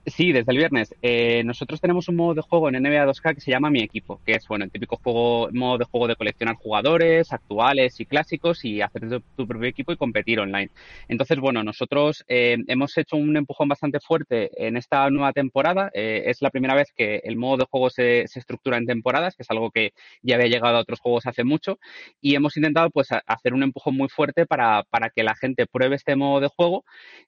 Sí, 0.07 0.31
desde 0.31 0.51
el 0.51 0.57
viernes. 0.59 0.93
Eh, 1.01 1.43
nosotros 1.43 1.81
tenemos 1.81 2.07
un 2.09 2.15
modo 2.15 2.35
de 2.35 2.41
juego 2.41 2.69
en 2.69 2.75
NBA 2.75 3.07
2K 3.07 3.33
que 3.33 3.41
se 3.41 3.49
llama 3.49 3.71
Mi 3.71 3.81
Equipo, 3.81 4.21
que 4.23 4.33
es 4.33 4.47
bueno 4.47 4.63
el 4.65 4.71
típico 4.71 4.97
juego, 4.97 5.49
modo 5.51 5.79
de 5.79 5.85
juego 5.85 6.07
de 6.07 6.15
coleccionar 6.15 6.55
jugadores 6.57 7.33
actuales 7.33 7.99
y 7.99 8.05
clásicos 8.05 8.63
y 8.65 8.81
hacer 8.81 9.21
tu, 9.35 9.47
propio 9.47 9.67
equipo 9.67 9.91
y 9.91 9.97
competir 9.97 10.39
online. 10.39 10.69
Entonces, 11.07 11.39
bueno, 11.39 11.63
nosotros 11.63 12.23
eh, 12.27 12.55
hemos 12.67 12.95
hecho 12.99 13.15
un 13.15 13.35
empujón 13.35 13.67
bastante 13.67 13.99
fuerte 13.99 14.51
en 14.67 14.77
esta 14.77 15.09
nueva 15.09 15.33
temporada. 15.33 15.89
Eh, 15.91 16.25
es 16.27 16.39
la 16.43 16.51
primera 16.51 16.75
vez 16.75 16.91
que 16.95 17.21
el 17.23 17.35
modo 17.35 17.57
de 17.57 17.65
juego 17.65 17.89
se, 17.89 18.27
se, 18.27 18.39
estructura 18.39 18.77
en 18.77 18.85
temporadas, 18.85 19.35
que 19.35 19.41
es 19.41 19.49
algo 19.49 19.71
que 19.71 19.93
ya 20.21 20.35
había 20.35 20.47
llegado 20.47 20.77
a 20.77 20.81
otros 20.81 20.99
juegos 20.99 21.25
hace 21.25 21.43
mucho. 21.43 21.79
Y 22.21 22.35
hemos 22.35 22.55
intentado 22.57 22.91
pues 22.91 23.07
hacer 23.25 23.55
un 23.55 23.63
empujón 23.63 23.97
muy 23.97 24.09
fuerte 24.09 24.45
para, 24.45 24.83
para 24.83 25.09
que 25.09 25.23
la 25.23 25.33
gente 25.35 25.65
pruebe 25.65 25.95
este 25.95 26.15
modo 26.15 26.41
de 26.41 26.47
juego 26.47 26.85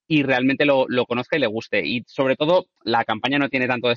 y 0.08 0.22
realmente 0.22 0.66
lo, 0.66 0.86
lo 0.88 1.08
conozca 1.08 1.38
y 1.38 1.40
le 1.40 1.48
guste. 1.48 1.84
Y 1.84 2.04
sobre 2.08 2.36
todo 2.36 2.67
la 2.84 3.04
campaña 3.04 3.40
no 3.40 3.50
tiene 3.50 3.68
tanto 3.68 3.88
de 3.88 3.94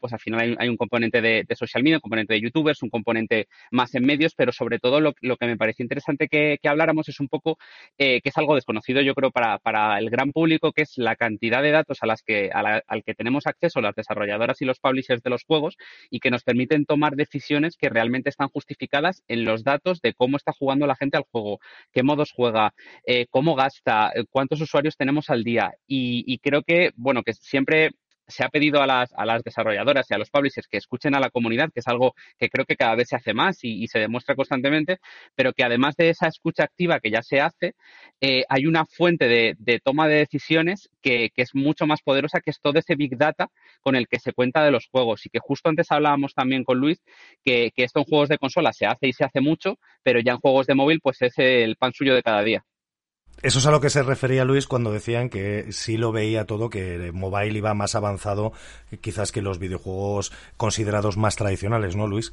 pues 0.00 0.12
al 0.12 0.20
final 0.20 0.56
hay, 0.58 0.68
un 0.68 0.76
componente 0.76 1.20
de, 1.20 1.46
social 1.54 1.82
media, 1.82 1.98
un 1.98 2.00
componente 2.00 2.34
de 2.34 2.40
youtubers, 2.40 2.82
un 2.82 2.90
componente 2.90 3.48
más 3.70 3.94
en 3.94 4.04
medios, 4.04 4.34
pero 4.34 4.52
sobre 4.52 4.78
todo 4.78 5.00
lo, 5.00 5.12
que 5.14 5.46
me 5.46 5.56
pareció 5.56 5.82
interesante 5.82 6.28
que, 6.28 6.58
habláramos 6.64 7.08
es 7.08 7.20
un 7.20 7.28
poco 7.28 7.58
eh, 7.98 8.20
que 8.22 8.30
es 8.30 8.38
algo 8.38 8.54
desconocido, 8.54 9.00
yo 9.02 9.14
creo, 9.14 9.30
para, 9.30 9.98
el 9.98 10.10
gran 10.10 10.32
público, 10.32 10.72
que 10.72 10.82
es 10.82 10.94
la 10.96 11.16
cantidad 11.16 11.62
de 11.62 11.70
datos 11.70 11.98
a 12.00 12.06
las 12.06 12.22
que, 12.22 12.50
al 12.52 13.02
que 13.04 13.14
tenemos 13.14 13.46
acceso 13.46 13.80
las 13.80 13.94
desarrolladoras 13.94 14.60
y 14.62 14.64
los 14.64 14.80
publishers 14.80 15.22
de 15.22 15.30
los 15.30 15.44
juegos 15.44 15.76
y 16.10 16.20
que 16.20 16.30
nos 16.30 16.42
permiten 16.42 16.86
tomar 16.86 17.14
decisiones 17.14 17.76
que 17.76 17.88
realmente 17.88 18.30
están 18.30 18.48
justificadas 18.48 19.22
en 19.28 19.44
los 19.44 19.64
datos 19.64 20.00
de 20.00 20.14
cómo 20.14 20.36
está 20.36 20.52
jugando 20.52 20.86
la 20.86 20.96
gente 20.96 21.16
al 21.16 21.24
juego, 21.30 21.60
qué 21.92 22.02
modos 22.02 22.32
juega, 22.32 22.74
eh, 23.06 23.26
cómo 23.30 23.54
gasta, 23.54 24.10
eh, 24.14 24.24
cuántos 24.30 24.60
usuarios 24.60 24.96
tenemos 24.96 25.30
al 25.30 25.44
día. 25.44 25.72
Y 25.86 26.38
creo 26.38 26.62
que, 26.62 26.90
bueno, 26.96 27.22
que 27.22 27.34
siempre 27.34 27.90
se 28.26 28.44
ha 28.44 28.48
pedido 28.48 28.82
a 28.82 28.86
las, 28.86 29.12
a 29.14 29.24
las 29.24 29.42
desarrolladoras 29.42 30.06
y 30.10 30.14
a 30.14 30.18
los 30.18 30.30
publishers 30.30 30.68
que 30.68 30.78
escuchen 30.78 31.14
a 31.14 31.20
la 31.20 31.30
comunidad, 31.30 31.70
que 31.72 31.80
es 31.80 31.88
algo 31.88 32.14
que 32.38 32.48
creo 32.48 32.64
que 32.64 32.76
cada 32.76 32.94
vez 32.94 33.08
se 33.08 33.16
hace 33.16 33.34
más 33.34 33.58
y, 33.62 33.86
se 33.88 33.98
demuestra 33.98 34.34
constantemente, 34.34 34.98
pero 35.34 35.52
que 35.52 35.64
además 35.64 35.96
de 35.96 36.10
esa 36.10 36.26
escucha 36.26 36.64
activa 36.64 37.00
que 37.00 37.10
ya 37.10 37.22
se 37.22 37.40
hace, 37.40 37.74
eh, 38.20 38.44
hay 38.48 38.66
una 38.66 38.86
fuente 38.86 39.28
de, 39.28 39.80
toma 39.84 40.08
de 40.08 40.16
decisiones 40.16 40.88
que, 41.02 41.30
es 41.36 41.54
mucho 41.54 41.86
más 41.86 42.00
poderosa, 42.02 42.40
que 42.40 42.50
es 42.50 42.60
todo 42.60 42.78
ese 42.78 42.94
big 42.94 43.16
data 43.16 43.48
con 43.82 43.96
el 43.96 44.08
que 44.08 44.18
se 44.18 44.32
cuenta 44.32 44.64
de 44.64 44.70
los 44.70 44.86
juegos. 44.86 45.26
Y 45.26 45.30
que 45.30 45.38
justo 45.40 45.68
antes 45.68 45.90
hablábamos 45.90 46.34
también 46.34 46.64
con 46.64 46.78
Luis 46.78 47.02
que, 47.44 47.70
que 47.74 47.84
esto 47.84 48.00
en 48.00 48.06
juegos 48.06 48.28
de 48.28 48.38
consola 48.38 48.72
se 48.72 48.86
hace 48.86 49.08
y 49.08 49.12
se 49.12 49.24
hace 49.24 49.40
mucho, 49.40 49.78
pero 50.02 50.20
ya 50.20 50.32
en 50.32 50.38
juegos 50.38 50.66
de 50.66 50.74
móvil 50.74 51.00
pues 51.02 51.20
es 51.22 51.34
el 51.38 51.76
pan 51.76 51.92
suyo 51.92 52.14
de 52.14 52.22
cada 52.22 52.42
día. 52.42 52.64
Eso 53.44 53.58
es 53.58 53.66
a 53.66 53.70
lo 53.70 53.78
que 53.78 53.90
se 53.90 54.02
refería 54.02 54.46
Luis 54.46 54.66
cuando 54.66 54.90
decían 54.90 55.28
que 55.28 55.70
sí 55.70 55.98
lo 55.98 56.12
veía 56.12 56.46
todo, 56.46 56.70
que 56.70 57.10
mobile 57.12 57.58
iba 57.58 57.74
más 57.74 57.94
avanzado 57.94 58.52
quizás 59.02 59.32
que 59.32 59.42
los 59.42 59.58
videojuegos 59.58 60.32
considerados 60.56 61.18
más 61.18 61.36
tradicionales, 61.36 61.94
¿no, 61.94 62.06
Luis? 62.06 62.32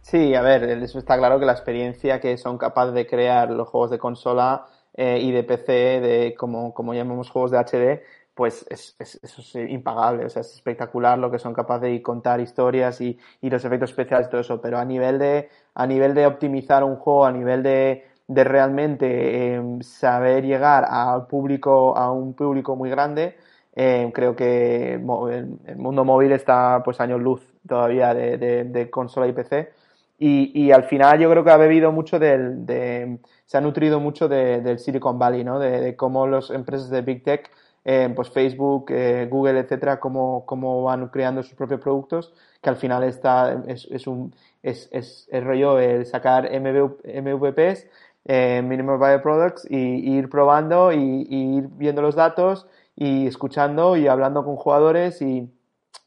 Sí, 0.00 0.34
a 0.34 0.40
ver, 0.40 0.64
eso 0.64 0.98
está 0.98 1.18
claro 1.18 1.38
que 1.38 1.44
la 1.44 1.52
experiencia 1.52 2.20
que 2.20 2.38
son 2.38 2.56
capaces 2.56 2.94
de 2.94 3.06
crear 3.06 3.50
los 3.50 3.68
juegos 3.68 3.90
de 3.90 3.98
consola 3.98 4.64
eh, 4.94 5.18
y 5.20 5.30
de 5.30 5.44
PC, 5.44 5.72
de 6.00 6.34
como, 6.38 6.72
como 6.72 6.94
llamamos 6.94 7.28
juegos 7.28 7.50
de 7.50 7.58
HD, 7.58 8.02
pues 8.34 8.64
es, 8.70 8.96
eso 8.98 9.42
es 9.42 9.54
impagable, 9.70 10.24
o 10.24 10.30
sea, 10.30 10.40
es 10.40 10.54
espectacular 10.54 11.18
lo 11.18 11.30
que 11.30 11.38
son 11.38 11.52
capaces 11.52 11.82
de 11.82 12.00
contar 12.00 12.40
historias 12.40 12.98
y, 13.02 13.18
y 13.42 13.50
los 13.50 13.62
efectos 13.66 13.90
especiales 13.90 14.28
y 14.28 14.30
todo 14.30 14.40
eso, 14.40 14.58
pero 14.58 14.78
a 14.78 14.86
nivel 14.86 15.18
de, 15.18 15.50
a 15.74 15.86
nivel 15.86 16.14
de 16.14 16.26
optimizar 16.26 16.82
un 16.82 16.96
juego, 16.96 17.26
a 17.26 17.32
nivel 17.32 17.62
de 17.62 18.09
de 18.30 18.44
realmente 18.44 19.54
em, 19.54 19.82
saber 19.82 20.44
llegar 20.44 20.86
a 20.88 21.26
público, 21.28 21.96
a 21.96 22.12
un 22.12 22.34
público 22.34 22.76
muy 22.76 22.88
grande, 22.88 23.36
em, 23.74 24.12
creo 24.12 24.36
que 24.36 24.94
el, 24.94 25.76
mundo 25.76 26.04
móvil 26.04 26.32
está 26.32 26.80
pues 26.84 27.00
años 27.00 27.20
luz 27.20 27.42
todavía 27.66 28.14
de, 28.14 28.88
consola 28.90 29.26
y 29.26 29.32
PC. 29.32 29.72
Y, 30.18 30.70
al 30.70 30.84
final 30.84 31.18
yo 31.18 31.30
creo 31.30 31.42
que 31.44 31.50
ha 31.50 31.56
bebido 31.56 31.92
mucho 31.92 32.18
del, 32.18 32.66
de, 32.66 33.18
se 33.46 33.58
ha 33.58 33.60
nutrido 33.60 33.98
mucho 34.00 34.28
del 34.28 34.78
Silicon 34.78 35.18
Valley, 35.18 35.42
¿no? 35.44 35.58
De, 35.58 35.96
cómo 35.96 36.26
las 36.26 36.50
empresas 36.50 36.90
de 36.90 37.02
Big 37.02 37.24
Tech, 37.24 37.50
em, 37.84 38.14
pues 38.14 38.30
Facebook, 38.30 38.86
eh, 38.90 39.26
Google, 39.30 39.58
etcétera, 39.60 39.98
cómo, 39.98 40.44
cómo, 40.46 40.84
van 40.84 41.08
creando 41.08 41.42
sus 41.42 41.54
propios 41.54 41.80
productos, 41.80 42.32
que 42.62 42.70
al 42.70 42.76
final 42.76 43.02
está, 43.04 43.62
es, 43.66 43.88
es 43.90 44.06
un, 44.06 44.34
es, 44.62 44.88
es, 44.92 45.26
el 45.32 45.44
rollo 45.44 45.78
el 45.78 46.06
sacar 46.06 46.50
MVPs 46.52 47.86
eh, 48.24 48.62
Minimum 48.64 48.98
Viable 48.98 49.20
Products 49.20 49.66
y, 49.70 50.16
ir 50.16 50.28
probando 50.28 50.92
y, 50.92 51.26
ir 51.30 51.68
viendo 51.72 52.02
los 52.02 52.14
datos 52.14 52.66
y 52.96 53.26
escuchando 53.26 53.96
y 53.96 54.08
hablando 54.08 54.44
con 54.44 54.56
jugadores 54.56 55.22
y, 55.22 55.50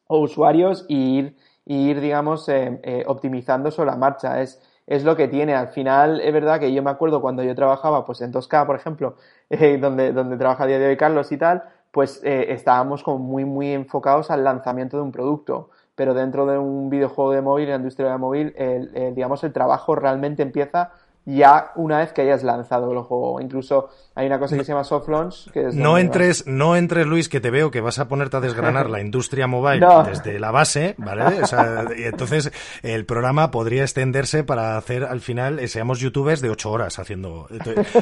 o 0.08 0.20
usuarios 0.20 0.86
y 0.88 1.18
ir, 1.20 1.38
ir 1.66 2.02
digamos, 2.02 2.48
eh, 2.50 2.80
eh, 2.84 3.04
optimizando 3.08 3.72
sobre 3.72 3.92
la 3.92 3.98
marcha. 3.98 4.42
Es, 4.42 4.62
es 4.88 5.04
lo 5.04 5.16
que 5.16 5.28
tiene. 5.28 5.56
Al 5.56 5.70
final, 5.70 6.22
es 6.22 6.34
verdad 6.34 6.60
que 6.60 6.74
yo 6.74 6.84
me 6.84 6.92
acuerdo 6.92 7.22
cuando 7.22 7.44
yo 7.44 7.56
trabajaba 7.56 8.06
pues 8.06 8.22
en 8.22 8.32
2K, 8.32 8.66
por 8.66 8.76
ejemplo, 8.76 9.16
eh, 9.50 9.78
donde, 9.78 10.12
donde 10.14 10.38
trabaja 10.38 10.64
a 10.66 10.68
día 10.68 10.80
de 10.80 10.88
hoy 10.88 10.98
Carlos 10.98 11.32
y 11.32 11.38
tal, 11.38 11.64
pues 11.92 12.22
estábamos 12.24 13.04
como 13.04 13.20
muy, 13.20 13.46
muy 13.46 13.72
enfocados 13.72 14.32
al 14.32 14.44
lanzamiento 14.44 14.98
de 14.98 15.04
un 15.04 15.12
producto. 15.12 15.70
Pero 15.96 16.16
dentro 16.16 16.48
de 16.48 16.58
un 16.58 16.90
videojuego 16.90 17.32
de 17.34 17.42
móvil, 17.44 17.66
en 17.66 17.70
la 17.70 17.76
industria 17.78 18.10
de 18.10 18.18
móvil, 18.18 18.56
digamos, 19.14 19.44
el 19.44 19.54
trabajo 19.54 19.94
realmente 19.94 20.42
empieza 20.42 20.92
ya 21.26 21.72
una 21.76 22.00
vez 22.00 22.14
que 22.14 22.22
hayas 22.22 22.44
lanzado 22.44 22.92
el 22.92 23.00
juego. 23.00 23.40
Incluso 23.40 23.90
hay 24.16 24.28
una 24.28 24.40
cosa 24.40 24.58
que 24.58 24.64
se 24.64 24.72
llama 24.72 24.84
soft 24.84 25.08
launch. 25.08 25.52
Que 25.52 25.68
es 25.70 25.76
no 25.76 25.98
entres, 25.98 26.46
no 26.48 26.76
entres, 26.76 27.08
Luis, 27.08 27.30
que 27.30 27.40
te 27.40 27.50
veo 27.50 27.72
que 27.72 27.82
vas 27.82 28.00
a 28.00 28.08
ponerte 28.08 28.38
a 28.38 28.40
desgranar 28.42 28.90
la 28.90 29.02
industria 29.02 29.48
mobile 29.48 29.86
desde 30.06 30.40
la 30.40 30.52
base, 30.52 30.96
¿vale? 30.98 31.24
y 31.98 32.04
entonces 32.04 32.52
el 32.82 33.06
programa 33.06 33.52
podría 33.52 33.84
extenderse 33.84 34.44
para 34.44 34.78
hacer 34.78 35.04
al 35.04 35.22
final, 35.22 35.60
eh, 35.60 35.68
seamos 35.68 36.00
youtubers 36.00 36.42
de 36.42 36.50
ocho 36.50 36.72
horas 36.72 37.00
haciendo. 37.00 37.48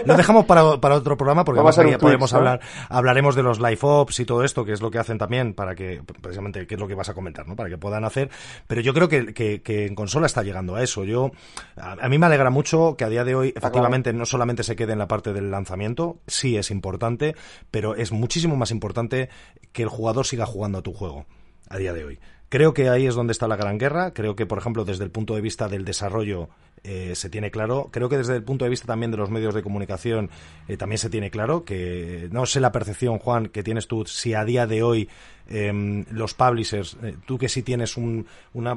lo 0.06 0.16
dejamos 0.16 0.46
para, 0.46 0.80
para 0.80 0.96
otro 0.96 1.18
programa 1.18 1.46
porque 1.46 1.60
además 1.60 1.78
ahí 1.80 1.96
podemos 1.98 2.34
hablar, 2.34 2.62
hablaremos 2.90 3.36
de 3.36 3.44
los 3.44 3.60
live 3.60 3.80
ops 3.82 4.20
y 4.20 4.26
todo 4.26 4.44
esto, 4.44 4.66
que 4.66 4.74
es 4.74 4.82
lo 4.82 4.92
que 4.92 5.00
hacen 5.00 5.18
también 5.18 5.54
para 5.54 5.76
que, 5.76 6.02
precisamente, 6.22 6.66
qué 6.68 6.76
es 6.76 6.80
lo 6.80 6.88
que 6.88 6.96
vas 6.96 7.10
a 7.10 7.14
comentar, 7.14 7.48
¿no? 7.48 7.56
Para 7.56 7.70
que 7.70 7.78
puedan 7.78 8.04
hacer. 8.04 8.30
Pero 8.68 8.82
yo 8.82 8.94
creo 8.94 9.08
que, 9.08 9.34
que, 9.34 9.86
en 9.86 9.96
consola 9.96 10.26
está 10.26 10.44
llegando 10.44 10.76
a 10.76 10.84
eso. 10.84 11.04
Yo, 11.04 11.32
a, 11.78 12.08
mí 12.10 12.18
me 12.18 12.26
alegra 12.26 12.50
mucho 12.50 12.96
que 12.98 13.06
día 13.12 13.24
de 13.24 13.36
hoy, 13.36 13.54
efectivamente, 13.56 14.12
no 14.14 14.26
solamente 14.26 14.64
se 14.64 14.76
quede 14.76 14.94
en 14.94 15.00
la 15.00 15.08
parte 15.08 15.34
del 15.34 15.52
lanzamiento, 15.52 16.20
sí 16.26 16.58
es 16.58 16.72
importante, 16.72 17.36
pero 17.70 17.96
es 17.96 18.12
muchísimo 18.12 18.56
más 18.56 18.72
importante 18.72 19.30
que 19.72 19.84
el 19.84 19.90
jugador 19.90 20.26
siga 20.26 20.48
jugando 20.48 20.80
a 20.80 20.82
tu 20.82 20.94
juego 20.94 21.28
a 21.70 21.78
día 21.78 21.94
de 21.94 22.04
hoy. 22.04 22.20
Creo 22.52 22.74
que 22.74 22.90
ahí 22.90 23.08
es 23.08 23.16
donde 23.16 23.32
está 23.32 23.48
la 23.48 23.56
gran 23.56 23.78
guerra. 23.78 24.12
Creo 24.14 24.36
que, 24.36 24.46
por 24.46 24.58
ejemplo, 24.58 24.84
desde 24.84 25.06
el 25.06 25.10
punto 25.10 25.36
de 25.36 25.40
vista 25.40 25.70
del 25.70 25.86
desarrollo 25.86 26.50
eh, 26.84 27.14
se 27.16 27.30
tiene 27.30 27.50
claro. 27.50 27.88
Creo 27.94 28.10
que 28.10 28.18
desde 28.18 28.36
el 28.36 28.44
punto 28.44 28.66
de 28.66 28.70
vista 28.70 28.88
también 28.88 29.10
de 29.10 29.16
los 29.16 29.30
medios 29.30 29.56
de 29.56 29.64
comunicación 29.64 30.30
eh, 30.68 30.76
también 30.76 30.98
se 30.98 31.10
tiene 31.10 31.32
claro 31.32 31.64
que 31.64 32.28
no 32.30 32.46
sé 32.46 32.60
la 32.60 32.74
percepción, 32.74 33.20
Juan, 33.20 33.48
que 33.48 33.64
tienes 33.64 33.88
tú 33.88 34.06
si 34.06 34.34
a 34.34 34.44
día 34.44 34.68
de 34.68 34.84
hoy 34.84 35.08
em, 35.48 36.04
los 36.12 36.34
publishers, 36.34 36.98
eh, 37.02 37.16
tú 37.26 37.38
que 37.38 37.48
sí 37.48 37.64
tienes 37.64 37.96
una, 37.96 38.26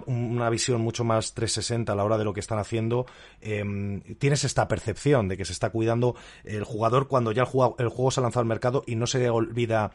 una, 0.07 0.51
visión 0.51 0.81
mucho 0.81 1.03
más 1.03 1.35
360 1.35 1.93
a 1.93 1.97
la 1.97 2.05
hora 2.05 2.17
de 2.17 2.25
lo 2.25 2.33
que 2.33 2.39
están 2.39 2.61
haciendo, 2.61 3.07
em, 3.41 4.03
tienes 4.19 4.45
esta 4.45 4.69
percepción 4.69 5.27
de 5.27 5.37
que 5.37 5.45
se 5.45 5.53
está 5.53 5.71
cuidando 5.71 6.15
el 6.45 6.63
jugador 6.63 7.09
cuando 7.09 7.33
ya 7.33 7.43
el 7.43 7.49
juego 7.89 8.11
se 8.13 8.21
ha 8.21 8.23
lanzado 8.23 8.43
al 8.43 8.47
mercado 8.47 8.85
y 8.87 8.95
no 8.95 9.09
se 9.09 9.29
olvida, 9.31 9.91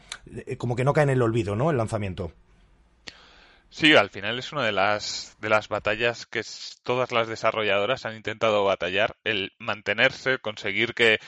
como 0.58 0.76
que 0.76 0.84
no 0.84 0.92
cae 0.92 1.04
en 1.04 1.12
el 1.12 1.22
olvido, 1.22 1.56
¿no? 1.56 1.72
El 1.72 1.78
lanzamiento. 1.78 2.34
Sí, 3.72 3.96
al 3.96 4.10
final 4.10 4.40
es 4.40 4.52
una 4.52 4.66
de 4.66 4.72
las, 4.72 5.38
de 5.40 5.50
las 5.50 5.68
batallas 5.70 6.26
que 6.26 6.42
todas 6.84 7.12
las 7.12 7.28
desarrolladoras 7.28 8.06
han 8.06 8.16
intentado 8.16 8.64
batallar, 8.64 9.18
el 9.24 9.54
mantenerse, 9.60 10.40
conseguir 10.40 10.96
que 10.96 11.20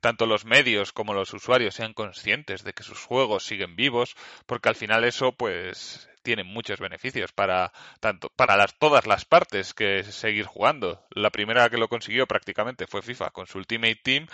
tanto 0.00 0.24
los 0.24 0.46
medios 0.46 0.92
como 0.92 1.12
los 1.12 1.34
usuarios 1.34 1.74
sean 1.74 1.92
conscientes 1.92 2.64
de 2.64 2.72
que 2.72 2.84
sus 2.84 3.04
juegos 3.04 3.44
siguen 3.44 3.76
vivos, 3.76 4.16
porque 4.46 4.70
al 4.70 4.76
final 4.76 5.04
eso 5.04 5.32
pues 5.32 6.08
tiene 6.22 6.42
muchos 6.42 6.80
beneficios 6.80 7.32
para 7.32 7.72
tanto 8.00 8.30
para 8.34 8.56
las, 8.56 8.78
todas 8.78 9.06
las 9.06 9.26
partes 9.26 9.74
que 9.74 10.02
seguir 10.04 10.46
jugando. 10.46 11.06
La 11.10 11.30
primera 11.30 11.68
que 11.68 11.78
lo 11.78 11.88
consiguió 11.88 12.26
prácticamente 12.26 12.86
fue 12.86 13.02
FIFA 13.02 13.30
con 13.30 13.46
su 13.46 13.58
Ultimate 13.58 14.00
Team, 14.02 14.26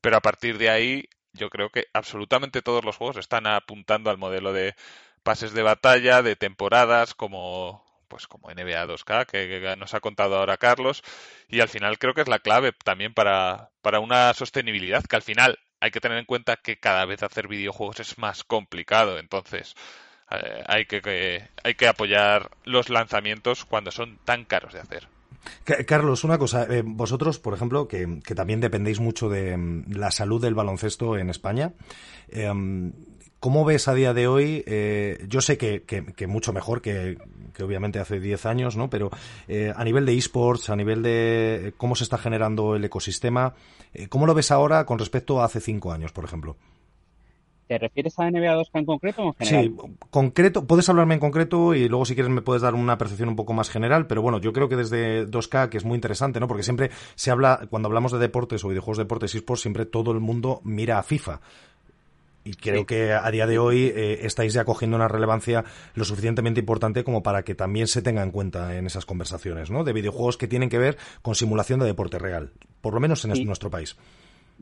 pero 0.00 0.16
a 0.16 0.20
partir 0.20 0.56
de 0.56 0.70
ahí 0.70 1.08
yo 1.34 1.50
creo 1.50 1.70
que 1.70 1.86
absolutamente 1.92 2.62
todos 2.62 2.84
los 2.84 2.96
juegos 2.96 3.16
están 3.16 3.46
apuntando 3.46 4.10
al 4.10 4.18
modelo 4.18 4.52
de 4.52 4.74
pases 5.22 5.52
de 5.52 5.62
batalla, 5.62 6.22
de 6.22 6.36
temporadas, 6.36 7.14
como 7.14 7.82
pues 8.08 8.26
como 8.26 8.50
NBA 8.50 8.86
2K, 8.86 9.24
que, 9.24 9.76
nos 9.78 9.94
ha 9.94 10.00
contado 10.00 10.36
ahora 10.36 10.58
Carlos, 10.58 11.02
y 11.48 11.60
al 11.60 11.70
final 11.70 11.98
creo 11.98 12.12
que 12.12 12.20
es 12.20 12.28
la 12.28 12.40
clave 12.40 12.72
también 12.84 13.14
para, 13.14 13.70
para 13.80 14.00
una 14.00 14.34
sostenibilidad, 14.34 15.02
que 15.04 15.16
al 15.16 15.22
final 15.22 15.58
hay 15.80 15.90
que 15.90 16.00
tener 16.00 16.18
en 16.18 16.26
cuenta 16.26 16.56
que 16.56 16.76
cada 16.76 17.06
vez 17.06 17.22
hacer 17.22 17.48
videojuegos 17.48 18.00
es 18.00 18.18
más 18.18 18.44
complicado, 18.44 19.18
entonces 19.18 19.74
eh, 20.30 20.62
hay, 20.66 20.84
que, 20.84 21.48
hay 21.64 21.74
que 21.74 21.88
apoyar 21.88 22.50
los 22.64 22.90
lanzamientos 22.90 23.64
cuando 23.64 23.90
son 23.90 24.18
tan 24.26 24.44
caros 24.44 24.74
de 24.74 24.80
hacer. 24.80 25.08
Carlos, 25.86 26.22
una 26.22 26.38
cosa, 26.38 26.66
eh, 26.70 26.82
vosotros, 26.84 27.38
por 27.38 27.54
ejemplo, 27.54 27.88
que, 27.88 28.06
también 28.36 28.60
dependéis 28.60 29.00
mucho 29.00 29.28
de 29.28 29.56
mm, 29.56 29.92
la 29.92 30.10
salud 30.10 30.40
del 30.40 30.54
baloncesto 30.54 31.16
en 31.16 31.30
España, 31.30 31.72
em, 32.28 32.92
¿cómo 33.42 33.64
ves 33.64 33.88
a 33.88 33.94
día 33.94 34.14
de 34.14 34.28
hoy? 34.28 34.62
Eh, 34.68 35.26
yo 35.28 35.40
sé 35.40 35.58
que, 35.58 36.26
mucho 36.28 36.52
mejor 36.52 36.80
que, 36.80 37.18
obviamente 37.60 37.98
hace 37.98 38.20
10 38.20 38.46
años, 38.46 38.76
¿no? 38.76 38.88
Pero 38.88 39.10
a 39.74 39.84
nivel 39.84 40.06
de 40.06 40.16
esports, 40.16 40.70
a 40.70 40.76
nivel 40.76 41.02
de 41.02 41.74
cómo 41.76 41.96
se 41.96 42.04
está 42.04 42.18
generando 42.18 42.76
el 42.76 42.84
ecosistema, 42.84 43.54
¿cómo 44.08 44.26
lo 44.26 44.34
ves 44.34 44.52
ahora 44.52 44.86
con 44.86 45.00
respecto 45.00 45.40
a 45.40 45.46
hace 45.46 45.60
5 45.60 45.92
años, 45.92 46.12
por 46.12 46.24
ejemplo? 46.24 46.56
¿Te 47.72 47.78
refieres 47.78 48.18
a 48.18 48.30
NBA 48.30 48.54
2K 48.54 48.70
en 48.74 48.84
concreto 48.84 49.22
o 49.22 49.26
en 49.28 49.34
general? 49.34 49.64
Sí, 49.64 49.98
concreto, 50.10 50.66
puedes 50.66 50.86
hablarme 50.90 51.14
en 51.14 51.20
concreto 51.20 51.74
y 51.74 51.88
luego 51.88 52.04
si 52.04 52.14
quieres 52.14 52.30
me 52.30 52.42
puedes 52.42 52.60
dar 52.60 52.74
una 52.74 52.98
percepción 52.98 53.30
un 53.30 53.36
poco 53.36 53.54
más 53.54 53.70
general, 53.70 54.06
pero 54.06 54.20
bueno, 54.20 54.38
yo 54.40 54.52
creo 54.52 54.68
que 54.68 54.76
desde 54.76 55.26
2K, 55.26 55.70
que 55.70 55.78
es 55.78 55.84
muy 55.86 55.94
interesante, 55.94 56.38
¿no? 56.38 56.48
Porque 56.48 56.64
siempre 56.64 56.90
se 57.14 57.30
habla, 57.30 57.66
cuando 57.70 57.86
hablamos 57.86 58.12
de 58.12 58.18
deportes 58.18 58.62
o 58.62 58.68
videojuegos 58.68 58.98
de 58.98 59.04
deportes 59.04 59.34
y 59.34 59.38
esports, 59.38 59.62
siempre 59.62 59.86
todo 59.86 60.12
el 60.12 60.20
mundo 60.20 60.60
mira 60.64 60.98
a 60.98 61.02
FIFA. 61.02 61.40
Y 62.44 62.54
creo 62.54 62.86
que 62.86 63.12
a 63.12 63.30
día 63.30 63.46
de 63.46 63.58
hoy 63.58 63.92
eh, 63.94 64.20
estáis 64.22 64.52
ya 64.52 64.64
cogiendo 64.64 64.96
una 64.96 65.08
relevancia 65.08 65.64
lo 65.94 66.04
suficientemente 66.04 66.60
importante 66.60 67.04
como 67.04 67.22
para 67.22 67.44
que 67.44 67.54
también 67.54 67.86
se 67.86 68.02
tenga 68.02 68.22
en 68.22 68.30
cuenta 68.30 68.76
en 68.76 68.86
esas 68.86 69.06
conversaciones, 69.06 69.70
¿no? 69.70 69.84
De 69.84 69.92
videojuegos 69.92 70.36
que 70.36 70.48
tienen 70.48 70.68
que 70.68 70.78
ver 70.78 70.96
con 71.22 71.34
simulación 71.34 71.80
de 71.80 71.86
deporte 71.86 72.18
real, 72.18 72.52
por 72.80 72.94
lo 72.94 73.00
menos 73.00 73.24
en 73.24 73.44
nuestro 73.44 73.70
país 73.70 73.96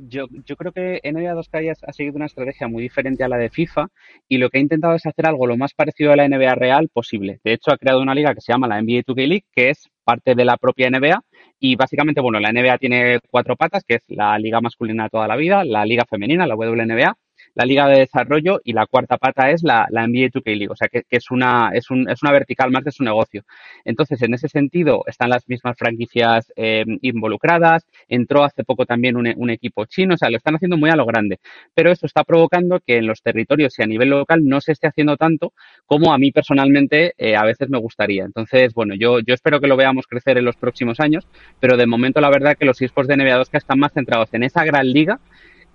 yo, 0.09 0.27
yo 0.47 0.57
creo 0.57 0.73
que 0.73 1.01
NBA 1.05 1.35
2K 1.35 1.77
ha 1.87 1.93
seguido 1.93 2.17
una 2.17 2.27
estrategia 2.27 2.69
muy 2.69 2.83
diferente 2.83 3.25
a 3.25 3.29
la 3.29 3.37
de 3.37 3.51
FIFA 3.51 3.89
y 4.29 4.39
lo 4.39 4.49
que 4.49 4.59
ha 4.59 4.61
intentado 4.61 4.95
es 4.95 5.07
hacer 5.07 5.27
algo 5.27 5.47
lo 5.47 5.57
más 5.57 5.75
parecido 5.75 6.13
a 6.13 6.17
la 6.17 6.29
NBA 6.29 6.55
real 6.55 6.89
posible. 6.89 7.41
De 7.45 7.53
hecho, 7.53 7.73
ha 7.73 7.79
creado 7.79 8.01
una 8.01 8.15
liga 8.15 8.35
que 8.35 8.41
se 8.41 8.53
llama 8.53 8.69
la 8.69 8.81
NBA 8.81 9.03
2K 9.03 9.27
League, 9.27 9.45
que 9.53 9.71
es 9.71 9.89
parte 10.05 10.35
de 10.35 10.45
la 10.45 10.57
propia 10.57 10.91
NBA 10.91 11.23
y 11.59 11.77
básicamente, 11.77 12.21
bueno, 12.21 12.41
la 12.41 12.53
NBA 12.53 12.79
tiene 12.79 13.19
cuatro 13.31 13.57
patas, 13.57 13.85
que 13.85 13.97
es 13.97 14.05
la 14.09 14.39
liga 14.39 14.61
masculina 14.61 15.05
de 15.05 15.11
toda 15.11 15.29
la 15.29 15.37
vida, 15.37 15.65
la 15.65 15.85
liga 15.85 16.05
femenina, 16.09 16.47
la 16.47 16.57
WNBA, 16.57 17.17
la 17.55 17.65
Liga 17.65 17.89
de 17.89 18.01
Desarrollo 18.01 18.61
y 18.65 18.73
la 18.73 18.87
cuarta 18.87 19.17
pata 19.19 19.51
es 19.51 19.63
la, 19.63 19.87
la 19.91 20.07
NBA 20.07 20.31
2K 20.31 20.57
League, 20.57 20.69
o 20.71 20.77
sea 20.77 20.89
que, 20.89 21.05
es, 21.11 21.31
una, 21.31 21.71
es, 21.73 21.91
un, 21.91 22.09
es 22.09 22.23
una 22.23 22.33
vertical 22.33 22.71
más 22.71 22.85
de 22.85 22.93
su 22.93 23.05
negocio. 23.05 23.45
Entonces, 23.85 24.23
en 24.23 24.35
ese 24.35 24.49
sentido, 24.49 25.03
están 25.07 25.31
las 25.31 25.49
mismas 25.49 25.77
franquicias 25.77 26.53
eh, 26.57 26.85
involucradas, 27.03 27.87
entró 28.09 28.45
hace 28.45 28.65
poco 28.65 28.87
también 28.87 29.17
un, 29.17 29.33
un, 29.37 29.51
equipo 29.51 29.85
chino, 29.87 30.15
o 30.15 30.17
sea, 30.17 30.31
lo 30.31 30.37
están 30.37 30.55
haciendo 30.55 30.77
muy 30.77 30.91
a 30.91 30.97
lo 30.97 31.07
grande, 31.07 31.39
pero 31.75 31.91
esto 31.91 32.07
está 32.07 32.25
provocando 32.25 32.81
que 32.81 32.99
en 32.99 33.07
los 33.07 33.23
territorios 33.23 33.79
y 33.79 33.83
a 33.83 33.87
nivel 33.87 34.11
local 34.11 34.45
no 34.45 34.61
se 34.61 34.73
esté 34.73 34.87
haciendo 34.87 35.17
tanto 35.17 35.53
como 35.87 36.13
a 36.13 36.19
mí 36.19 36.33
personalmente 36.33 37.15
eh, 37.19 37.37
a 37.37 37.45
veces 37.45 37.69
me 37.69 37.79
gustaría. 37.79 38.25
Entonces, 38.25 38.75
bueno, 38.75 38.95
yo, 38.95 39.21
yo 39.21 39.35
espero 39.35 39.61
que 39.61 39.67
lo 39.67 39.77
veamos 39.77 40.07
crecer 40.07 40.39
en 40.39 40.45
los 40.45 40.57
próximos 40.57 41.01
años, 41.01 41.27
pero 41.59 41.77
de 41.77 41.87
momento 41.87 42.21
la 42.21 42.31
verdad 42.31 42.57
que 42.57 42.65
los 42.65 42.81
esports 42.81 43.09
de 43.09 43.17
NBA 43.17 43.41
2K 43.41 43.59
están 43.59 43.79
más 43.79 43.93
centrados 43.93 44.33
en 44.33 44.43
esa 44.43 44.65
gran 44.65 44.91
liga 44.91 45.19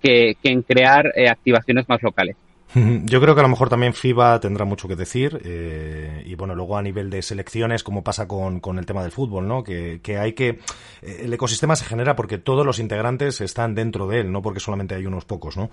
que, 0.02 0.36
en 0.42 0.62
crear 0.62 1.12
eh, 1.14 1.28
activaciones 1.28 1.88
más 1.88 2.02
locales. 2.02 2.36
Yo 3.04 3.20
creo 3.20 3.34
que 3.34 3.40
a 3.40 3.44
lo 3.44 3.48
mejor 3.48 3.68
también 3.68 3.94
FIBA 3.94 4.40
tendrá 4.40 4.64
mucho 4.64 4.88
que 4.88 4.96
decir 4.96 5.40
eh, 5.44 6.22
y 6.26 6.34
bueno, 6.34 6.54
luego 6.54 6.76
a 6.76 6.82
nivel 6.82 7.10
de 7.10 7.22
selecciones, 7.22 7.82
como 7.82 8.02
pasa 8.02 8.26
con, 8.26 8.60
con 8.60 8.78
el 8.78 8.86
tema 8.86 9.02
del 9.02 9.12
fútbol, 9.12 9.46
¿no? 9.46 9.62
Que, 9.62 10.00
que, 10.02 10.18
hay 10.18 10.32
que... 10.32 10.58
Eh, 11.02 11.22
el 11.24 11.32
ecosistema 11.32 11.76
se 11.76 11.84
genera 11.84 12.16
porque 12.16 12.38
todos 12.38 12.66
los 12.66 12.78
integrantes 12.78 13.40
están 13.40 13.74
dentro 13.74 14.06
de 14.08 14.20
él, 14.20 14.32
no 14.32 14.42
porque 14.42 14.60
solamente 14.60 14.94
hay 14.94 15.06
unos 15.06 15.24
pocos, 15.24 15.56
¿no? 15.56 15.70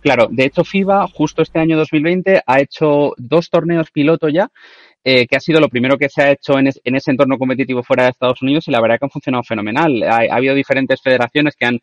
Claro, 0.00 0.26
de 0.30 0.46
hecho 0.46 0.64
FIBA 0.64 1.06
justo 1.06 1.42
este 1.42 1.60
año 1.60 1.76
2020 1.76 2.42
ha 2.44 2.60
hecho 2.60 3.14
dos 3.18 3.50
torneos 3.50 3.92
piloto 3.92 4.28
ya 4.28 4.50
eh, 5.04 5.26
que 5.26 5.36
ha 5.36 5.40
sido 5.40 5.60
lo 5.60 5.68
primero 5.68 5.96
que 5.96 6.08
se 6.08 6.22
ha 6.22 6.30
hecho 6.30 6.58
en, 6.58 6.68
ese 6.68 7.10
entorno 7.10 7.38
competitivo 7.38 7.82
fuera 7.82 8.04
de 8.04 8.10
Estados 8.10 8.42
Unidos 8.42 8.68
y 8.68 8.70
la 8.70 8.80
verdad 8.80 8.98
que 8.98 9.06
han 9.06 9.10
funcionado 9.10 9.42
fenomenal. 9.42 10.02
Ha, 10.04 10.34
habido 10.34 10.54
diferentes 10.54 11.00
federaciones 11.02 11.56
que 11.56 11.66
han, 11.66 11.80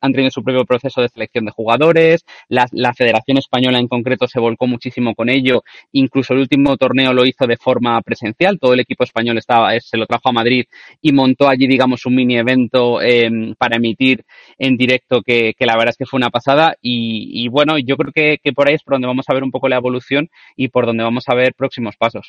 han 0.00 0.12
tenido 0.12 0.30
su 0.30 0.42
propio 0.42 0.64
proceso 0.64 1.00
de 1.00 1.08
selección 1.08 1.44
de 1.44 1.50
jugadores, 1.50 2.24
la, 2.48 2.66
Federación 2.94 3.38
Española 3.38 3.78
en 3.78 3.88
concreto 3.88 4.26
se 4.26 4.40
volcó 4.40 4.66
muchísimo 4.66 5.14
con 5.14 5.30
ello, 5.30 5.62
incluso 5.92 6.34
el 6.34 6.40
último 6.40 6.76
torneo 6.76 7.12
lo 7.12 7.24
hizo 7.24 7.46
de 7.46 7.56
forma 7.56 8.00
presencial, 8.02 8.58
todo 8.58 8.74
el 8.74 8.80
equipo 8.80 9.04
español 9.04 9.38
estaba, 9.38 9.78
se 9.80 9.96
lo 9.96 10.06
trajo 10.06 10.28
a 10.28 10.32
Madrid 10.32 10.64
y 11.00 11.12
montó 11.12 11.48
allí, 11.48 11.66
digamos, 11.66 12.04
un 12.06 12.16
mini 12.16 12.36
evento 12.36 13.00
em, 13.00 13.54
para 13.54 13.76
emitir 13.76 14.24
en 14.58 14.76
directo 14.76 15.22
que, 15.22 15.54
la 15.60 15.76
verdad 15.76 15.90
es 15.90 15.96
que 15.96 16.06
fue 16.06 16.18
una 16.18 16.30
pasada 16.30 16.76
y, 16.82 17.48
bueno, 17.48 17.78
yo 17.78 17.96
creo 17.96 18.12
que, 18.12 18.38
que 18.42 18.52
por 18.52 18.68
ahí 18.68 18.74
es 18.74 18.82
por 18.82 18.94
donde 18.94 19.06
vamos 19.06 19.26
a 19.28 19.34
ver 19.34 19.44
un 19.44 19.50
poco 19.50 19.68
la 19.68 19.76
evolución 19.76 20.28
y 20.56 20.68
por 20.68 20.86
donde 20.86 21.04
vamos 21.04 21.24
a 21.28 21.34
ver 21.34 21.54
próximos 21.54 21.96
pasos. 21.96 22.19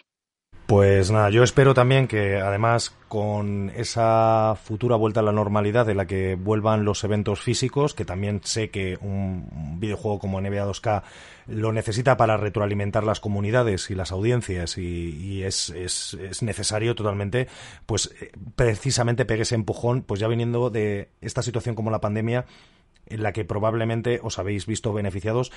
Pues 0.71 1.11
nada, 1.11 1.29
yo 1.29 1.43
espero 1.43 1.73
también 1.73 2.07
que 2.07 2.37
además 2.37 2.95
con 3.09 3.73
esa 3.75 4.55
futura 4.55 4.95
vuelta 4.95 5.19
a 5.19 5.23
la 5.23 5.33
normalidad 5.33 5.85
de 5.85 5.95
la 5.95 6.07
que 6.07 6.35
vuelvan 6.35 6.85
los 6.85 7.03
eventos 7.03 7.41
físicos, 7.41 7.93
que 7.93 8.05
también 8.05 8.39
sé 8.45 8.69
que 8.69 8.97
un 9.01 9.81
videojuego 9.81 10.19
como 10.19 10.39
NBA 10.39 10.65
2K 10.65 11.03
lo 11.47 11.73
necesita 11.73 12.15
para 12.15 12.37
retroalimentar 12.37 13.03
las 13.03 13.19
comunidades 13.19 13.91
y 13.91 13.95
las 13.95 14.13
audiencias 14.13 14.77
y, 14.77 15.43
es, 15.43 15.71
es, 15.71 16.13
es, 16.13 16.41
necesario 16.41 16.95
totalmente, 16.95 17.49
pues 17.85 18.15
eh, 18.21 18.31
precisamente 18.55 19.25
pegue 19.25 19.41
ese 19.41 19.55
empujón, 19.55 20.03
pues 20.03 20.21
ya 20.21 20.29
viniendo 20.29 20.69
de 20.69 21.09
esta 21.19 21.41
situación 21.41 21.75
como 21.75 21.91
la 21.91 21.99
pandemia, 21.99 22.45
en 23.11 23.23
la 23.23 23.33
que 23.33 23.45
probablemente 23.45 24.19
os 24.23 24.39
habéis 24.39 24.65
visto 24.65 24.93
beneficiados 24.93 25.51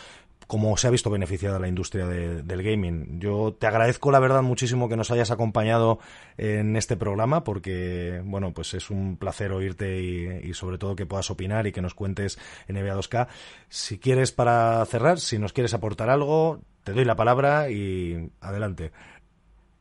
como 0.46 0.76
se 0.76 0.86
ha 0.86 0.90
visto 0.90 1.10
beneficiada 1.10 1.58
la 1.58 1.68
industria 1.68 2.06
del 2.06 2.62
gaming. 2.62 3.20
Yo 3.20 3.56
te 3.58 3.66
agradezco 3.66 4.10
la 4.10 4.20
verdad 4.20 4.42
muchísimo 4.42 4.88
que 4.88 4.96
nos 4.96 5.10
hayas 5.10 5.30
acompañado 5.30 5.98
en 6.36 6.76
este 6.76 6.96
programa 6.96 7.44
porque, 7.44 8.20
bueno, 8.24 8.52
pues 8.52 8.74
es 8.74 8.90
un 8.90 9.16
placer 9.16 9.52
oírte 9.52 10.00
y, 10.00 10.52
sobre 10.54 10.78
todo 10.78 10.96
que 10.96 11.06
puedas 11.06 11.30
opinar 11.30 11.66
y 11.66 11.72
que 11.72 11.82
nos 11.82 11.94
cuentes 11.94 12.38
en 12.68 12.76
NBA 12.76 12.96
2K. 12.96 13.28
Si 13.68 13.98
quieres 13.98 14.32
para 14.32 14.84
cerrar, 14.86 15.18
si 15.18 15.38
nos 15.38 15.52
quieres 15.52 15.74
aportar 15.74 16.10
algo, 16.10 16.60
te 16.84 16.92
doy 16.92 17.04
la 17.04 17.16
palabra 17.16 17.70
y 17.70 18.30
adelante. 18.40 18.92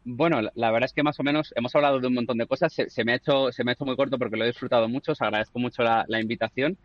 Bueno, 0.06 0.42
la, 0.42 0.72
verdad 0.72 0.86
es 0.86 0.94
que 0.94 1.04
más 1.04 1.20
o 1.20 1.24
menos 1.24 1.54
hemos 1.56 1.74
hablado 1.76 2.00
de 2.00 2.08
un 2.08 2.14
montón 2.14 2.38
de 2.38 2.48
cosas. 2.48 2.74
Se, 2.74 3.04
me, 3.06 3.14
ha 3.14 3.16
hecho, 3.16 3.52
se 3.52 3.64
me 3.64 3.72
ha 3.72 3.74
hecho 3.74 3.86
muy 3.86 3.96
corto 3.96 4.18
porque 4.18 4.38
lo 4.38 4.44
he 4.44 4.48
disfrutado 4.48 4.88
mucho. 4.90 5.14
Os 5.14 5.22
agradezco 5.22 5.60
mucho 5.60 5.84
la 5.84 6.22
invitación. 6.22 6.78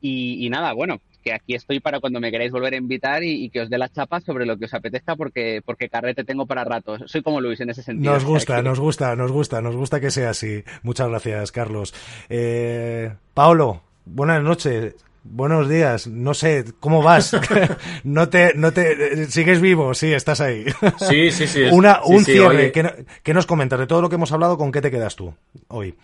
Y, 0.00 0.48
nada, 0.50 0.72
bueno, 0.72 1.00
que 1.24 1.32
aquí 1.32 1.54
estoy 1.54 1.80
para 1.80 2.00
cuando 2.00 2.20
me 2.20 2.30
queráis 2.30 2.52
volver 2.52 2.74
a 2.74 2.76
invitar 2.76 3.24
y, 3.24 3.50
que 3.50 3.62
os 3.62 3.70
dé 3.70 3.78
la 3.78 3.88
chapa 3.88 4.20
sobre 4.20 4.46
lo 4.46 4.56
que 4.56 4.66
os 4.66 4.74
apetezca 4.74 5.16
porque, 5.16 5.62
porque 5.64 5.88
carrete 5.88 6.24
tengo 6.24 6.46
para 6.46 6.64
rato. 6.64 6.98
Soy 7.08 7.22
como 7.22 7.40
Luis 7.40 7.60
en 7.60 7.70
ese 7.70 7.82
sentido. 7.82 8.12
Nos 8.12 8.24
gusta, 8.24 8.62
nos 8.62 8.78
gusta, 8.78 9.16
nos 9.16 9.32
gusta, 9.32 9.60
nos 9.60 9.76
gusta 9.76 10.00
que 10.00 10.10
sea 10.10 10.30
así. 10.30 10.62
Muchas 10.82 11.08
gracias, 11.08 11.52
Carlos. 11.52 11.94
Eh, 12.28 13.12
Paolo, 13.34 13.82
buenas 14.04 14.42
noches. 14.42 14.94
Buenos 15.28 15.68
días, 15.68 16.06
no 16.06 16.34
sé, 16.34 16.64
¿cómo 16.78 17.02
vas? 17.02 17.36
no 18.04 18.28
te, 18.28 18.54
no 18.54 18.72
te, 18.72 19.26
sigues 19.26 19.60
vivo, 19.60 19.92
sí, 19.92 20.12
estás 20.12 20.40
ahí. 20.40 20.64
sí, 21.08 21.32
sí, 21.32 21.46
sí. 21.46 21.62
Una, 21.72 22.00
un 22.04 22.24
cierre, 22.24 22.72
¿qué, 22.72 23.34
nos 23.34 23.46
comentas 23.46 23.78
de 23.78 23.86
todo 23.86 24.02
lo 24.02 24.08
que 24.08 24.14
hemos 24.14 24.30
hablado? 24.32 24.56
¿Con 24.56 24.70
qué 24.70 24.80
te 24.80 24.90
quedas 24.90 25.16
tú 25.16 25.34
hoy? 25.68 25.94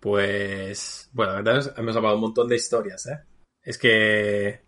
Pues, 0.00 1.10
bueno, 1.12 1.32
la 1.32 1.42
verdad 1.42 1.74
hemos 1.76 1.96
hablado 1.96 2.14
un 2.14 2.22
montón 2.22 2.48
de 2.48 2.56
historias, 2.56 3.06
¿eh? 3.06 3.20
Es 3.62 3.76
que 3.76 4.62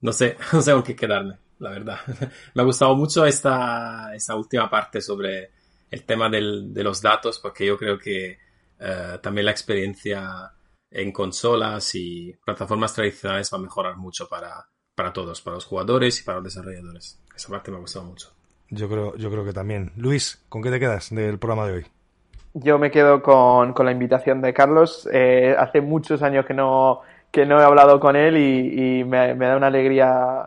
no 0.00 0.12
sé, 0.12 0.36
no 0.52 0.62
sé 0.62 0.72
con 0.72 0.82
qué 0.82 0.96
quedarme, 0.96 1.38
la 1.58 1.70
verdad. 1.70 1.98
Me 2.54 2.62
ha 2.62 2.64
gustado 2.64 2.94
mucho 2.94 3.24
esta, 3.26 4.14
esta 4.14 4.36
última 4.36 4.68
parte 4.70 5.00
sobre 5.00 5.50
el 5.90 6.04
tema 6.04 6.28
de 6.28 6.82
los 6.84 7.00
datos, 7.00 7.38
porque 7.38 7.66
yo 7.66 7.78
creo 7.78 7.98
que 7.98 8.38
eh, 8.78 9.18
también 9.22 9.46
la 9.46 9.52
experiencia 9.52 10.52
en 10.90 11.12
consolas 11.12 11.94
y 11.94 12.32
plataformas 12.44 12.94
tradicionales 12.94 13.50
va 13.52 13.58
a 13.58 13.62
mejorar 13.62 13.96
mucho 13.96 14.28
para, 14.28 14.68
para 14.94 15.12
todos, 15.12 15.40
para 15.40 15.56
los 15.56 15.64
jugadores 15.64 16.20
y 16.20 16.24
para 16.24 16.38
los 16.38 16.44
desarrolladores. 16.44 17.22
Esa 17.34 17.48
parte 17.48 17.70
me 17.70 17.78
ha 17.78 17.80
gustado 17.80 18.04
mucho. 18.04 18.34
Yo 18.70 18.88
creo, 18.88 19.16
yo 19.16 19.30
creo 19.30 19.44
que 19.44 19.52
también. 19.54 19.92
Luis, 19.96 20.44
¿con 20.50 20.62
qué 20.62 20.70
te 20.70 20.78
quedas 20.78 21.08
del 21.10 21.38
programa 21.38 21.66
de 21.66 21.72
hoy? 21.72 21.86
Yo 22.54 22.78
me 22.78 22.90
quedo 22.90 23.22
con, 23.22 23.72
con 23.72 23.86
la 23.86 23.92
invitación 23.92 24.40
de 24.40 24.52
Carlos. 24.52 25.08
Eh, 25.12 25.54
hace 25.58 25.80
muchos 25.80 26.22
años 26.22 26.46
que 26.46 26.54
no, 26.54 27.02
que 27.30 27.46
no 27.46 27.60
he 27.60 27.64
hablado 27.64 28.00
con 28.00 28.16
él 28.16 28.36
y, 28.36 29.04
me, 29.04 29.34
me, 29.34 29.46
da 29.46 29.56
una 29.56 29.66
alegría, 29.66 30.46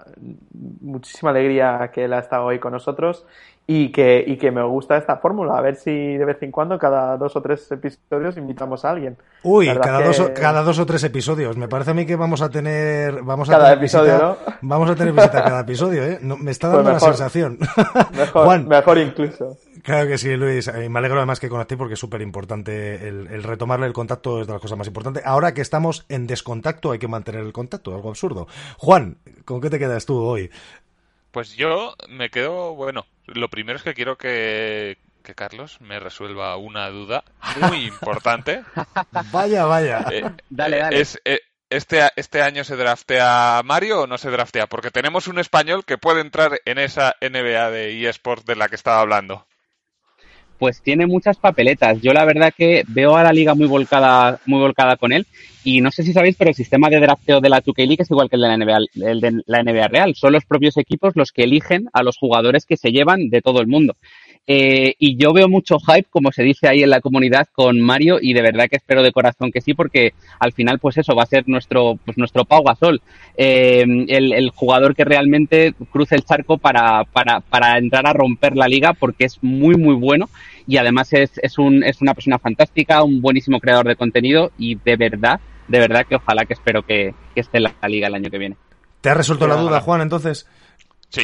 muchísima 0.81 1.31
alegría 1.31 1.91
que 1.93 2.05
él 2.05 2.13
ha 2.13 2.19
estado 2.19 2.45
hoy 2.45 2.59
con 2.59 2.73
nosotros 2.73 3.25
y 3.67 3.89
que, 3.91 4.23
y 4.25 4.37
que 4.37 4.51
me 4.51 4.63
gusta 4.63 4.97
esta 4.97 5.17
fórmula. 5.17 5.57
A 5.57 5.61
ver 5.61 5.75
si 5.75 5.91
de 5.91 6.25
vez 6.25 6.41
en 6.41 6.51
cuando, 6.51 6.77
cada 6.77 7.15
dos 7.17 7.35
o 7.35 7.41
tres 7.41 7.71
episodios, 7.71 8.35
invitamos 8.35 8.83
a 8.83 8.89
alguien. 8.89 9.17
Uy, 9.43 9.67
cada, 9.79 10.03
dos, 10.03 10.19
o, 10.19 10.33
cada 10.33 10.63
dos 10.63 10.79
o 10.79 10.85
tres 10.85 11.03
episodios. 11.03 11.55
Me 11.55 11.67
parece 11.67 11.91
a 11.91 11.93
mí 11.93 12.05
que 12.05 12.15
vamos 12.15 12.41
a 12.41 12.49
tener. 12.49 13.21
Vamos 13.21 13.47
a 13.49 13.53
cada 13.53 13.65
tener 13.65 13.77
episodio, 13.77 14.17
¿no? 14.17 14.37
Vamos 14.61 14.89
a 14.89 14.95
tener 14.95 15.13
visita 15.13 15.43
cada 15.43 15.61
episodio, 15.61 16.03
¿eh? 16.03 16.19
me 16.21 16.51
está 16.51 16.71
pues 16.71 16.83
dando 16.83 16.91
la 16.91 16.99
sensación. 16.99 17.59
Mejor, 18.13 18.45
Juan, 18.45 18.67
mejor 18.67 18.97
incluso. 18.97 19.57
Claro 19.83 20.07
que 20.07 20.17
sí, 20.17 20.35
Luis. 20.35 20.67
Eh, 20.67 20.89
me 20.89 20.99
alegro 20.99 21.17
además 21.17 21.39
que 21.39 21.49
conecté 21.49 21.77
porque 21.77 21.95
es 21.95 21.99
súper 21.99 22.21
importante 22.21 23.07
el, 23.07 23.43
retomarle 23.43 23.87
el 23.87 23.93
contacto 23.93 24.41
es 24.41 24.47
de 24.47 24.53
las 24.53 24.61
cosas 24.61 24.77
más 24.77 24.87
importantes. 24.87 25.23
Ahora 25.25 25.53
que 25.53 25.61
estamos 25.61 26.05
en 26.09 26.27
descontacto 26.27 26.91
hay 26.91 26.99
que 26.99 27.07
mantener 27.07 27.41
el 27.41 27.53
contacto, 27.53 27.95
algo 27.95 28.09
absurdo. 28.09 28.47
Juan, 28.77 29.17
¿con 29.45 29.61
qué 29.61 29.69
te 29.69 29.79
quedas 29.79 30.05
tú 30.05 30.17
hoy? 30.17 30.51
Pues 31.31 31.55
yo 31.55 31.95
me 32.09 32.29
quedo, 32.29 32.75
bueno, 32.75 33.05
lo 33.25 33.49
primero 33.49 33.77
es 33.77 33.83
que 33.83 33.93
quiero 33.93 34.17
que, 34.17 34.97
que 35.23 35.33
Carlos 35.33 35.79
me 35.81 35.99
resuelva 35.99 36.57
una 36.57 36.89
duda 36.89 37.23
muy 37.61 37.85
importante. 37.87 38.63
vaya, 39.31 39.65
vaya. 39.65 40.05
Eh, 40.11 40.29
dale, 40.49 40.77
dale. 40.77 40.99
Es, 40.99 41.19
eh, 41.25 41.39
este, 41.71 42.01
este 42.17 42.41
año 42.41 42.65
se 42.65 42.75
draftea 42.75 43.61
Mario 43.63 44.01
o 44.01 44.07
no 44.07 44.17
se 44.17 44.29
draftea? 44.29 44.67
Porque 44.67 44.91
tenemos 44.91 45.27
un 45.27 45.39
español 45.39 45.85
que 45.85 45.97
puede 45.97 46.19
entrar 46.19 46.59
en 46.65 46.77
esa 46.77 47.15
NBA 47.21 47.71
de 47.71 48.09
eSports 48.09 48.45
de 48.45 48.57
la 48.57 48.67
que 48.67 48.75
estaba 48.75 48.99
hablando. 48.99 49.47
Pues 50.61 50.79
tiene 50.79 51.07
muchas 51.07 51.37
papeletas. 51.37 52.03
Yo 52.03 52.13
la 52.13 52.23
verdad 52.23 52.53
que 52.55 52.83
veo 52.87 53.15
a 53.15 53.23
la 53.23 53.33
liga 53.33 53.55
muy 53.55 53.65
volcada, 53.65 54.39
muy 54.45 54.59
volcada 54.59 54.95
con 54.95 55.11
él. 55.11 55.25
Y 55.63 55.81
no 55.81 55.89
sé 55.89 56.03
si 56.03 56.13
sabéis, 56.13 56.35
pero 56.37 56.49
el 56.49 56.55
sistema 56.55 56.87
de 56.87 56.99
drafteo 56.99 57.41
de 57.41 57.49
la 57.49 57.61
2 57.65 57.75
League 57.77 57.97
es 57.97 58.11
igual 58.11 58.29
que 58.29 58.35
el 58.35 58.43
de 58.43 58.47
la 58.47 58.57
NBA, 58.57 58.77
el 59.09 59.21
de 59.21 59.41
la 59.47 59.63
NBA 59.63 59.87
real. 59.87 60.13
Son 60.13 60.31
los 60.31 60.45
propios 60.45 60.77
equipos 60.77 61.13
los 61.15 61.31
que 61.31 61.45
eligen 61.45 61.87
a 61.93 62.03
los 62.03 62.15
jugadores 62.15 62.67
que 62.67 62.77
se 62.77 62.91
llevan 62.91 63.31
de 63.31 63.41
todo 63.41 63.59
el 63.59 63.65
mundo. 63.65 63.95
Eh, 64.45 64.95
y 64.99 65.17
yo 65.17 65.33
veo 65.33 65.47
mucho 65.47 65.77
hype, 65.79 66.07
como 66.09 66.31
se 66.31 66.43
dice 66.43 66.67
ahí 66.67 66.83
en 66.83 66.89
la 66.89 67.01
comunidad, 67.01 67.47
con 67.51 67.79
Mario 67.79 68.17
y 68.21 68.33
de 68.33 68.41
verdad 68.41 68.67
que 68.69 68.77
espero 68.77 69.01
de 69.01 69.11
corazón 69.11 69.51
que 69.51 69.61
sí, 69.61 69.73
porque 69.73 70.13
al 70.39 70.51
final, 70.51 70.79
pues 70.79 70.97
eso, 70.97 71.15
va 71.15 71.23
a 71.23 71.27
ser 71.27 71.47
nuestro, 71.47 71.97
pues 72.05 72.17
nuestro 72.17 72.45
Pau 72.45 72.63
Gasol, 72.63 73.01
eh, 73.37 73.85
el, 74.07 74.49
jugador 74.49 74.95
que 74.95 75.05
realmente 75.05 75.73
cruce 75.91 76.15
el 76.15 76.25
charco 76.25 76.57
para, 76.57 77.03
para, 77.05 77.39
para 77.39 77.77
entrar 77.77 78.05
a 78.07 78.13
romper 78.13 78.55
la 78.55 78.67
liga, 78.67 78.93
porque 78.93 79.25
es 79.25 79.41
muy, 79.41 79.75
muy 79.75 79.95
bueno 79.95 80.29
y 80.67 80.77
además 80.77 81.13
es, 81.13 81.31
es, 81.37 81.57
un, 81.57 81.83
es 81.83 82.01
una 82.01 82.13
persona 82.13 82.39
fantástica, 82.39 83.03
un 83.03 83.21
buenísimo 83.21 83.59
creador 83.59 83.87
de 83.87 83.95
contenido 83.95 84.51
y 84.57 84.75
de 84.75 84.95
verdad, 84.95 85.39
de 85.67 85.79
verdad 85.79 86.05
que 86.07 86.15
ojalá 86.15 86.45
que 86.45 86.53
espero 86.53 86.83
que, 86.83 87.13
esté 87.35 87.57
en 87.57 87.63
la 87.63 87.87
liga 87.87 88.07
el 88.07 88.15
año 88.15 88.29
que 88.29 88.37
viene. 88.37 88.57
¿Te 89.01 89.09
ha 89.09 89.13
resuelto 89.13 89.47
la 89.47 89.55
duda, 89.55 89.81
Juan, 89.81 90.01
entonces? 90.01 90.47
Sí, 91.09 91.23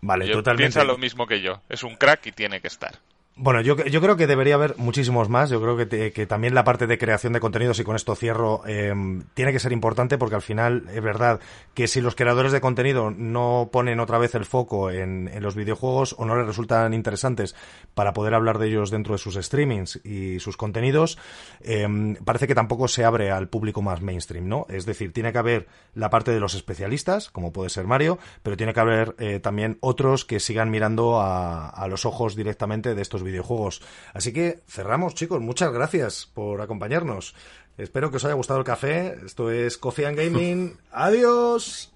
Vale, 0.00 0.26
yo 0.26 0.34
totalmente. 0.34 0.72
Piensa 0.72 0.84
lo 0.84 0.98
mismo 0.98 1.26
que 1.26 1.40
yo. 1.40 1.60
Es 1.68 1.82
un 1.82 1.96
crack 1.96 2.26
y 2.26 2.32
tiene 2.32 2.60
que 2.60 2.68
estar. 2.68 2.98
Bueno, 3.40 3.60
yo, 3.60 3.76
yo 3.76 4.00
creo 4.00 4.16
que 4.16 4.26
debería 4.26 4.56
haber 4.56 4.76
muchísimos 4.78 5.28
más. 5.28 5.48
Yo 5.48 5.62
creo 5.62 5.76
que, 5.76 6.26
también 6.26 6.56
la 6.56 6.64
parte 6.64 6.88
de 6.88 6.98
creación 6.98 7.32
de 7.32 7.38
contenidos, 7.38 7.78
y 7.78 7.84
con 7.84 7.94
esto 7.94 8.16
cierro, 8.16 8.66
em, 8.66 9.22
tiene 9.34 9.52
que 9.52 9.60
ser 9.60 9.70
importante 9.70 10.18
porque 10.18 10.34
al 10.34 10.42
final 10.42 10.88
es 10.92 11.00
verdad 11.00 11.38
que 11.72 11.86
si 11.86 12.00
los 12.00 12.16
creadores 12.16 12.50
de 12.50 12.60
contenido 12.60 13.12
no 13.12 13.68
ponen 13.70 14.00
otra 14.00 14.18
vez 14.18 14.34
el 14.34 14.44
foco 14.44 14.90
en, 14.90 15.30
los 15.40 15.54
videojuegos 15.54 16.16
o 16.18 16.24
no 16.24 16.34
les 16.34 16.48
resultan 16.48 16.92
interesantes 16.94 17.54
para 17.94 18.12
poder 18.12 18.34
hablar 18.34 18.58
de 18.58 18.66
ellos 18.66 18.90
dentro 18.90 19.14
de 19.14 19.18
sus 19.18 19.36
streamings 19.36 20.04
y 20.04 20.40
sus 20.40 20.56
contenidos, 20.56 21.16
em, 21.60 22.16
parece 22.16 22.48
que 22.48 22.56
tampoco 22.56 22.88
se 22.88 23.04
abre 23.04 23.30
al 23.30 23.48
público 23.48 23.82
más 23.82 24.02
mainstream, 24.02 24.48
¿no? 24.48 24.66
Es 24.68 24.84
decir, 24.84 25.12
tiene 25.12 25.30
que 25.30 25.38
haber 25.38 25.68
la 25.94 26.10
parte 26.10 26.32
de 26.32 26.40
los 26.40 26.54
especialistas, 26.54 27.30
como 27.30 27.52
puede 27.52 27.70
ser 27.70 27.86
Mario, 27.86 28.18
pero 28.42 28.56
tiene 28.56 28.74
que 28.74 28.80
haber 28.80 29.14
eh, 29.20 29.38
también 29.38 29.78
otros 29.80 30.24
que 30.24 30.40
sigan 30.40 30.70
mirando 30.70 31.20
a, 31.20 31.68
a 31.68 31.86
los 31.86 32.04
ojos 32.04 32.34
directamente 32.34 32.96
de 32.96 33.02
estos 33.02 33.22
videojuegos. 33.28 33.82
Así 34.12 34.32
que 34.32 34.60
cerramos, 34.66 35.14
chicos. 35.14 35.40
Muchas 35.40 35.72
gracias 35.72 36.30
por 36.32 36.60
acompañarnos. 36.60 37.34
Espero 37.76 38.10
que 38.10 38.16
os 38.16 38.24
haya 38.24 38.34
gustado 38.34 38.58
el 38.58 38.64
café. 38.64 39.16
Esto 39.24 39.50
es 39.50 39.78
Coffee 39.78 40.06
and 40.06 40.18
Gaming. 40.18 40.76
Adiós. 40.90 41.92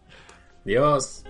Adiós. 0.64 1.24